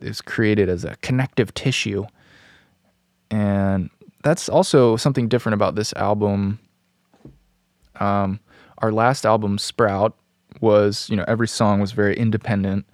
Is 0.00 0.20
created 0.20 0.68
as 0.68 0.84
a 0.84 0.96
connective 0.96 1.54
tissue. 1.54 2.04
And 3.30 3.88
that's 4.22 4.46
also 4.46 4.96
something 4.96 5.26
different 5.26 5.54
about 5.54 5.74
this 5.74 5.94
album. 5.94 6.58
Um, 7.98 8.40
our 8.78 8.92
last 8.92 9.24
album, 9.24 9.56
Sprout, 9.56 10.14
was, 10.60 11.08
you 11.08 11.16
know, 11.16 11.24
every 11.26 11.48
song 11.48 11.80
was 11.80 11.92
very 11.92 12.14
independent. 12.14 12.84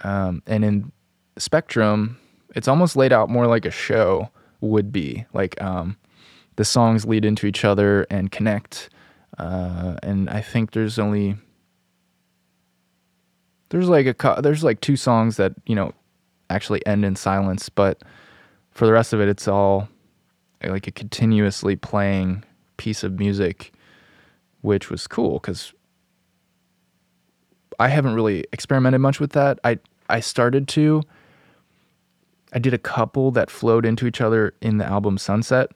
Um, 0.00 0.42
and 0.46 0.64
in 0.64 0.90
Spectrum, 1.36 2.18
it's 2.56 2.66
almost 2.66 2.96
laid 2.96 3.12
out 3.12 3.28
more 3.28 3.46
like 3.46 3.64
a 3.64 3.70
show 3.70 4.28
would 4.60 4.90
be. 4.90 5.24
Like, 5.32 5.60
um, 5.62 5.96
the 6.58 6.64
songs 6.64 7.06
lead 7.06 7.24
into 7.24 7.46
each 7.46 7.64
other 7.64 8.04
and 8.10 8.32
connect. 8.32 8.90
Uh, 9.38 9.94
and 10.02 10.28
I 10.28 10.40
think 10.40 10.72
there's 10.72 10.98
only 10.98 11.36
there's 13.68 13.88
like 13.88 14.06
a 14.06 14.40
there's 14.42 14.64
like 14.64 14.80
two 14.80 14.96
songs 14.96 15.36
that 15.36 15.52
you 15.66 15.76
know 15.76 15.92
actually 16.50 16.84
end 16.84 17.04
in 17.04 17.14
silence, 17.14 17.68
but 17.68 18.02
for 18.72 18.86
the 18.86 18.92
rest 18.92 19.12
of 19.12 19.20
it, 19.20 19.28
it's 19.28 19.46
all 19.46 19.88
like 20.64 20.88
a 20.88 20.90
continuously 20.90 21.76
playing 21.76 22.42
piece 22.76 23.04
of 23.04 23.20
music, 23.20 23.72
which 24.62 24.90
was 24.90 25.06
cool 25.06 25.34
because 25.34 25.72
I 27.78 27.86
haven't 27.86 28.14
really 28.14 28.46
experimented 28.52 29.00
much 29.00 29.20
with 29.20 29.30
that. 29.30 29.60
I 29.62 29.78
I 30.08 30.18
started 30.18 30.66
to. 30.68 31.04
I 32.52 32.58
did 32.58 32.74
a 32.74 32.78
couple 32.78 33.30
that 33.30 33.48
flowed 33.48 33.86
into 33.86 34.08
each 34.08 34.20
other 34.20 34.54
in 34.60 34.78
the 34.78 34.84
album 34.84 35.18
Sunset 35.18 35.70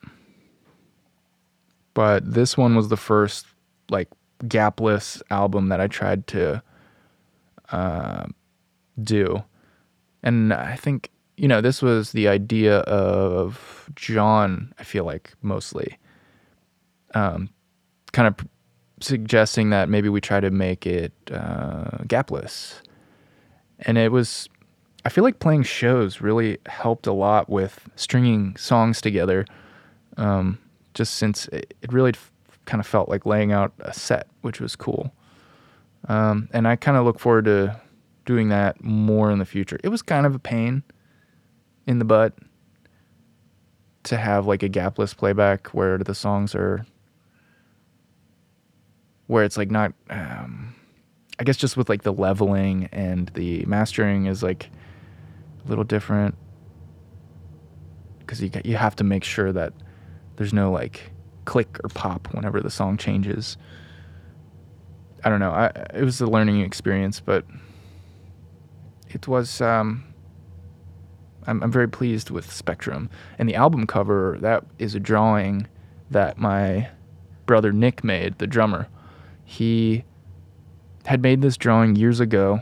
but 1.93 2.33
this 2.33 2.57
one 2.57 2.75
was 2.75 2.89
the 2.89 2.97
first 2.97 3.45
like 3.89 4.09
gapless 4.47 5.21
album 5.29 5.69
that 5.69 5.79
I 5.79 5.87
tried 5.87 6.27
to 6.27 6.61
uh, 7.71 8.25
do, 9.01 9.43
and 10.21 10.53
I 10.53 10.75
think 10.75 11.09
you 11.37 11.47
know 11.47 11.61
this 11.61 11.81
was 11.81 12.11
the 12.11 12.27
idea 12.27 12.79
of 12.79 13.89
John. 13.95 14.73
I 14.79 14.83
feel 14.83 15.05
like 15.05 15.33
mostly, 15.41 15.97
um, 17.13 17.49
kind 18.11 18.27
of 18.27 18.47
suggesting 19.01 19.69
that 19.71 19.89
maybe 19.89 20.09
we 20.09 20.21
try 20.21 20.39
to 20.39 20.51
make 20.51 20.85
it 20.87 21.13
uh, 21.31 22.03
gapless, 22.05 22.81
and 23.79 23.97
it 23.97 24.11
was. 24.11 24.49
I 25.05 25.09
feel 25.09 25.25
like 25.25 25.39
playing 25.39 25.63
shows 25.63 26.21
really 26.21 26.59
helped 26.65 27.07
a 27.07 27.11
lot 27.11 27.49
with 27.49 27.89
stringing 27.97 28.55
songs 28.55 29.01
together. 29.01 29.45
Um, 30.15 30.57
just 30.93 31.15
since 31.15 31.47
it, 31.47 31.73
really 31.89 32.11
f- 32.11 32.31
kind 32.65 32.79
of 32.79 32.87
felt 32.87 33.09
like 33.09 33.25
laying 33.25 33.51
out 33.51 33.73
a 33.79 33.93
set, 33.93 34.27
which 34.41 34.59
was 34.59 34.75
cool. 34.75 35.13
Um, 36.07 36.49
and 36.51 36.67
I 36.67 36.75
kind 36.75 36.97
of 36.97 37.05
look 37.05 37.19
forward 37.19 37.45
to 37.45 37.79
doing 38.25 38.49
that 38.49 38.83
more 38.83 39.31
in 39.31 39.39
the 39.39 39.45
future. 39.45 39.79
It 39.83 39.89
was 39.89 40.01
kind 40.01 40.25
of 40.25 40.35
a 40.35 40.39
pain 40.39 40.83
in 41.87 41.99
the 41.99 42.05
butt 42.05 42.33
to 44.03 44.17
have 44.17 44.45
like 44.45 44.63
a 44.63 44.69
gapless 44.69 45.15
playback 45.15 45.67
where 45.67 45.97
the 45.97 46.15
songs 46.15 46.53
are 46.55 46.85
where 49.27 49.43
it's 49.43 49.57
like 49.57 49.71
not 49.71 49.93
um, 50.09 50.75
I 51.39 51.43
guess 51.43 51.57
just 51.57 51.77
with 51.77 51.89
like 51.89 52.03
the 52.03 52.13
leveling 52.13 52.89
and 52.91 53.29
the 53.29 53.65
mastering 53.65 54.25
is 54.25 54.43
like 54.43 54.69
a 55.65 55.69
little 55.69 55.83
different 55.83 56.35
because 58.19 58.41
you 58.41 58.51
you 58.63 58.75
have 58.75 58.95
to 58.97 59.03
make 59.03 59.23
sure 59.23 59.51
that 59.51 59.73
there's 60.35 60.53
no 60.53 60.71
like 60.71 61.11
click 61.45 61.79
or 61.83 61.89
pop 61.89 62.33
whenever 62.33 62.61
the 62.61 62.69
song 62.69 62.97
changes. 62.97 63.57
I 65.23 65.29
don't 65.29 65.39
know. 65.39 65.51
I 65.51 65.67
it 65.93 66.03
was 66.03 66.19
a 66.21 66.27
learning 66.27 66.61
experience, 66.61 67.19
but 67.19 67.45
it 69.09 69.27
was 69.27 69.61
um, 69.61 70.03
I'm, 71.47 71.61
I'm 71.63 71.71
very 71.71 71.87
pleased 71.87 72.29
with 72.29 72.51
Spectrum. 72.51 73.09
And 73.37 73.47
the 73.47 73.55
album 73.55 73.87
cover, 73.87 74.37
that 74.41 74.65
is 74.79 74.95
a 74.95 74.99
drawing 74.99 75.67
that 76.11 76.37
my 76.37 76.89
brother 77.45 77.71
Nick 77.71 78.03
made, 78.03 78.37
the 78.37 78.47
drummer. 78.47 78.87
He 79.45 80.03
had 81.05 81.21
made 81.21 81.41
this 81.41 81.57
drawing 81.57 81.95
years 81.95 82.19
ago, 82.19 82.61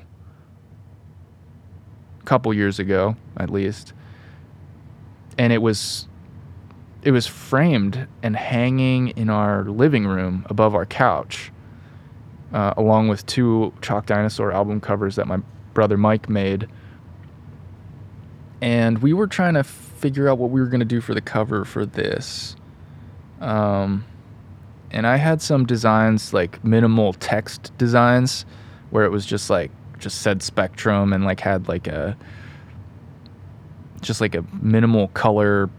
a 2.20 2.24
couple 2.24 2.54
years 2.54 2.80
ago 2.80 3.16
at 3.38 3.50
least. 3.50 3.94
And 5.38 5.54
it 5.54 5.62
was 5.62 6.08
it 7.04 7.12
was 7.12 7.28
framed 7.28 8.08
and 8.22 8.36
hanging 8.36 9.10
in 9.10 9.30
our 9.30 9.64
living 9.64 10.06
room 10.06 10.46
above 10.50 10.76
our 10.76 10.86
couch, 10.86 11.52
uh, 12.54 12.74
along 12.78 13.08
with 13.08 13.26
two 13.26 13.74
Chalk 13.82 14.06
Dinosaur 14.06 14.52
album 14.52 14.80
covers 14.80 15.16
that 15.16 15.28
my 15.28 15.40
brother 15.74 15.98
Mike 15.98 16.30
made 16.30 16.68
and 18.62 19.00
we 19.00 19.12
were 19.12 19.28
trying 19.28 19.56
to 19.56 19.64
figure 19.64 20.30
out 20.30 20.38
what 20.38 20.52
we 20.52 20.62
were 20.62 20.68
going 20.68 20.80
to 20.80 20.86
do 20.86 21.02
for 21.02 21.14
the 21.14 21.22
cover 21.22 21.66
for 21.66 21.86
this. 21.86 22.56
Um, 23.40 24.06
and 24.92 25.08
I 25.08 25.18
had 25.18 25.42
some 25.42 25.66
designs 25.66 26.34
like 26.34 26.64
minimal 26.64 27.14
text 27.14 27.76
designs 27.78 28.46
where 28.92 29.04
it 29.04 29.10
was 29.10 29.26
just 29.26 29.50
like 29.50 29.72
just 29.98 30.22
said 30.22 30.44
spectrum 30.44 31.14
and 31.14 31.26
like 31.26 31.40
had 31.40 31.68
like 31.68 31.88
a 31.88 32.16
just 34.02 34.22
like 34.22 34.36
a 34.36 34.44
minimal 34.62 35.08
color 35.10 35.70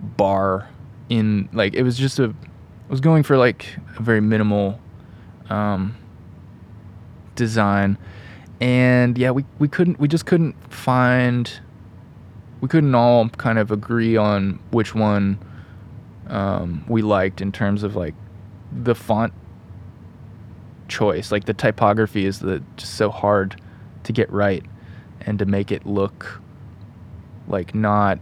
bar 0.00 0.68
in 1.12 1.48
like 1.52 1.74
it 1.74 1.82
was 1.82 1.98
just 1.98 2.18
a 2.18 2.24
I 2.24 2.90
was 2.90 3.00
going 3.00 3.22
for 3.22 3.36
like 3.36 3.66
a 3.98 4.02
very 4.02 4.20
minimal 4.20 4.80
um, 5.50 5.96
design 7.34 7.98
and 8.60 9.18
yeah 9.18 9.30
we, 9.30 9.44
we 9.58 9.68
couldn't 9.68 9.98
we 9.98 10.08
just 10.08 10.26
couldn't 10.26 10.54
find 10.72 11.60
we 12.60 12.68
couldn't 12.68 12.94
all 12.94 13.28
kind 13.30 13.58
of 13.58 13.70
agree 13.70 14.16
on 14.16 14.58
which 14.70 14.94
one 14.94 15.38
um, 16.28 16.84
we 16.88 17.02
liked 17.02 17.40
in 17.40 17.52
terms 17.52 17.82
of 17.82 17.96
like 17.96 18.14
the 18.72 18.94
font 18.94 19.34
choice. 20.88 21.32
Like 21.32 21.44
the 21.44 21.54
typography 21.54 22.24
is 22.24 22.38
the, 22.38 22.62
just 22.76 22.94
so 22.94 23.10
hard 23.10 23.60
to 24.04 24.12
get 24.12 24.30
right 24.30 24.64
and 25.20 25.38
to 25.40 25.44
make 25.44 25.72
it 25.72 25.84
look 25.84 26.40
like 27.48 27.74
not 27.74 28.18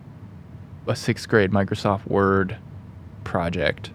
a 0.86 0.96
sixth 0.96 1.28
grade 1.28 1.50
Microsoft 1.50 2.06
Word 2.06 2.56
project. 3.24 3.90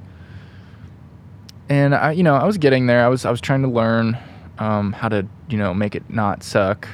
And 1.70 1.96
I, 1.96 2.12
you 2.12 2.24
know, 2.24 2.36
I 2.36 2.46
was 2.46 2.58
getting 2.58 2.86
there. 2.88 3.04
I 3.04 3.08
was 3.08 3.26
I 3.26 3.32
was 3.32 3.42
trying 3.42 3.64
to 3.64 3.68
learn 3.68 4.18
um, 4.60 4.94
how 4.94 5.10
to, 5.10 5.28
you 5.50 5.58
know, 5.58 5.74
make 5.74 5.96
it 5.96 6.10
not 6.10 6.44
suck 6.44 6.88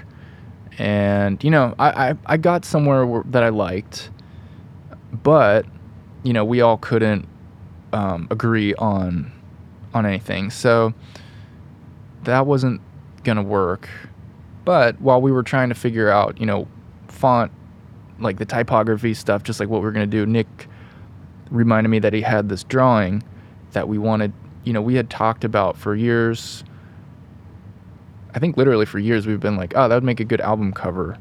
and 0.78 1.44
you 1.44 1.52
know 1.52 1.76
I, 1.78 2.10
I, 2.10 2.16
I 2.26 2.38
got 2.38 2.66
somewhere 2.66 3.06
where, 3.06 3.24
that 3.28 3.44
I 3.44 3.50
liked, 3.50 4.10
but 5.12 5.66
you 6.24 6.34
know 6.34 6.46
we 6.46 6.62
all 6.62 6.78
couldn't 6.78 7.28
um, 7.94 8.28
agree 8.32 8.74
on 8.76 9.32
on 9.94 10.06
anything, 10.06 10.50
so 10.50 10.94
that 12.24 12.46
wasn't 12.46 12.82
gonna 13.24 13.44
work. 13.44 13.90
But 14.64 15.00
while 15.02 15.22
we 15.22 15.32
were 15.32 15.44
trying 15.44 15.70
to 15.70 15.76
figure 15.76 16.10
out, 16.10 16.40
you 16.40 16.46
know, 16.46 16.68
font, 17.08 17.52
like 18.20 18.38
the 18.38 18.46
typography 18.46 19.14
stuff, 19.14 19.44
just 19.44 19.60
like 19.60 19.70
what 19.70 19.82
we 19.82 19.88
are 19.88 19.92
gonna 19.92 20.08
do, 20.08 20.26
Nick 20.26 20.68
reminded 21.52 21.90
me 21.90 22.00
that 22.00 22.14
he 22.14 22.22
had 22.22 22.50
this 22.50 22.64
drawing 22.64 23.24
that 23.74 23.88
we 23.88 23.98
wanted. 23.98 24.34
You 24.64 24.74
know, 24.74 24.82
we 24.82 24.96
had 24.96 25.10
talked 25.10 25.44
about 25.44 25.78
for 25.78 25.96
years 25.96 26.64
I 28.34 28.40
think 28.40 28.58
literally 28.58 28.86
for 28.86 29.00
years 29.00 29.28
we've 29.28 29.40
been 29.40 29.58
like, 29.58 29.74
oh, 29.76 29.88
that 29.88 29.96
would 29.96 30.04
make 30.04 30.20
a 30.20 30.26
good 30.26 30.42
album 30.42 30.72
cover. 30.74 31.18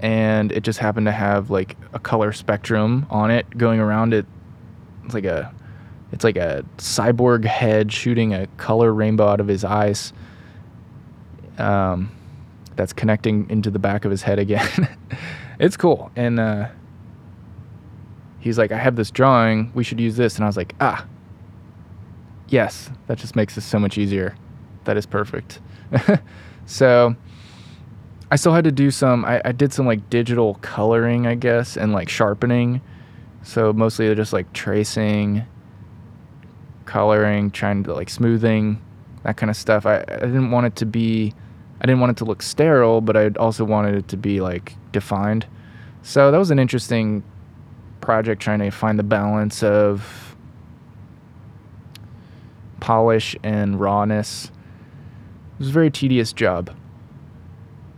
And 0.00 0.52
it 0.52 0.62
just 0.62 0.78
happened 0.78 1.06
to 1.06 1.12
have 1.12 1.50
like 1.50 1.76
a 1.92 1.98
color 1.98 2.32
spectrum 2.32 3.06
on 3.10 3.30
it 3.30 3.48
going 3.56 3.80
around 3.80 4.14
it. 4.14 4.26
It's 5.04 5.14
like 5.14 5.24
a 5.24 5.52
it's 6.12 6.24
like 6.24 6.36
a 6.36 6.64
cyborg 6.78 7.44
head 7.44 7.90
shooting 7.92 8.34
a 8.34 8.46
color 8.58 8.92
rainbow 8.92 9.26
out 9.26 9.40
of 9.40 9.48
his 9.48 9.64
eyes. 9.64 10.12
Um, 11.58 12.10
that's 12.76 12.92
connecting 12.92 13.48
into 13.50 13.70
the 13.70 13.78
back 13.78 14.04
of 14.04 14.10
his 14.10 14.22
head 14.22 14.38
again. 14.38 14.96
it's 15.58 15.76
cool. 15.76 16.10
And 16.16 16.40
uh, 16.40 16.68
he's 18.42 18.58
like, 18.58 18.72
I 18.72 18.78
have 18.78 18.96
this 18.96 19.10
drawing. 19.10 19.70
We 19.72 19.84
should 19.84 20.00
use 20.00 20.16
this. 20.16 20.34
And 20.34 20.44
I 20.44 20.48
was 20.48 20.56
like, 20.56 20.74
ah, 20.80 21.06
yes, 22.48 22.90
that 23.06 23.18
just 23.18 23.36
makes 23.36 23.54
this 23.54 23.64
so 23.64 23.78
much 23.78 23.96
easier. 23.96 24.34
That 24.84 24.96
is 24.96 25.06
perfect. 25.06 25.60
so 26.66 27.14
I 28.32 28.36
still 28.36 28.52
had 28.52 28.64
to 28.64 28.72
do 28.72 28.90
some. 28.90 29.24
I, 29.24 29.40
I 29.44 29.52
did 29.52 29.72
some 29.72 29.86
like 29.86 30.10
digital 30.10 30.54
coloring, 30.56 31.26
I 31.26 31.36
guess, 31.36 31.76
and 31.76 31.92
like 31.92 32.08
sharpening. 32.08 32.80
So 33.44 33.72
mostly 33.72 34.12
just 34.14 34.32
like 34.32 34.52
tracing, 34.52 35.44
coloring, 36.84 37.52
trying 37.52 37.84
to 37.84 37.94
like 37.94 38.10
smoothing, 38.10 38.82
that 39.22 39.36
kind 39.36 39.50
of 39.50 39.56
stuff. 39.56 39.86
I, 39.86 39.98
I 39.98 40.20
didn't 40.20 40.50
want 40.50 40.66
it 40.66 40.76
to 40.76 40.86
be, 40.86 41.32
I 41.80 41.86
didn't 41.86 42.00
want 42.00 42.10
it 42.10 42.16
to 42.18 42.24
look 42.24 42.42
sterile, 42.42 43.00
but 43.00 43.16
I 43.16 43.28
also 43.38 43.64
wanted 43.64 43.94
it 43.94 44.08
to 44.08 44.16
be 44.16 44.40
like 44.40 44.74
defined. 44.90 45.46
So 46.02 46.32
that 46.32 46.38
was 46.38 46.50
an 46.50 46.58
interesting 46.58 47.22
project 48.02 48.42
trying 48.42 48.58
to 48.58 48.70
find 48.70 48.98
the 48.98 49.04
balance 49.04 49.62
of 49.62 50.36
polish 52.80 53.34
and 53.42 53.80
rawness 53.80 54.46
It 54.46 55.58
was 55.60 55.68
a 55.68 55.72
very 55.72 55.90
tedious 55.90 56.32
job, 56.32 56.74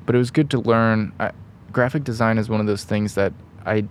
but 0.06 0.14
it 0.14 0.18
was 0.18 0.30
good 0.30 0.50
to 0.50 0.60
learn. 0.60 1.12
I, 1.18 1.32
graphic 1.72 2.04
design 2.04 2.38
is 2.38 2.48
one 2.48 2.60
of 2.60 2.66
those 2.66 2.84
things 2.84 3.14
that 3.14 3.32
I 3.66 3.88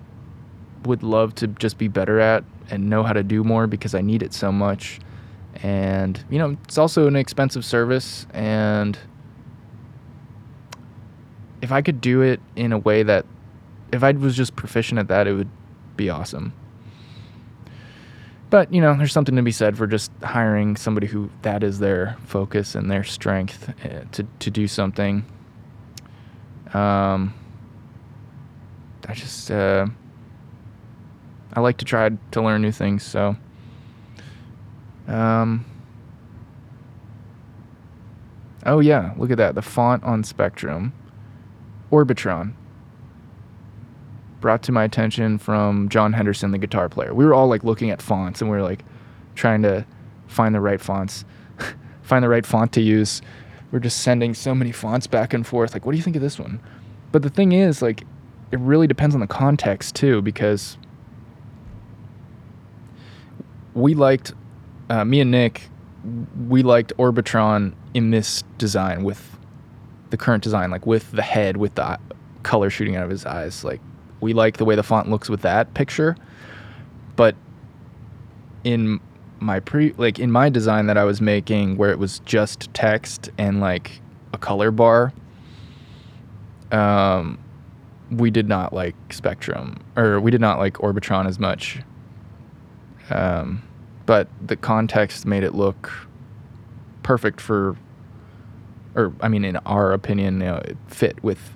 would 0.85 1.03
love 1.03 1.33
to 1.35 1.47
just 1.47 1.77
be 1.77 1.87
better 1.87 2.19
at 2.19 2.43
and 2.69 2.89
know 2.89 3.03
how 3.03 3.13
to 3.13 3.23
do 3.23 3.43
more 3.43 3.67
because 3.67 3.95
I 3.95 4.01
need 4.01 4.23
it 4.23 4.33
so 4.33 4.51
much. 4.51 4.99
And, 5.61 6.23
you 6.29 6.39
know, 6.39 6.57
it's 6.63 6.77
also 6.77 7.07
an 7.07 7.15
expensive 7.15 7.65
service. 7.65 8.27
And 8.33 8.97
if 11.61 11.71
I 11.71 11.81
could 11.81 12.01
do 12.01 12.21
it 12.21 12.39
in 12.55 12.73
a 12.73 12.77
way 12.77 13.03
that, 13.03 13.25
if 13.91 14.03
I 14.03 14.11
was 14.11 14.35
just 14.35 14.55
proficient 14.55 14.99
at 14.99 15.07
that, 15.09 15.27
it 15.27 15.33
would 15.33 15.49
be 15.95 16.09
awesome. 16.09 16.53
But 18.49 18.71
you 18.71 18.81
know, 18.81 18.95
there's 18.95 19.11
something 19.11 19.35
to 19.35 19.41
be 19.41 19.51
said 19.51 19.77
for 19.77 19.87
just 19.87 20.11
hiring 20.21 20.75
somebody 20.75 21.07
who 21.07 21.29
that 21.41 21.63
is 21.63 21.79
their 21.79 22.17
focus 22.25 22.75
and 22.75 22.89
their 22.91 23.03
strength 23.03 23.73
uh, 23.83 24.03
to 24.11 24.27
to 24.39 24.51
do 24.51 24.67
something. 24.67 25.25
Um, 26.73 27.33
I 29.07 29.13
just 29.13 29.49
uh, 29.49 29.87
I 31.53 31.59
like 31.61 31.77
to 31.77 31.85
try 31.85 32.09
to 32.09 32.41
learn 32.41 32.61
new 32.61 32.71
things. 32.71 33.03
So, 33.03 33.35
um, 35.07 35.65
oh 38.67 38.81
yeah, 38.81 39.13
look 39.17 39.31
at 39.31 39.37
that. 39.37 39.55
The 39.55 39.61
font 39.63 40.03
on 40.03 40.23
Spectrum, 40.23 40.93
Orbitron 41.91 42.53
brought 44.43 44.61
to 44.61 44.73
my 44.73 44.83
attention 44.83 45.37
from 45.37 45.87
John 45.87 46.11
Henderson, 46.11 46.51
the 46.51 46.57
guitar 46.57 46.89
player. 46.89 47.13
We 47.13 47.23
were 47.23 47.33
all 47.33 47.47
like 47.47 47.63
looking 47.63 47.91
at 47.91 48.01
fonts 48.01 48.41
and 48.41 48.51
we 48.51 48.57
were 48.57 48.61
like 48.61 48.83
trying 49.35 49.61
to 49.61 49.85
find 50.27 50.53
the 50.53 50.59
right 50.59 50.81
fonts, 50.81 51.23
find 52.01 52.21
the 52.21 52.27
right 52.27 52.45
font 52.45 52.73
to 52.73 52.81
use. 52.81 53.21
We're 53.71 53.79
just 53.79 54.01
sending 54.01 54.33
so 54.33 54.53
many 54.53 54.73
fonts 54.73 55.07
back 55.07 55.33
and 55.33 55.47
forth. 55.47 55.73
Like, 55.73 55.85
what 55.85 55.93
do 55.93 55.97
you 55.97 56.03
think 56.03 56.17
of 56.17 56.21
this 56.21 56.37
one? 56.37 56.59
But 57.13 57.21
the 57.21 57.29
thing 57.29 57.53
is, 57.53 57.81
like, 57.81 58.03
it 58.51 58.59
really 58.59 58.85
depends 58.85 59.15
on 59.15 59.21
the 59.21 59.27
context 59.27 59.95
too, 59.95 60.21
because 60.21 60.77
we 63.73 63.93
liked, 63.93 64.33
uh, 64.89 65.05
me 65.05 65.21
and 65.21 65.31
Nick, 65.31 65.69
we 66.49 66.63
liked 66.63 66.91
Orbitron 66.97 67.75
in 67.93 68.11
this 68.11 68.43
design 68.57 69.05
with 69.05 69.39
the 70.09 70.17
current 70.17 70.43
design, 70.43 70.69
like 70.69 70.85
with 70.85 71.09
the 71.11 71.21
head, 71.21 71.55
with 71.55 71.75
the 71.75 71.97
color 72.43 72.69
shooting 72.69 72.97
out 72.97 73.05
of 73.05 73.09
his 73.09 73.25
eyes. 73.25 73.63
Like, 73.63 73.79
we 74.23 74.33
like 74.33 74.57
the 74.57 74.65
way 74.65 74.75
the 74.75 74.83
font 74.83 75.09
looks 75.09 75.29
with 75.29 75.41
that 75.41 75.73
picture. 75.73 76.15
But 77.15 77.35
in 78.63 78.99
my 79.39 79.59
pre 79.59 79.93
like 79.97 80.19
in 80.19 80.31
my 80.31 80.49
design 80.49 80.87
that 80.87 80.97
I 80.97 81.03
was 81.03 81.21
making 81.21 81.77
where 81.77 81.91
it 81.91 81.99
was 81.99 82.19
just 82.19 82.73
text 82.73 83.29
and 83.37 83.59
like 83.59 83.99
a 84.31 84.37
color 84.37 84.71
bar 84.71 85.11
um 86.71 87.37
we 88.09 88.31
did 88.31 88.47
not 88.47 88.71
like 88.71 88.95
Spectrum 89.11 89.83
or 89.97 90.19
we 90.21 90.31
did 90.31 90.39
not 90.39 90.59
like 90.59 90.75
Orbitron 90.75 91.27
as 91.27 91.39
much. 91.39 91.81
Um 93.09 93.61
but 94.05 94.27
the 94.45 94.55
context 94.55 95.25
made 95.25 95.43
it 95.43 95.53
look 95.53 95.91
perfect 97.03 97.39
for, 97.39 97.75
or 98.95 99.13
I 99.21 99.27
mean, 99.27 99.45
in 99.45 99.57
our 99.57 99.93
opinion, 99.93 100.39
you 100.39 100.47
know, 100.47 100.55
it 100.55 100.77
fit 100.87 101.23
with 101.23 101.53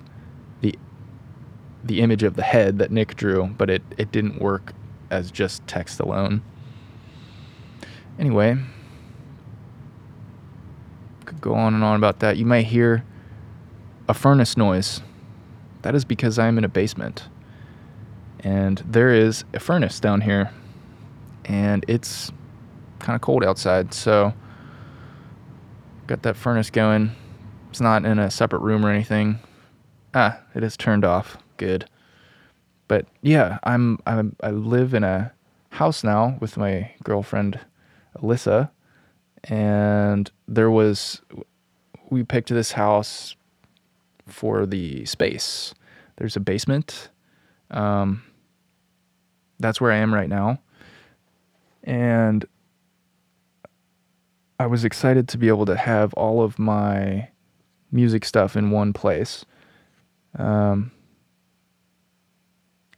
the 1.88 2.00
image 2.00 2.22
of 2.22 2.36
the 2.36 2.42
head 2.42 2.78
that 2.78 2.92
Nick 2.92 3.16
drew, 3.16 3.48
but 3.58 3.68
it 3.68 3.82
it 3.96 4.12
didn't 4.12 4.40
work 4.40 4.72
as 5.10 5.30
just 5.30 5.66
text 5.66 5.98
alone. 5.98 6.42
Anyway, 8.18 8.56
could 11.24 11.40
go 11.40 11.54
on 11.54 11.74
and 11.74 11.84
on 11.84 11.96
about 11.96 12.20
that. 12.20 12.36
You 12.36 12.46
might 12.46 12.66
hear 12.66 13.04
a 14.08 14.14
furnace 14.14 14.56
noise. 14.56 15.02
That 15.82 15.94
is 15.94 16.04
because 16.04 16.38
I 16.38 16.48
am 16.48 16.58
in 16.58 16.64
a 16.64 16.68
basement. 16.68 17.28
And 18.40 18.82
there 18.86 19.12
is 19.12 19.44
a 19.54 19.60
furnace 19.60 20.00
down 20.00 20.22
here. 20.22 20.50
And 21.44 21.84
it's 21.88 22.32
kind 22.98 23.14
of 23.14 23.20
cold 23.20 23.44
outside. 23.44 23.94
So, 23.94 24.32
got 26.06 26.22
that 26.22 26.36
furnace 26.36 26.70
going. 26.70 27.12
It's 27.70 27.80
not 27.80 28.04
in 28.04 28.18
a 28.18 28.30
separate 28.30 28.60
room 28.60 28.84
or 28.84 28.90
anything. 28.90 29.38
Ah, 30.14 30.40
it 30.54 30.62
is 30.62 30.76
turned 30.76 31.04
off. 31.04 31.36
Good. 31.58 31.88
But 32.88 33.06
yeah, 33.20 33.58
I'm, 33.64 33.98
I'm 34.06 34.34
I 34.42 34.50
live 34.50 34.94
in 34.94 35.04
a 35.04 35.32
house 35.70 36.02
now 36.02 36.38
with 36.40 36.56
my 36.56 36.90
girlfriend 37.04 37.60
Alyssa 38.16 38.70
and 39.44 40.30
there 40.46 40.70
was 40.70 41.20
we 42.10 42.24
picked 42.24 42.48
this 42.48 42.72
house 42.72 43.36
for 44.26 44.66
the 44.66 45.04
space. 45.04 45.74
There's 46.16 46.36
a 46.36 46.40
basement. 46.40 47.10
Um, 47.70 48.22
that's 49.58 49.80
where 49.80 49.92
I 49.92 49.96
am 49.96 50.12
right 50.12 50.28
now. 50.28 50.58
And 51.84 52.46
I 54.58 54.66
was 54.66 54.84
excited 54.84 55.28
to 55.28 55.38
be 55.38 55.48
able 55.48 55.66
to 55.66 55.76
have 55.76 56.12
all 56.14 56.42
of 56.42 56.58
my 56.58 57.28
music 57.92 58.24
stuff 58.24 58.56
in 58.56 58.70
one 58.70 58.92
place. 58.92 59.44
Um, 60.38 60.90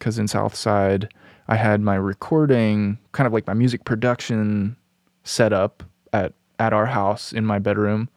because 0.00 0.18
in 0.18 0.26
Southside, 0.26 1.12
I 1.46 1.54
had 1.56 1.80
my 1.80 1.94
recording, 1.94 2.98
kind 3.12 3.26
of 3.26 3.32
like 3.32 3.46
my 3.46 3.54
music 3.54 3.84
production 3.84 4.76
set 5.22 5.52
up 5.52 5.84
at 6.12 6.32
at 6.58 6.72
our 6.72 6.86
house 6.86 7.32
in 7.32 7.46
my 7.46 7.58
bedroom. 7.60 8.08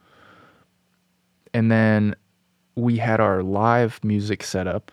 And 1.53 1.69
then 1.69 2.15
we 2.75 2.97
had 2.97 3.19
our 3.19 3.43
live 3.43 3.99
music 4.03 4.43
set 4.43 4.65
up 4.65 4.91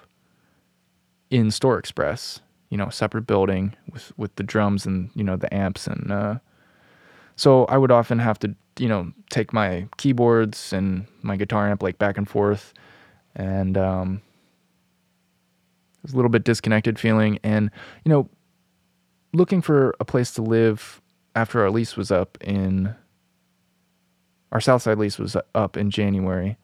in 1.31 1.51
Store 1.51 1.79
Express, 1.79 2.41
you 2.69 2.77
know, 2.77 2.91
separate 2.91 3.27
building 3.27 3.75
with 3.91 4.13
with 4.19 4.35
the 4.35 4.43
drums 4.43 4.85
and, 4.85 5.11
you 5.15 5.25
know, 5.25 5.37
the 5.37 5.53
amps 5.55 5.87
and 5.87 6.13
uh 6.13 6.39
so 7.37 7.65
I 7.67 7.79
would 7.79 7.91
often 7.91 8.19
have 8.19 8.39
to, 8.41 8.55
you 8.79 8.87
know, 8.89 9.13
take 9.31 9.55
my 9.55 9.87
keyboards 9.97 10.75
and 10.75 11.07
my 11.23 11.37
guitar 11.37 11.71
amp 11.71 11.83
like 11.83 11.99
back 11.99 12.19
and 12.19 12.29
forth 12.29 12.75
and 13.37 13.79
um 13.79 14.23
it 16.01 16.05
was 16.05 16.13
a 16.13 16.17
little 16.17 16.31
bit 16.31 16.45
disconnected 16.45 16.99
feeling 16.99 17.39
and 17.43 17.71
you 18.05 18.11
know 18.11 18.29
looking 19.33 19.63
for 19.63 19.95
a 20.01 20.05
place 20.05 20.33
to 20.33 20.43
live 20.43 21.01
after 21.35 21.61
our 21.61 21.71
lease 21.71 21.97
was 21.97 22.11
up 22.11 22.37
in 22.41 22.95
our 24.53 24.61
Southside 24.61 24.99
lease 24.99 25.19
was 25.19 25.37
up 25.55 25.77
in 25.77 25.91
January, 25.91 26.57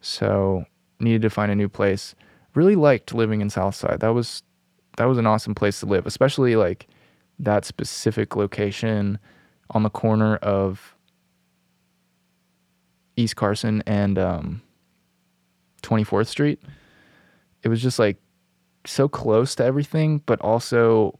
so 0.00 0.64
needed 1.00 1.22
to 1.22 1.30
find 1.30 1.50
a 1.50 1.56
new 1.56 1.68
place. 1.68 2.14
Really 2.54 2.76
liked 2.76 3.14
living 3.14 3.40
in 3.40 3.50
Southside. 3.50 4.00
That 4.00 4.14
was 4.14 4.42
that 4.98 5.06
was 5.06 5.18
an 5.18 5.26
awesome 5.26 5.54
place 5.54 5.80
to 5.80 5.86
live, 5.86 6.06
especially 6.06 6.54
like 6.54 6.86
that 7.38 7.64
specific 7.64 8.36
location 8.36 9.18
on 9.70 9.82
the 9.82 9.90
corner 9.90 10.36
of 10.36 10.94
East 13.16 13.36
Carson 13.36 13.82
and 13.86 14.18
um, 14.18 14.62
24th 15.82 16.28
Street. 16.28 16.60
It 17.62 17.68
was 17.68 17.82
just 17.82 17.98
like 17.98 18.18
so 18.84 19.08
close 19.08 19.54
to 19.56 19.64
everything, 19.64 20.22
but 20.26 20.40
also 20.40 21.18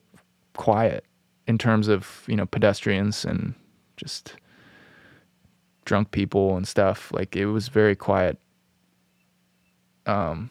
quiet 0.55 1.05
in 1.47 1.59
terms 1.59 1.89
of 1.89 2.25
you 2.27 2.37
know 2.37 2.47
pedestrians 2.47 3.25
and 3.25 3.55
just 3.97 4.35
drunk 5.85 6.11
people 6.11 6.57
and 6.57 6.67
stuff. 6.67 7.13
Like 7.13 7.37
it 7.37 7.47
was 7.47 7.69
very 7.69 7.97
quiet. 7.97 8.39
Um, 10.07 10.51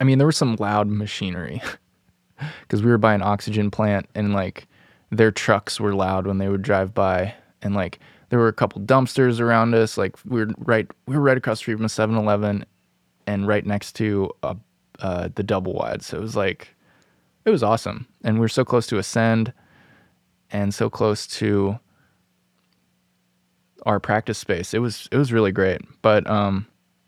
I 0.00 0.04
mean, 0.04 0.18
there 0.18 0.26
was 0.26 0.36
some 0.36 0.56
loud 0.56 0.88
machinery 0.88 1.62
because 2.62 2.82
we 2.82 2.90
were 2.90 2.98
by 2.98 3.14
an 3.14 3.22
oxygen 3.22 3.70
plant 3.70 4.08
and 4.14 4.32
like 4.32 4.66
their 5.10 5.30
trucks 5.30 5.80
were 5.80 5.94
loud 5.94 6.26
when 6.26 6.38
they 6.38 6.48
would 6.48 6.62
drive 6.62 6.92
by 6.92 7.34
and 7.62 7.74
like 7.74 8.00
there 8.28 8.38
were 8.38 8.48
a 8.48 8.52
couple 8.52 8.80
dumpsters 8.82 9.40
around 9.40 9.74
us 9.74 9.96
like 9.96 10.16
we 10.24 10.44
were 10.44 10.52
right 10.58 10.90
we 11.06 11.16
were 11.16 11.22
right 11.22 11.36
across 11.36 11.58
the 11.58 11.62
street 11.62 11.76
from 11.76 11.84
a 11.84 11.88
7-eleven 11.88 12.64
and 13.26 13.46
right 13.46 13.64
next 13.64 13.92
to 13.94 14.30
a, 14.42 14.56
uh, 15.00 15.28
the 15.34 15.42
double 15.42 15.72
wide 15.74 16.02
so 16.02 16.16
it 16.16 16.20
was 16.20 16.36
like 16.36 16.68
it 17.44 17.50
was 17.50 17.62
awesome 17.62 18.06
and 18.24 18.36
we 18.36 18.40
were 18.40 18.48
so 18.48 18.64
close 18.64 18.86
to 18.86 18.98
Ascend 18.98 19.52
and 20.50 20.74
so 20.74 20.88
close 20.88 21.26
to 21.26 21.78
our 23.86 24.00
practice 24.00 24.36
space. 24.36 24.74
It 24.74 24.80
was 24.80 25.08
it 25.10 25.16
was 25.16 25.32
really 25.32 25.52
great. 25.52 25.80
But 26.02 26.28
um, 26.28 26.66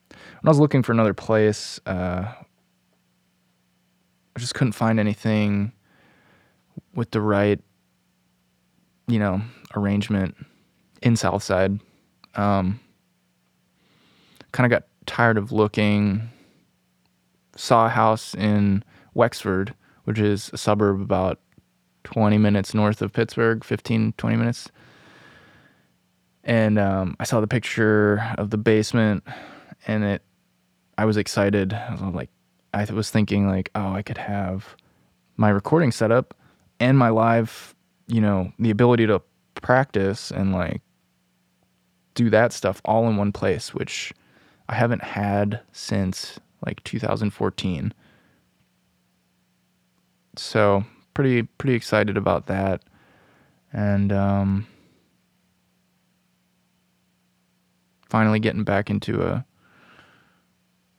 when 0.08 0.48
I 0.48 0.48
was 0.48 0.60
looking 0.60 0.82
for 0.82 0.92
another 0.92 1.12
place, 1.12 1.80
uh, 1.86 2.32
I 4.36 4.38
just 4.38 4.54
couldn't 4.54 4.72
find 4.72 4.98
anything 5.00 5.72
with 6.94 7.10
the 7.10 7.20
right, 7.20 7.60
you 9.08 9.18
know, 9.18 9.42
arrangement 9.76 10.36
in 11.02 11.16
Southside. 11.16 11.80
Um, 12.36 12.80
kind 14.52 14.72
of 14.72 14.76
got 14.76 14.88
tired 15.06 15.36
of 15.36 15.52
looking. 15.52 16.30
Saw 17.58 17.86
a 17.86 17.90
house 17.90 18.34
in 18.34 18.84
Wexford, 19.14 19.74
which 20.04 20.18
is 20.18 20.50
a 20.52 20.58
suburb 20.58 21.00
about 21.00 21.40
20 22.04 22.38
minutes 22.38 22.72
north 22.72 23.02
of 23.02 23.12
Pittsburgh, 23.12 23.64
15, 23.64 24.14
20 24.16 24.36
minutes 24.36 24.70
and 26.48 26.78
um, 26.78 27.14
I 27.20 27.24
saw 27.24 27.40
the 27.40 27.46
picture 27.46 28.24
of 28.38 28.50
the 28.50 28.56
basement, 28.56 29.22
and 29.86 30.02
it. 30.02 30.22
I 30.96 31.04
was 31.04 31.16
excited. 31.16 31.74
I 31.74 31.92
was 31.92 32.00
like, 32.14 32.30
I 32.74 32.84
was 32.86 33.10
thinking 33.10 33.46
like, 33.46 33.70
oh, 33.74 33.92
I 33.92 34.02
could 34.02 34.18
have 34.18 34.74
my 35.36 35.50
recording 35.50 35.92
setup 35.92 36.34
and 36.80 36.98
my 36.98 37.10
live, 37.10 37.76
you 38.08 38.20
know, 38.20 38.52
the 38.58 38.70
ability 38.70 39.06
to 39.06 39.22
practice 39.54 40.32
and 40.32 40.52
like 40.52 40.82
do 42.14 42.30
that 42.30 42.52
stuff 42.52 42.80
all 42.84 43.08
in 43.08 43.16
one 43.16 43.30
place, 43.30 43.72
which 43.72 44.12
I 44.68 44.74
haven't 44.74 45.04
had 45.04 45.60
since 45.70 46.40
like 46.64 46.82
2014. 46.84 47.94
So 50.36 50.84
pretty 51.14 51.42
pretty 51.42 51.74
excited 51.74 52.16
about 52.16 52.46
that, 52.46 52.82
and 53.72 54.12
um, 54.12 54.66
finally 58.08 58.38
getting 58.38 58.64
back 58.64 58.90
into 58.90 59.22
a 59.22 59.44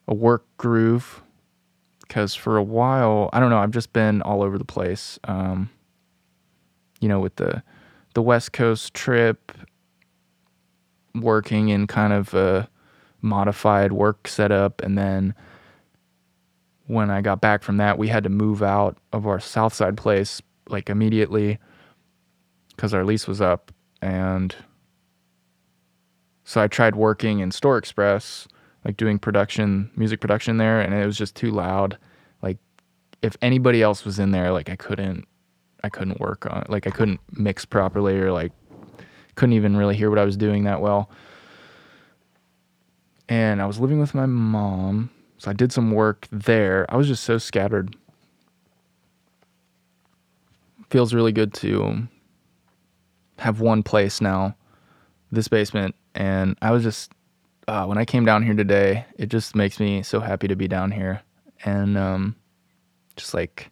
a 0.07 0.13
work 0.13 0.45
groove 0.57 1.21
because 2.01 2.33
for 2.33 2.57
a 2.57 2.63
while 2.63 3.29
I 3.31 3.39
don't 3.39 3.51
know 3.51 3.59
I've 3.59 3.71
just 3.71 3.93
been 3.93 4.21
all 4.23 4.41
over 4.43 4.57
the 4.57 4.65
place. 4.65 5.19
Um, 5.23 5.69
you 6.99 7.07
know, 7.07 7.19
with 7.19 7.35
the 7.37 7.63
the 8.13 8.21
West 8.21 8.53
Coast 8.53 8.93
trip, 8.93 9.53
working 11.15 11.69
in 11.69 11.87
kind 11.87 12.13
of 12.13 12.33
a 12.33 12.69
modified 13.21 13.91
work 13.91 14.27
setup, 14.27 14.81
and 14.81 14.97
then 14.97 15.33
when 16.89 17.11
I 17.11 17.21
got 17.21 17.39
back 17.39 17.61
from 17.61 17.77
that, 17.77 17.99
we 17.99 18.07
had 18.07 18.23
to 18.23 18.29
move 18.31 18.63
out 18.63 18.97
of 19.13 19.27
our 19.27 19.39
Southside 19.39 19.95
place 19.95 20.41
like 20.67 20.89
immediately 20.89 21.59
because 22.75 22.95
our 22.95 23.05
lease 23.05 23.27
was 23.27 23.41
up, 23.41 23.71
and 24.01 24.55
so 26.43 26.59
I 26.61 26.67
tried 26.67 26.95
working 26.95 27.41
in 27.41 27.51
Store 27.51 27.77
Express, 27.77 28.47
like 28.83 28.97
doing 28.97 29.19
production, 29.19 29.91
music 29.95 30.19
production 30.19 30.57
there, 30.57 30.81
and 30.81 30.95
it 30.95 31.05
was 31.05 31.15
just 31.15 31.35
too 31.35 31.51
loud. 31.51 31.95
Like 32.41 32.57
if 33.21 33.37
anybody 33.43 33.83
else 33.83 34.03
was 34.03 34.17
in 34.17 34.31
there, 34.31 34.51
like 34.51 34.67
I 34.67 34.75
couldn't 34.75 35.27
I 35.83 35.89
couldn't 35.89 36.19
work 36.19 36.47
on 36.51 36.63
it. 36.63 36.71
Like 36.71 36.87
I 36.87 36.89
couldn't 36.89 37.19
mix 37.33 37.65
properly 37.65 38.17
or 38.17 38.31
like 38.31 38.51
couldn't 39.35 39.53
even 39.53 39.77
really 39.77 39.95
hear 39.95 40.09
what 40.09 40.17
I 40.17 40.25
was 40.25 40.35
doing 40.35 40.63
that 40.63 40.81
well. 40.81 41.11
And 43.27 43.61
I 43.61 43.67
was 43.67 43.79
living 43.79 43.99
with 43.99 44.15
my 44.15 44.25
mom, 44.25 45.11
so 45.39 45.49
I 45.49 45.53
did 45.53 45.71
some 45.71 45.91
work 45.91 46.27
there. 46.31 46.85
I 46.89 46.97
was 46.97 47.07
just 47.07 47.23
so 47.23 47.39
scattered. 47.39 47.95
Feels 50.89 51.13
really 51.13 51.31
good 51.31 51.53
to 51.55 52.07
have 53.39 53.61
one 53.61 53.83
place 53.83 54.21
now. 54.21 54.55
This 55.31 55.47
basement 55.47 55.95
and 56.15 56.57
I 56.61 56.71
was 56.71 56.83
just, 56.83 57.11
uh, 57.67 57.85
when 57.85 57.97
I 57.97 58.05
came 58.05 58.25
down 58.25 58.43
here 58.43 58.55
today, 58.55 59.05
it 59.17 59.29
just 59.29 59.55
makes 59.55 59.79
me 59.79 60.03
so 60.03 60.19
happy 60.19 60.47
to 60.47 60.55
be 60.55 60.67
down 60.67 60.91
here 60.91 61.21
and 61.65 61.97
um, 61.97 62.35
just 63.15 63.33
like 63.33 63.71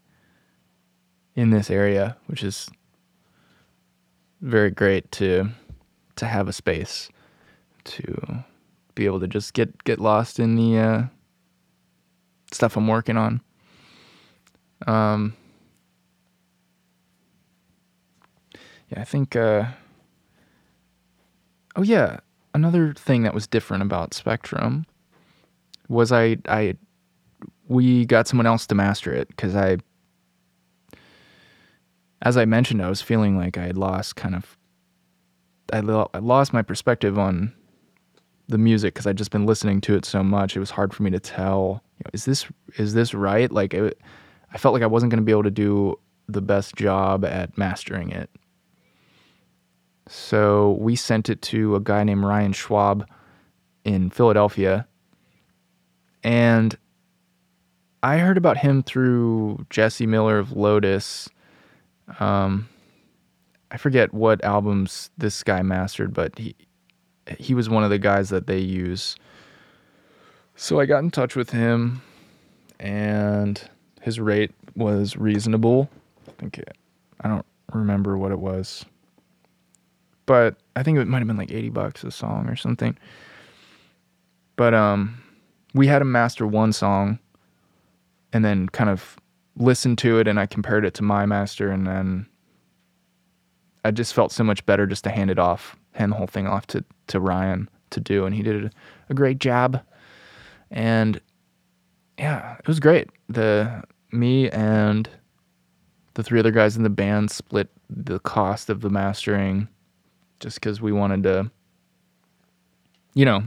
in 1.35 1.51
this 1.51 1.69
area, 1.69 2.17
which 2.27 2.43
is 2.43 2.69
very 4.41 4.71
great 4.71 5.11
to 5.13 5.49
to 6.15 6.25
have 6.25 6.47
a 6.47 6.53
space. 6.53 7.09
to 7.85 8.43
be 8.95 9.05
able 9.05 9.19
to 9.19 9.27
just 9.27 9.53
get 9.53 9.83
get 9.83 9.99
lost 9.99 10.39
in 10.39 10.55
the 10.55 10.77
uh, 10.77 11.03
stuff 12.51 12.77
I'm 12.77 12.87
working 12.87 13.17
on. 13.17 13.41
Um, 14.85 15.35
yeah, 18.89 19.01
I 19.01 19.03
think. 19.03 19.35
Uh, 19.35 19.65
oh 21.75 21.81
yeah, 21.83 22.19
another 22.53 22.93
thing 22.93 23.23
that 23.23 23.33
was 23.33 23.47
different 23.47 23.83
about 23.83 24.13
Spectrum 24.13 24.85
was 25.89 26.11
I 26.11 26.37
I 26.47 26.75
we 27.67 28.05
got 28.05 28.27
someone 28.27 28.45
else 28.45 28.65
to 28.67 28.75
master 28.75 29.13
it 29.13 29.27
because 29.29 29.55
I, 29.55 29.77
as 32.21 32.37
I 32.37 32.45
mentioned, 32.45 32.81
I 32.81 32.89
was 32.89 33.01
feeling 33.01 33.37
like 33.37 33.57
I 33.57 33.63
had 33.65 33.77
lost 33.77 34.15
kind 34.15 34.35
of. 34.35 34.57
I, 35.73 35.81
lo- 35.81 36.09
I 36.13 36.19
lost 36.19 36.53
my 36.53 36.61
perspective 36.61 37.19
on 37.19 37.53
the 38.47 38.57
music 38.57 38.93
because 38.93 39.05
I'd 39.05 39.17
just 39.17 39.31
been 39.31 39.45
listening 39.45 39.81
to 39.81 39.95
it 39.95 40.05
so 40.05 40.23
much. 40.23 40.55
It 40.55 40.61
was 40.61 40.71
hard 40.71 40.93
for 40.93 41.03
me 41.03 41.11
to 41.11 41.19
tell, 41.19 41.83
you 41.97 42.03
know, 42.05 42.11
is 42.13 42.25
this 42.25 42.45
is 42.77 42.93
this 42.93 43.13
right? 43.13 43.51
Like, 43.51 43.73
it, 43.73 43.99
I 44.53 44.57
felt 44.57 44.73
like 44.73 44.83
I 44.83 44.87
wasn't 44.87 45.11
going 45.11 45.21
to 45.21 45.25
be 45.25 45.31
able 45.31 45.43
to 45.43 45.51
do 45.51 45.99
the 46.27 46.41
best 46.41 46.75
job 46.75 47.25
at 47.25 47.57
mastering 47.57 48.11
it. 48.11 48.29
So 50.07 50.77
we 50.79 50.95
sent 50.95 51.29
it 51.29 51.41
to 51.43 51.75
a 51.75 51.81
guy 51.81 52.03
named 52.03 52.23
Ryan 52.23 52.53
Schwabe 52.53 53.05
in 53.83 54.09
Philadelphia, 54.09 54.87
and 56.23 56.77
I 58.03 58.19
heard 58.19 58.37
about 58.37 58.57
him 58.57 58.83
through 58.83 59.65
Jesse 59.69 60.05
Miller 60.05 60.39
of 60.39 60.53
Lotus. 60.53 61.27
Um, 62.19 62.69
I 63.71 63.77
forget 63.77 64.13
what 64.13 64.43
albums 64.43 65.09
this 65.17 65.43
guy 65.43 65.61
mastered, 65.61 66.13
but 66.13 66.37
he 66.37 66.55
he 67.37 67.53
was 67.53 67.69
one 67.69 67.83
of 67.83 67.89
the 67.89 67.99
guys 67.99 68.29
that 68.29 68.47
they 68.47 68.59
use. 68.59 69.17
So 70.59 70.79
I 70.79 70.87
got 70.87 71.03
in 71.03 71.11
touch 71.11 71.35
with 71.35 71.51
him, 71.51 72.01
and 72.79 73.61
his 74.01 74.19
rate 74.19 74.51
was 74.75 75.15
reasonable. 75.15 75.87
I 76.27 76.31
think 76.31 76.57
it, 76.57 76.75
I 77.21 77.27
don't 77.27 77.45
remember 77.73 78.17
what 78.17 78.31
it 78.31 78.39
was, 78.39 78.83
but 80.25 80.55
I 80.75 80.81
think 80.81 80.97
it 80.97 81.07
might 81.07 81.19
have 81.19 81.27
been 81.27 81.37
like 81.37 81.51
eighty 81.51 81.69
bucks 81.69 82.03
a 82.03 82.09
song 82.09 82.49
or 82.49 82.55
something. 82.55 82.97
But 84.55 84.73
um, 84.73 85.21
we 85.75 85.85
had 85.85 86.01
him 86.01 86.11
master 86.11 86.47
one 86.47 86.73
song, 86.73 87.19
and 88.33 88.43
then 88.43 88.67
kind 88.67 88.89
of 88.89 89.15
listened 89.57 89.99
to 89.99 90.17
it, 90.17 90.27
and 90.27 90.39
I 90.39 90.47
compared 90.47 90.85
it 90.85 90.95
to 90.95 91.03
my 91.03 91.27
master, 91.27 91.69
and 91.69 91.85
then 91.85 92.25
I 93.85 93.91
just 93.91 94.15
felt 94.15 94.31
so 94.31 94.43
much 94.43 94.65
better 94.65 94.87
just 94.87 95.03
to 95.03 95.11
hand 95.11 95.29
it 95.29 95.37
off, 95.37 95.75
hand 95.91 96.13
the 96.13 96.15
whole 96.15 96.25
thing 96.25 96.47
off 96.47 96.65
to 96.67 96.83
to 97.07 97.19
Ryan 97.19 97.69
to 97.91 97.99
do, 97.99 98.25
and 98.25 98.33
he 98.33 98.41
did 98.41 98.73
a 99.07 99.13
great 99.13 99.37
job. 99.37 99.83
And 100.71 101.21
yeah, 102.17 102.57
it 102.59 102.67
was 102.67 102.79
great. 102.79 103.09
The 103.29 103.83
me 104.11 104.49
and 104.49 105.09
the 106.15 106.23
three 106.23 106.39
other 106.39 106.51
guys 106.51 106.75
in 106.75 106.83
the 106.83 106.89
band 106.89 107.29
split 107.31 107.69
the 107.89 108.19
cost 108.19 108.69
of 108.69 108.81
the 108.81 108.89
mastering 108.89 109.67
just 110.39 110.59
because 110.59 110.81
we 110.81 110.91
wanted 110.91 111.23
to, 111.23 111.51
you 113.13 113.25
know, 113.25 113.43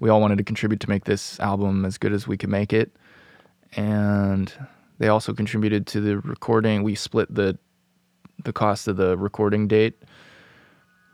we 0.00 0.08
all 0.10 0.20
wanted 0.20 0.38
to 0.38 0.44
contribute 0.44 0.80
to 0.80 0.88
make 0.88 1.04
this 1.04 1.38
album 1.40 1.84
as 1.84 1.98
good 1.98 2.12
as 2.12 2.26
we 2.26 2.36
could 2.36 2.50
make 2.50 2.72
it. 2.72 2.92
And 3.74 4.52
they 4.98 5.08
also 5.08 5.32
contributed 5.32 5.86
to 5.88 6.00
the 6.00 6.18
recording. 6.18 6.82
We 6.82 6.94
split 6.94 7.34
the 7.34 7.58
the 8.44 8.52
cost 8.52 8.88
of 8.88 8.96
the 8.96 9.16
recording 9.16 9.68
date, 9.68 9.94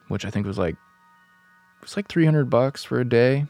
which 0.09 0.25
I 0.25 0.31
think 0.31 0.47
was 0.47 0.59
like 0.59 0.75
it 0.75 1.83
was 1.83 1.97
like 1.97 2.09
300 2.09 2.51
bucks 2.51 2.83
for 2.83 3.01
a 3.01 3.05
day. 3.09 3.47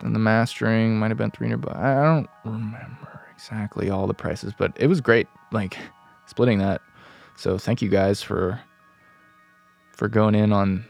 And 0.00 0.14
the 0.14 0.18
mastering 0.18 0.98
might 0.98 1.10
have 1.10 1.18
been 1.18 1.30
300 1.30 1.58
bucks. 1.58 1.76
I 1.76 2.02
don't 2.02 2.28
remember 2.44 3.22
exactly 3.34 3.90
all 3.90 4.06
the 4.06 4.14
prices, 4.14 4.52
but 4.56 4.72
it 4.76 4.86
was 4.88 5.00
great 5.00 5.26
like 5.52 5.76
splitting 6.26 6.58
that. 6.58 6.82
So 7.36 7.58
thank 7.58 7.82
you 7.82 7.88
guys 7.88 8.22
for 8.22 8.60
for 9.92 10.08
going 10.08 10.34
in 10.34 10.52
on 10.52 10.84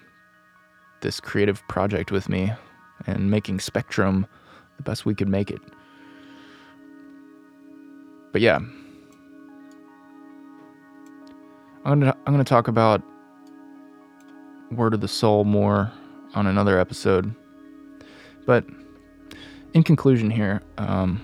this 1.01 1.21
creative 1.21 1.63
project 1.69 2.11
with 2.11 2.29
me 2.29 2.53
and 3.07 3.31
making 3.31 3.61
Spectrum 3.61 4.27
the 4.77 4.83
best 4.83 5.07
we 5.07 5.15
could 5.15 5.29
make 5.29 5.51
it. 5.51 5.61
But 8.33 8.41
yeah, 8.43 8.59
I'm 11.85 12.01
gonna 12.01 12.17
I'm 12.27 12.33
gonna 12.33 12.45
talk 12.45 12.69
about 12.69 13.03
Word 14.73 14.95
of 14.95 15.01
the 15.01 15.09
Soul 15.09 15.45
more 15.45 15.93
on 16.35 16.47
another 16.47 16.79
episode. 16.79 17.35
But 18.45 18.65
in 19.77 19.83
conclusion, 19.83 20.31
here, 20.31 20.63
um, 20.79 21.21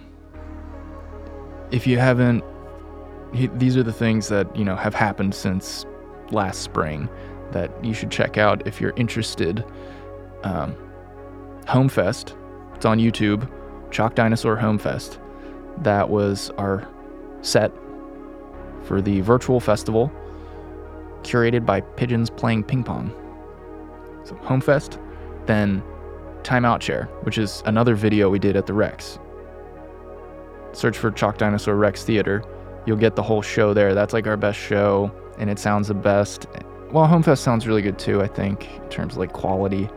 if 1.71 1.87
you 1.87 1.99
haven't, 1.99 2.45
these 3.59 3.79
are 3.79 3.83
the 3.83 3.95
things 3.95 4.29
that 4.29 4.55
you 4.55 4.63
know 4.63 4.77
have 4.77 4.95
happened 4.95 5.35
since 5.35 5.87
last 6.33 6.61
spring 6.61 7.09
that 7.53 7.73
you 7.83 7.95
should 7.95 8.11
check 8.11 8.37
out 8.37 8.67
if 8.67 8.79
you're 8.79 8.93
interested. 8.97 9.65
Um, 10.43 10.77
Homefest, 11.63 12.37
it's 12.75 12.85
on 12.85 12.99
YouTube. 12.99 13.51
Chalk 13.91 14.15
Dinosaur 14.15 14.59
Homefest. 14.59 15.19
That 15.79 16.11
was 16.11 16.51
our 16.59 16.87
set 17.41 17.73
for 18.83 19.01
the 19.01 19.23
virtual 19.23 19.61
festival, 19.61 20.13
curated 21.23 21.65
by 21.65 21.81
Pigeons 21.81 22.29
Playing 22.29 22.65
Ping 22.65 22.85
Pong. 22.85 23.15
So 24.25 24.35
Homefest, 24.35 25.01
then 25.47 25.83
Timeout 26.45 26.81
Chair, 26.81 27.09
which 27.23 27.39
is 27.39 27.63
another 27.67 27.95
video 27.95 28.29
we 28.31 28.39
did 28.39 28.57
at 28.57 28.67
the 28.67 28.75
Rex. 28.75 29.19
Search 30.73 30.97
for 30.97 31.11
Chalk 31.11 31.39
Dinosaur 31.39 31.77
Rex 31.77 32.05
Theater. 32.05 32.43
You'll 32.87 32.97
get 32.97 33.15
the 33.15 33.23
whole 33.23 33.43
show 33.43 33.75
there. 33.75 33.95
That's 33.95 34.13
like 34.13 34.27
our 34.27 34.37
best 34.37 34.59
show, 34.59 35.13
and 35.39 35.51
it 35.51 35.59
sounds 35.59 35.89
the 35.89 35.95
best. 35.95 36.47
Well, 36.91 37.07
Homefest 37.07 37.39
sounds 37.39 37.67
really 37.67 37.83
good 37.83 37.99
too, 37.99 38.23
I 38.23 38.27
think, 38.27 38.69
in 38.77 38.89
terms 38.89 39.15
of 39.15 39.19
like 39.19 39.33
quality. 39.33 39.89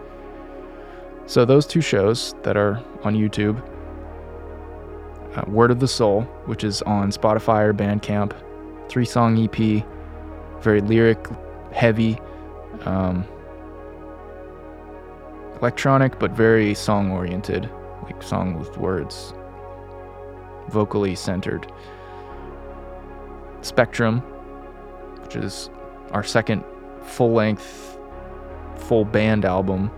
So 1.26 1.44
those 1.46 1.66
two 1.66 1.82
shows 1.82 2.36
that 2.44 2.56
are 2.56 2.82
on 3.04 3.16
YouTube, 3.16 3.60
uh, 5.36 5.44
Word 5.48 5.72
of 5.72 5.80
the 5.80 5.88
Soul, 5.88 6.22
which 6.46 6.64
is 6.64 6.82
on 6.84 7.12
Spotify 7.12 7.64
or 7.64 7.74
Bandcamp, 7.74 8.34
three 8.90 9.06
song 9.06 9.38
EP, 9.44 9.84
very 10.62 10.82
lyric 10.82 11.28
heavy. 11.72 12.20
Um, 12.82 13.26
electronic 15.66 16.20
but 16.20 16.30
very 16.30 16.76
song 16.76 17.10
oriented, 17.10 17.68
like 18.04 18.22
song 18.22 18.54
with 18.54 18.78
words, 18.78 19.34
vocally 20.68 21.16
centered. 21.16 21.66
Spectrum, 23.62 24.20
which 25.24 25.36
is 25.36 25.72
our 26.12 26.24
second 26.24 26.64
full 27.02 27.34
length, 27.34 27.98
full 28.76 29.04
band 29.06 29.44
album. 29.44 29.90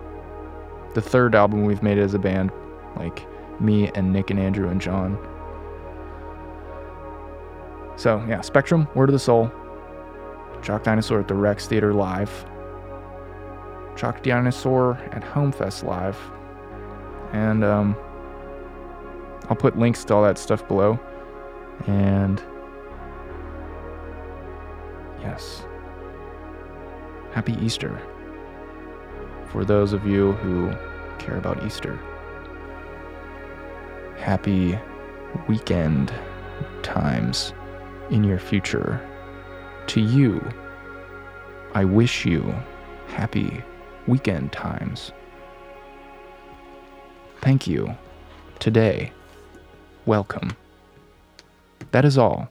The 0.93 1.01
third 1.01 1.35
album 1.35 1.65
we've 1.65 1.83
made 1.83 1.97
as 1.97 2.13
a 2.13 2.19
band, 2.19 2.49
like 2.95 3.27
me 3.59 3.91
and 3.93 4.13
Nick 4.13 4.29
and 4.29 4.39
Andrew 4.39 4.69
and 4.69 4.79
John. 4.79 5.17
So, 7.97 8.23
yeah, 8.25 8.39
Spectrum, 8.39 8.87
Word 8.95 9.09
of 9.09 9.13
the 9.13 9.19
Soul, 9.19 9.51
Chalk 10.61 10.83
Dinosaur 10.83 11.19
at 11.19 11.27
the 11.27 11.33
Rex 11.33 11.67
Theater 11.67 11.93
Live, 11.93 12.45
Chalk 13.97 14.21
Dinosaur 14.23 14.93
at 15.11 15.23
Homefest 15.23 15.83
Live. 15.83 16.17
And 17.33 17.63
um, 17.63 17.95
I'll 19.49 19.55
put 19.55 19.77
links 19.77 20.05
to 20.05 20.13
all 20.13 20.23
that 20.23 20.37
stuff 20.37 20.67
below. 20.67 20.99
And 21.87 22.41
yes, 25.21 25.65
happy 27.31 27.53
Easter 27.61 27.99
for 29.51 29.65
those 29.65 29.93
of 29.93 30.05
you 30.05 30.33
who 30.33 30.71
care 31.17 31.37
about 31.37 31.65
Easter. 31.65 31.99
Happy 34.17 34.77
weekend 35.47 36.13
times 36.83 37.53
in 38.09 38.23
your 38.23 38.39
future. 38.39 39.01
To 39.87 40.01
you, 40.01 40.45
I 41.73 41.85
wish 41.85 42.25
you 42.25 42.53
happy 43.07 43.63
weekend 44.07 44.51
times. 44.51 45.11
Thank 47.41 47.67
you. 47.67 47.95
Today. 48.59 49.11
Welcome. 50.05 50.55
That 51.91 52.05
is 52.05 52.17
all. 52.17 52.49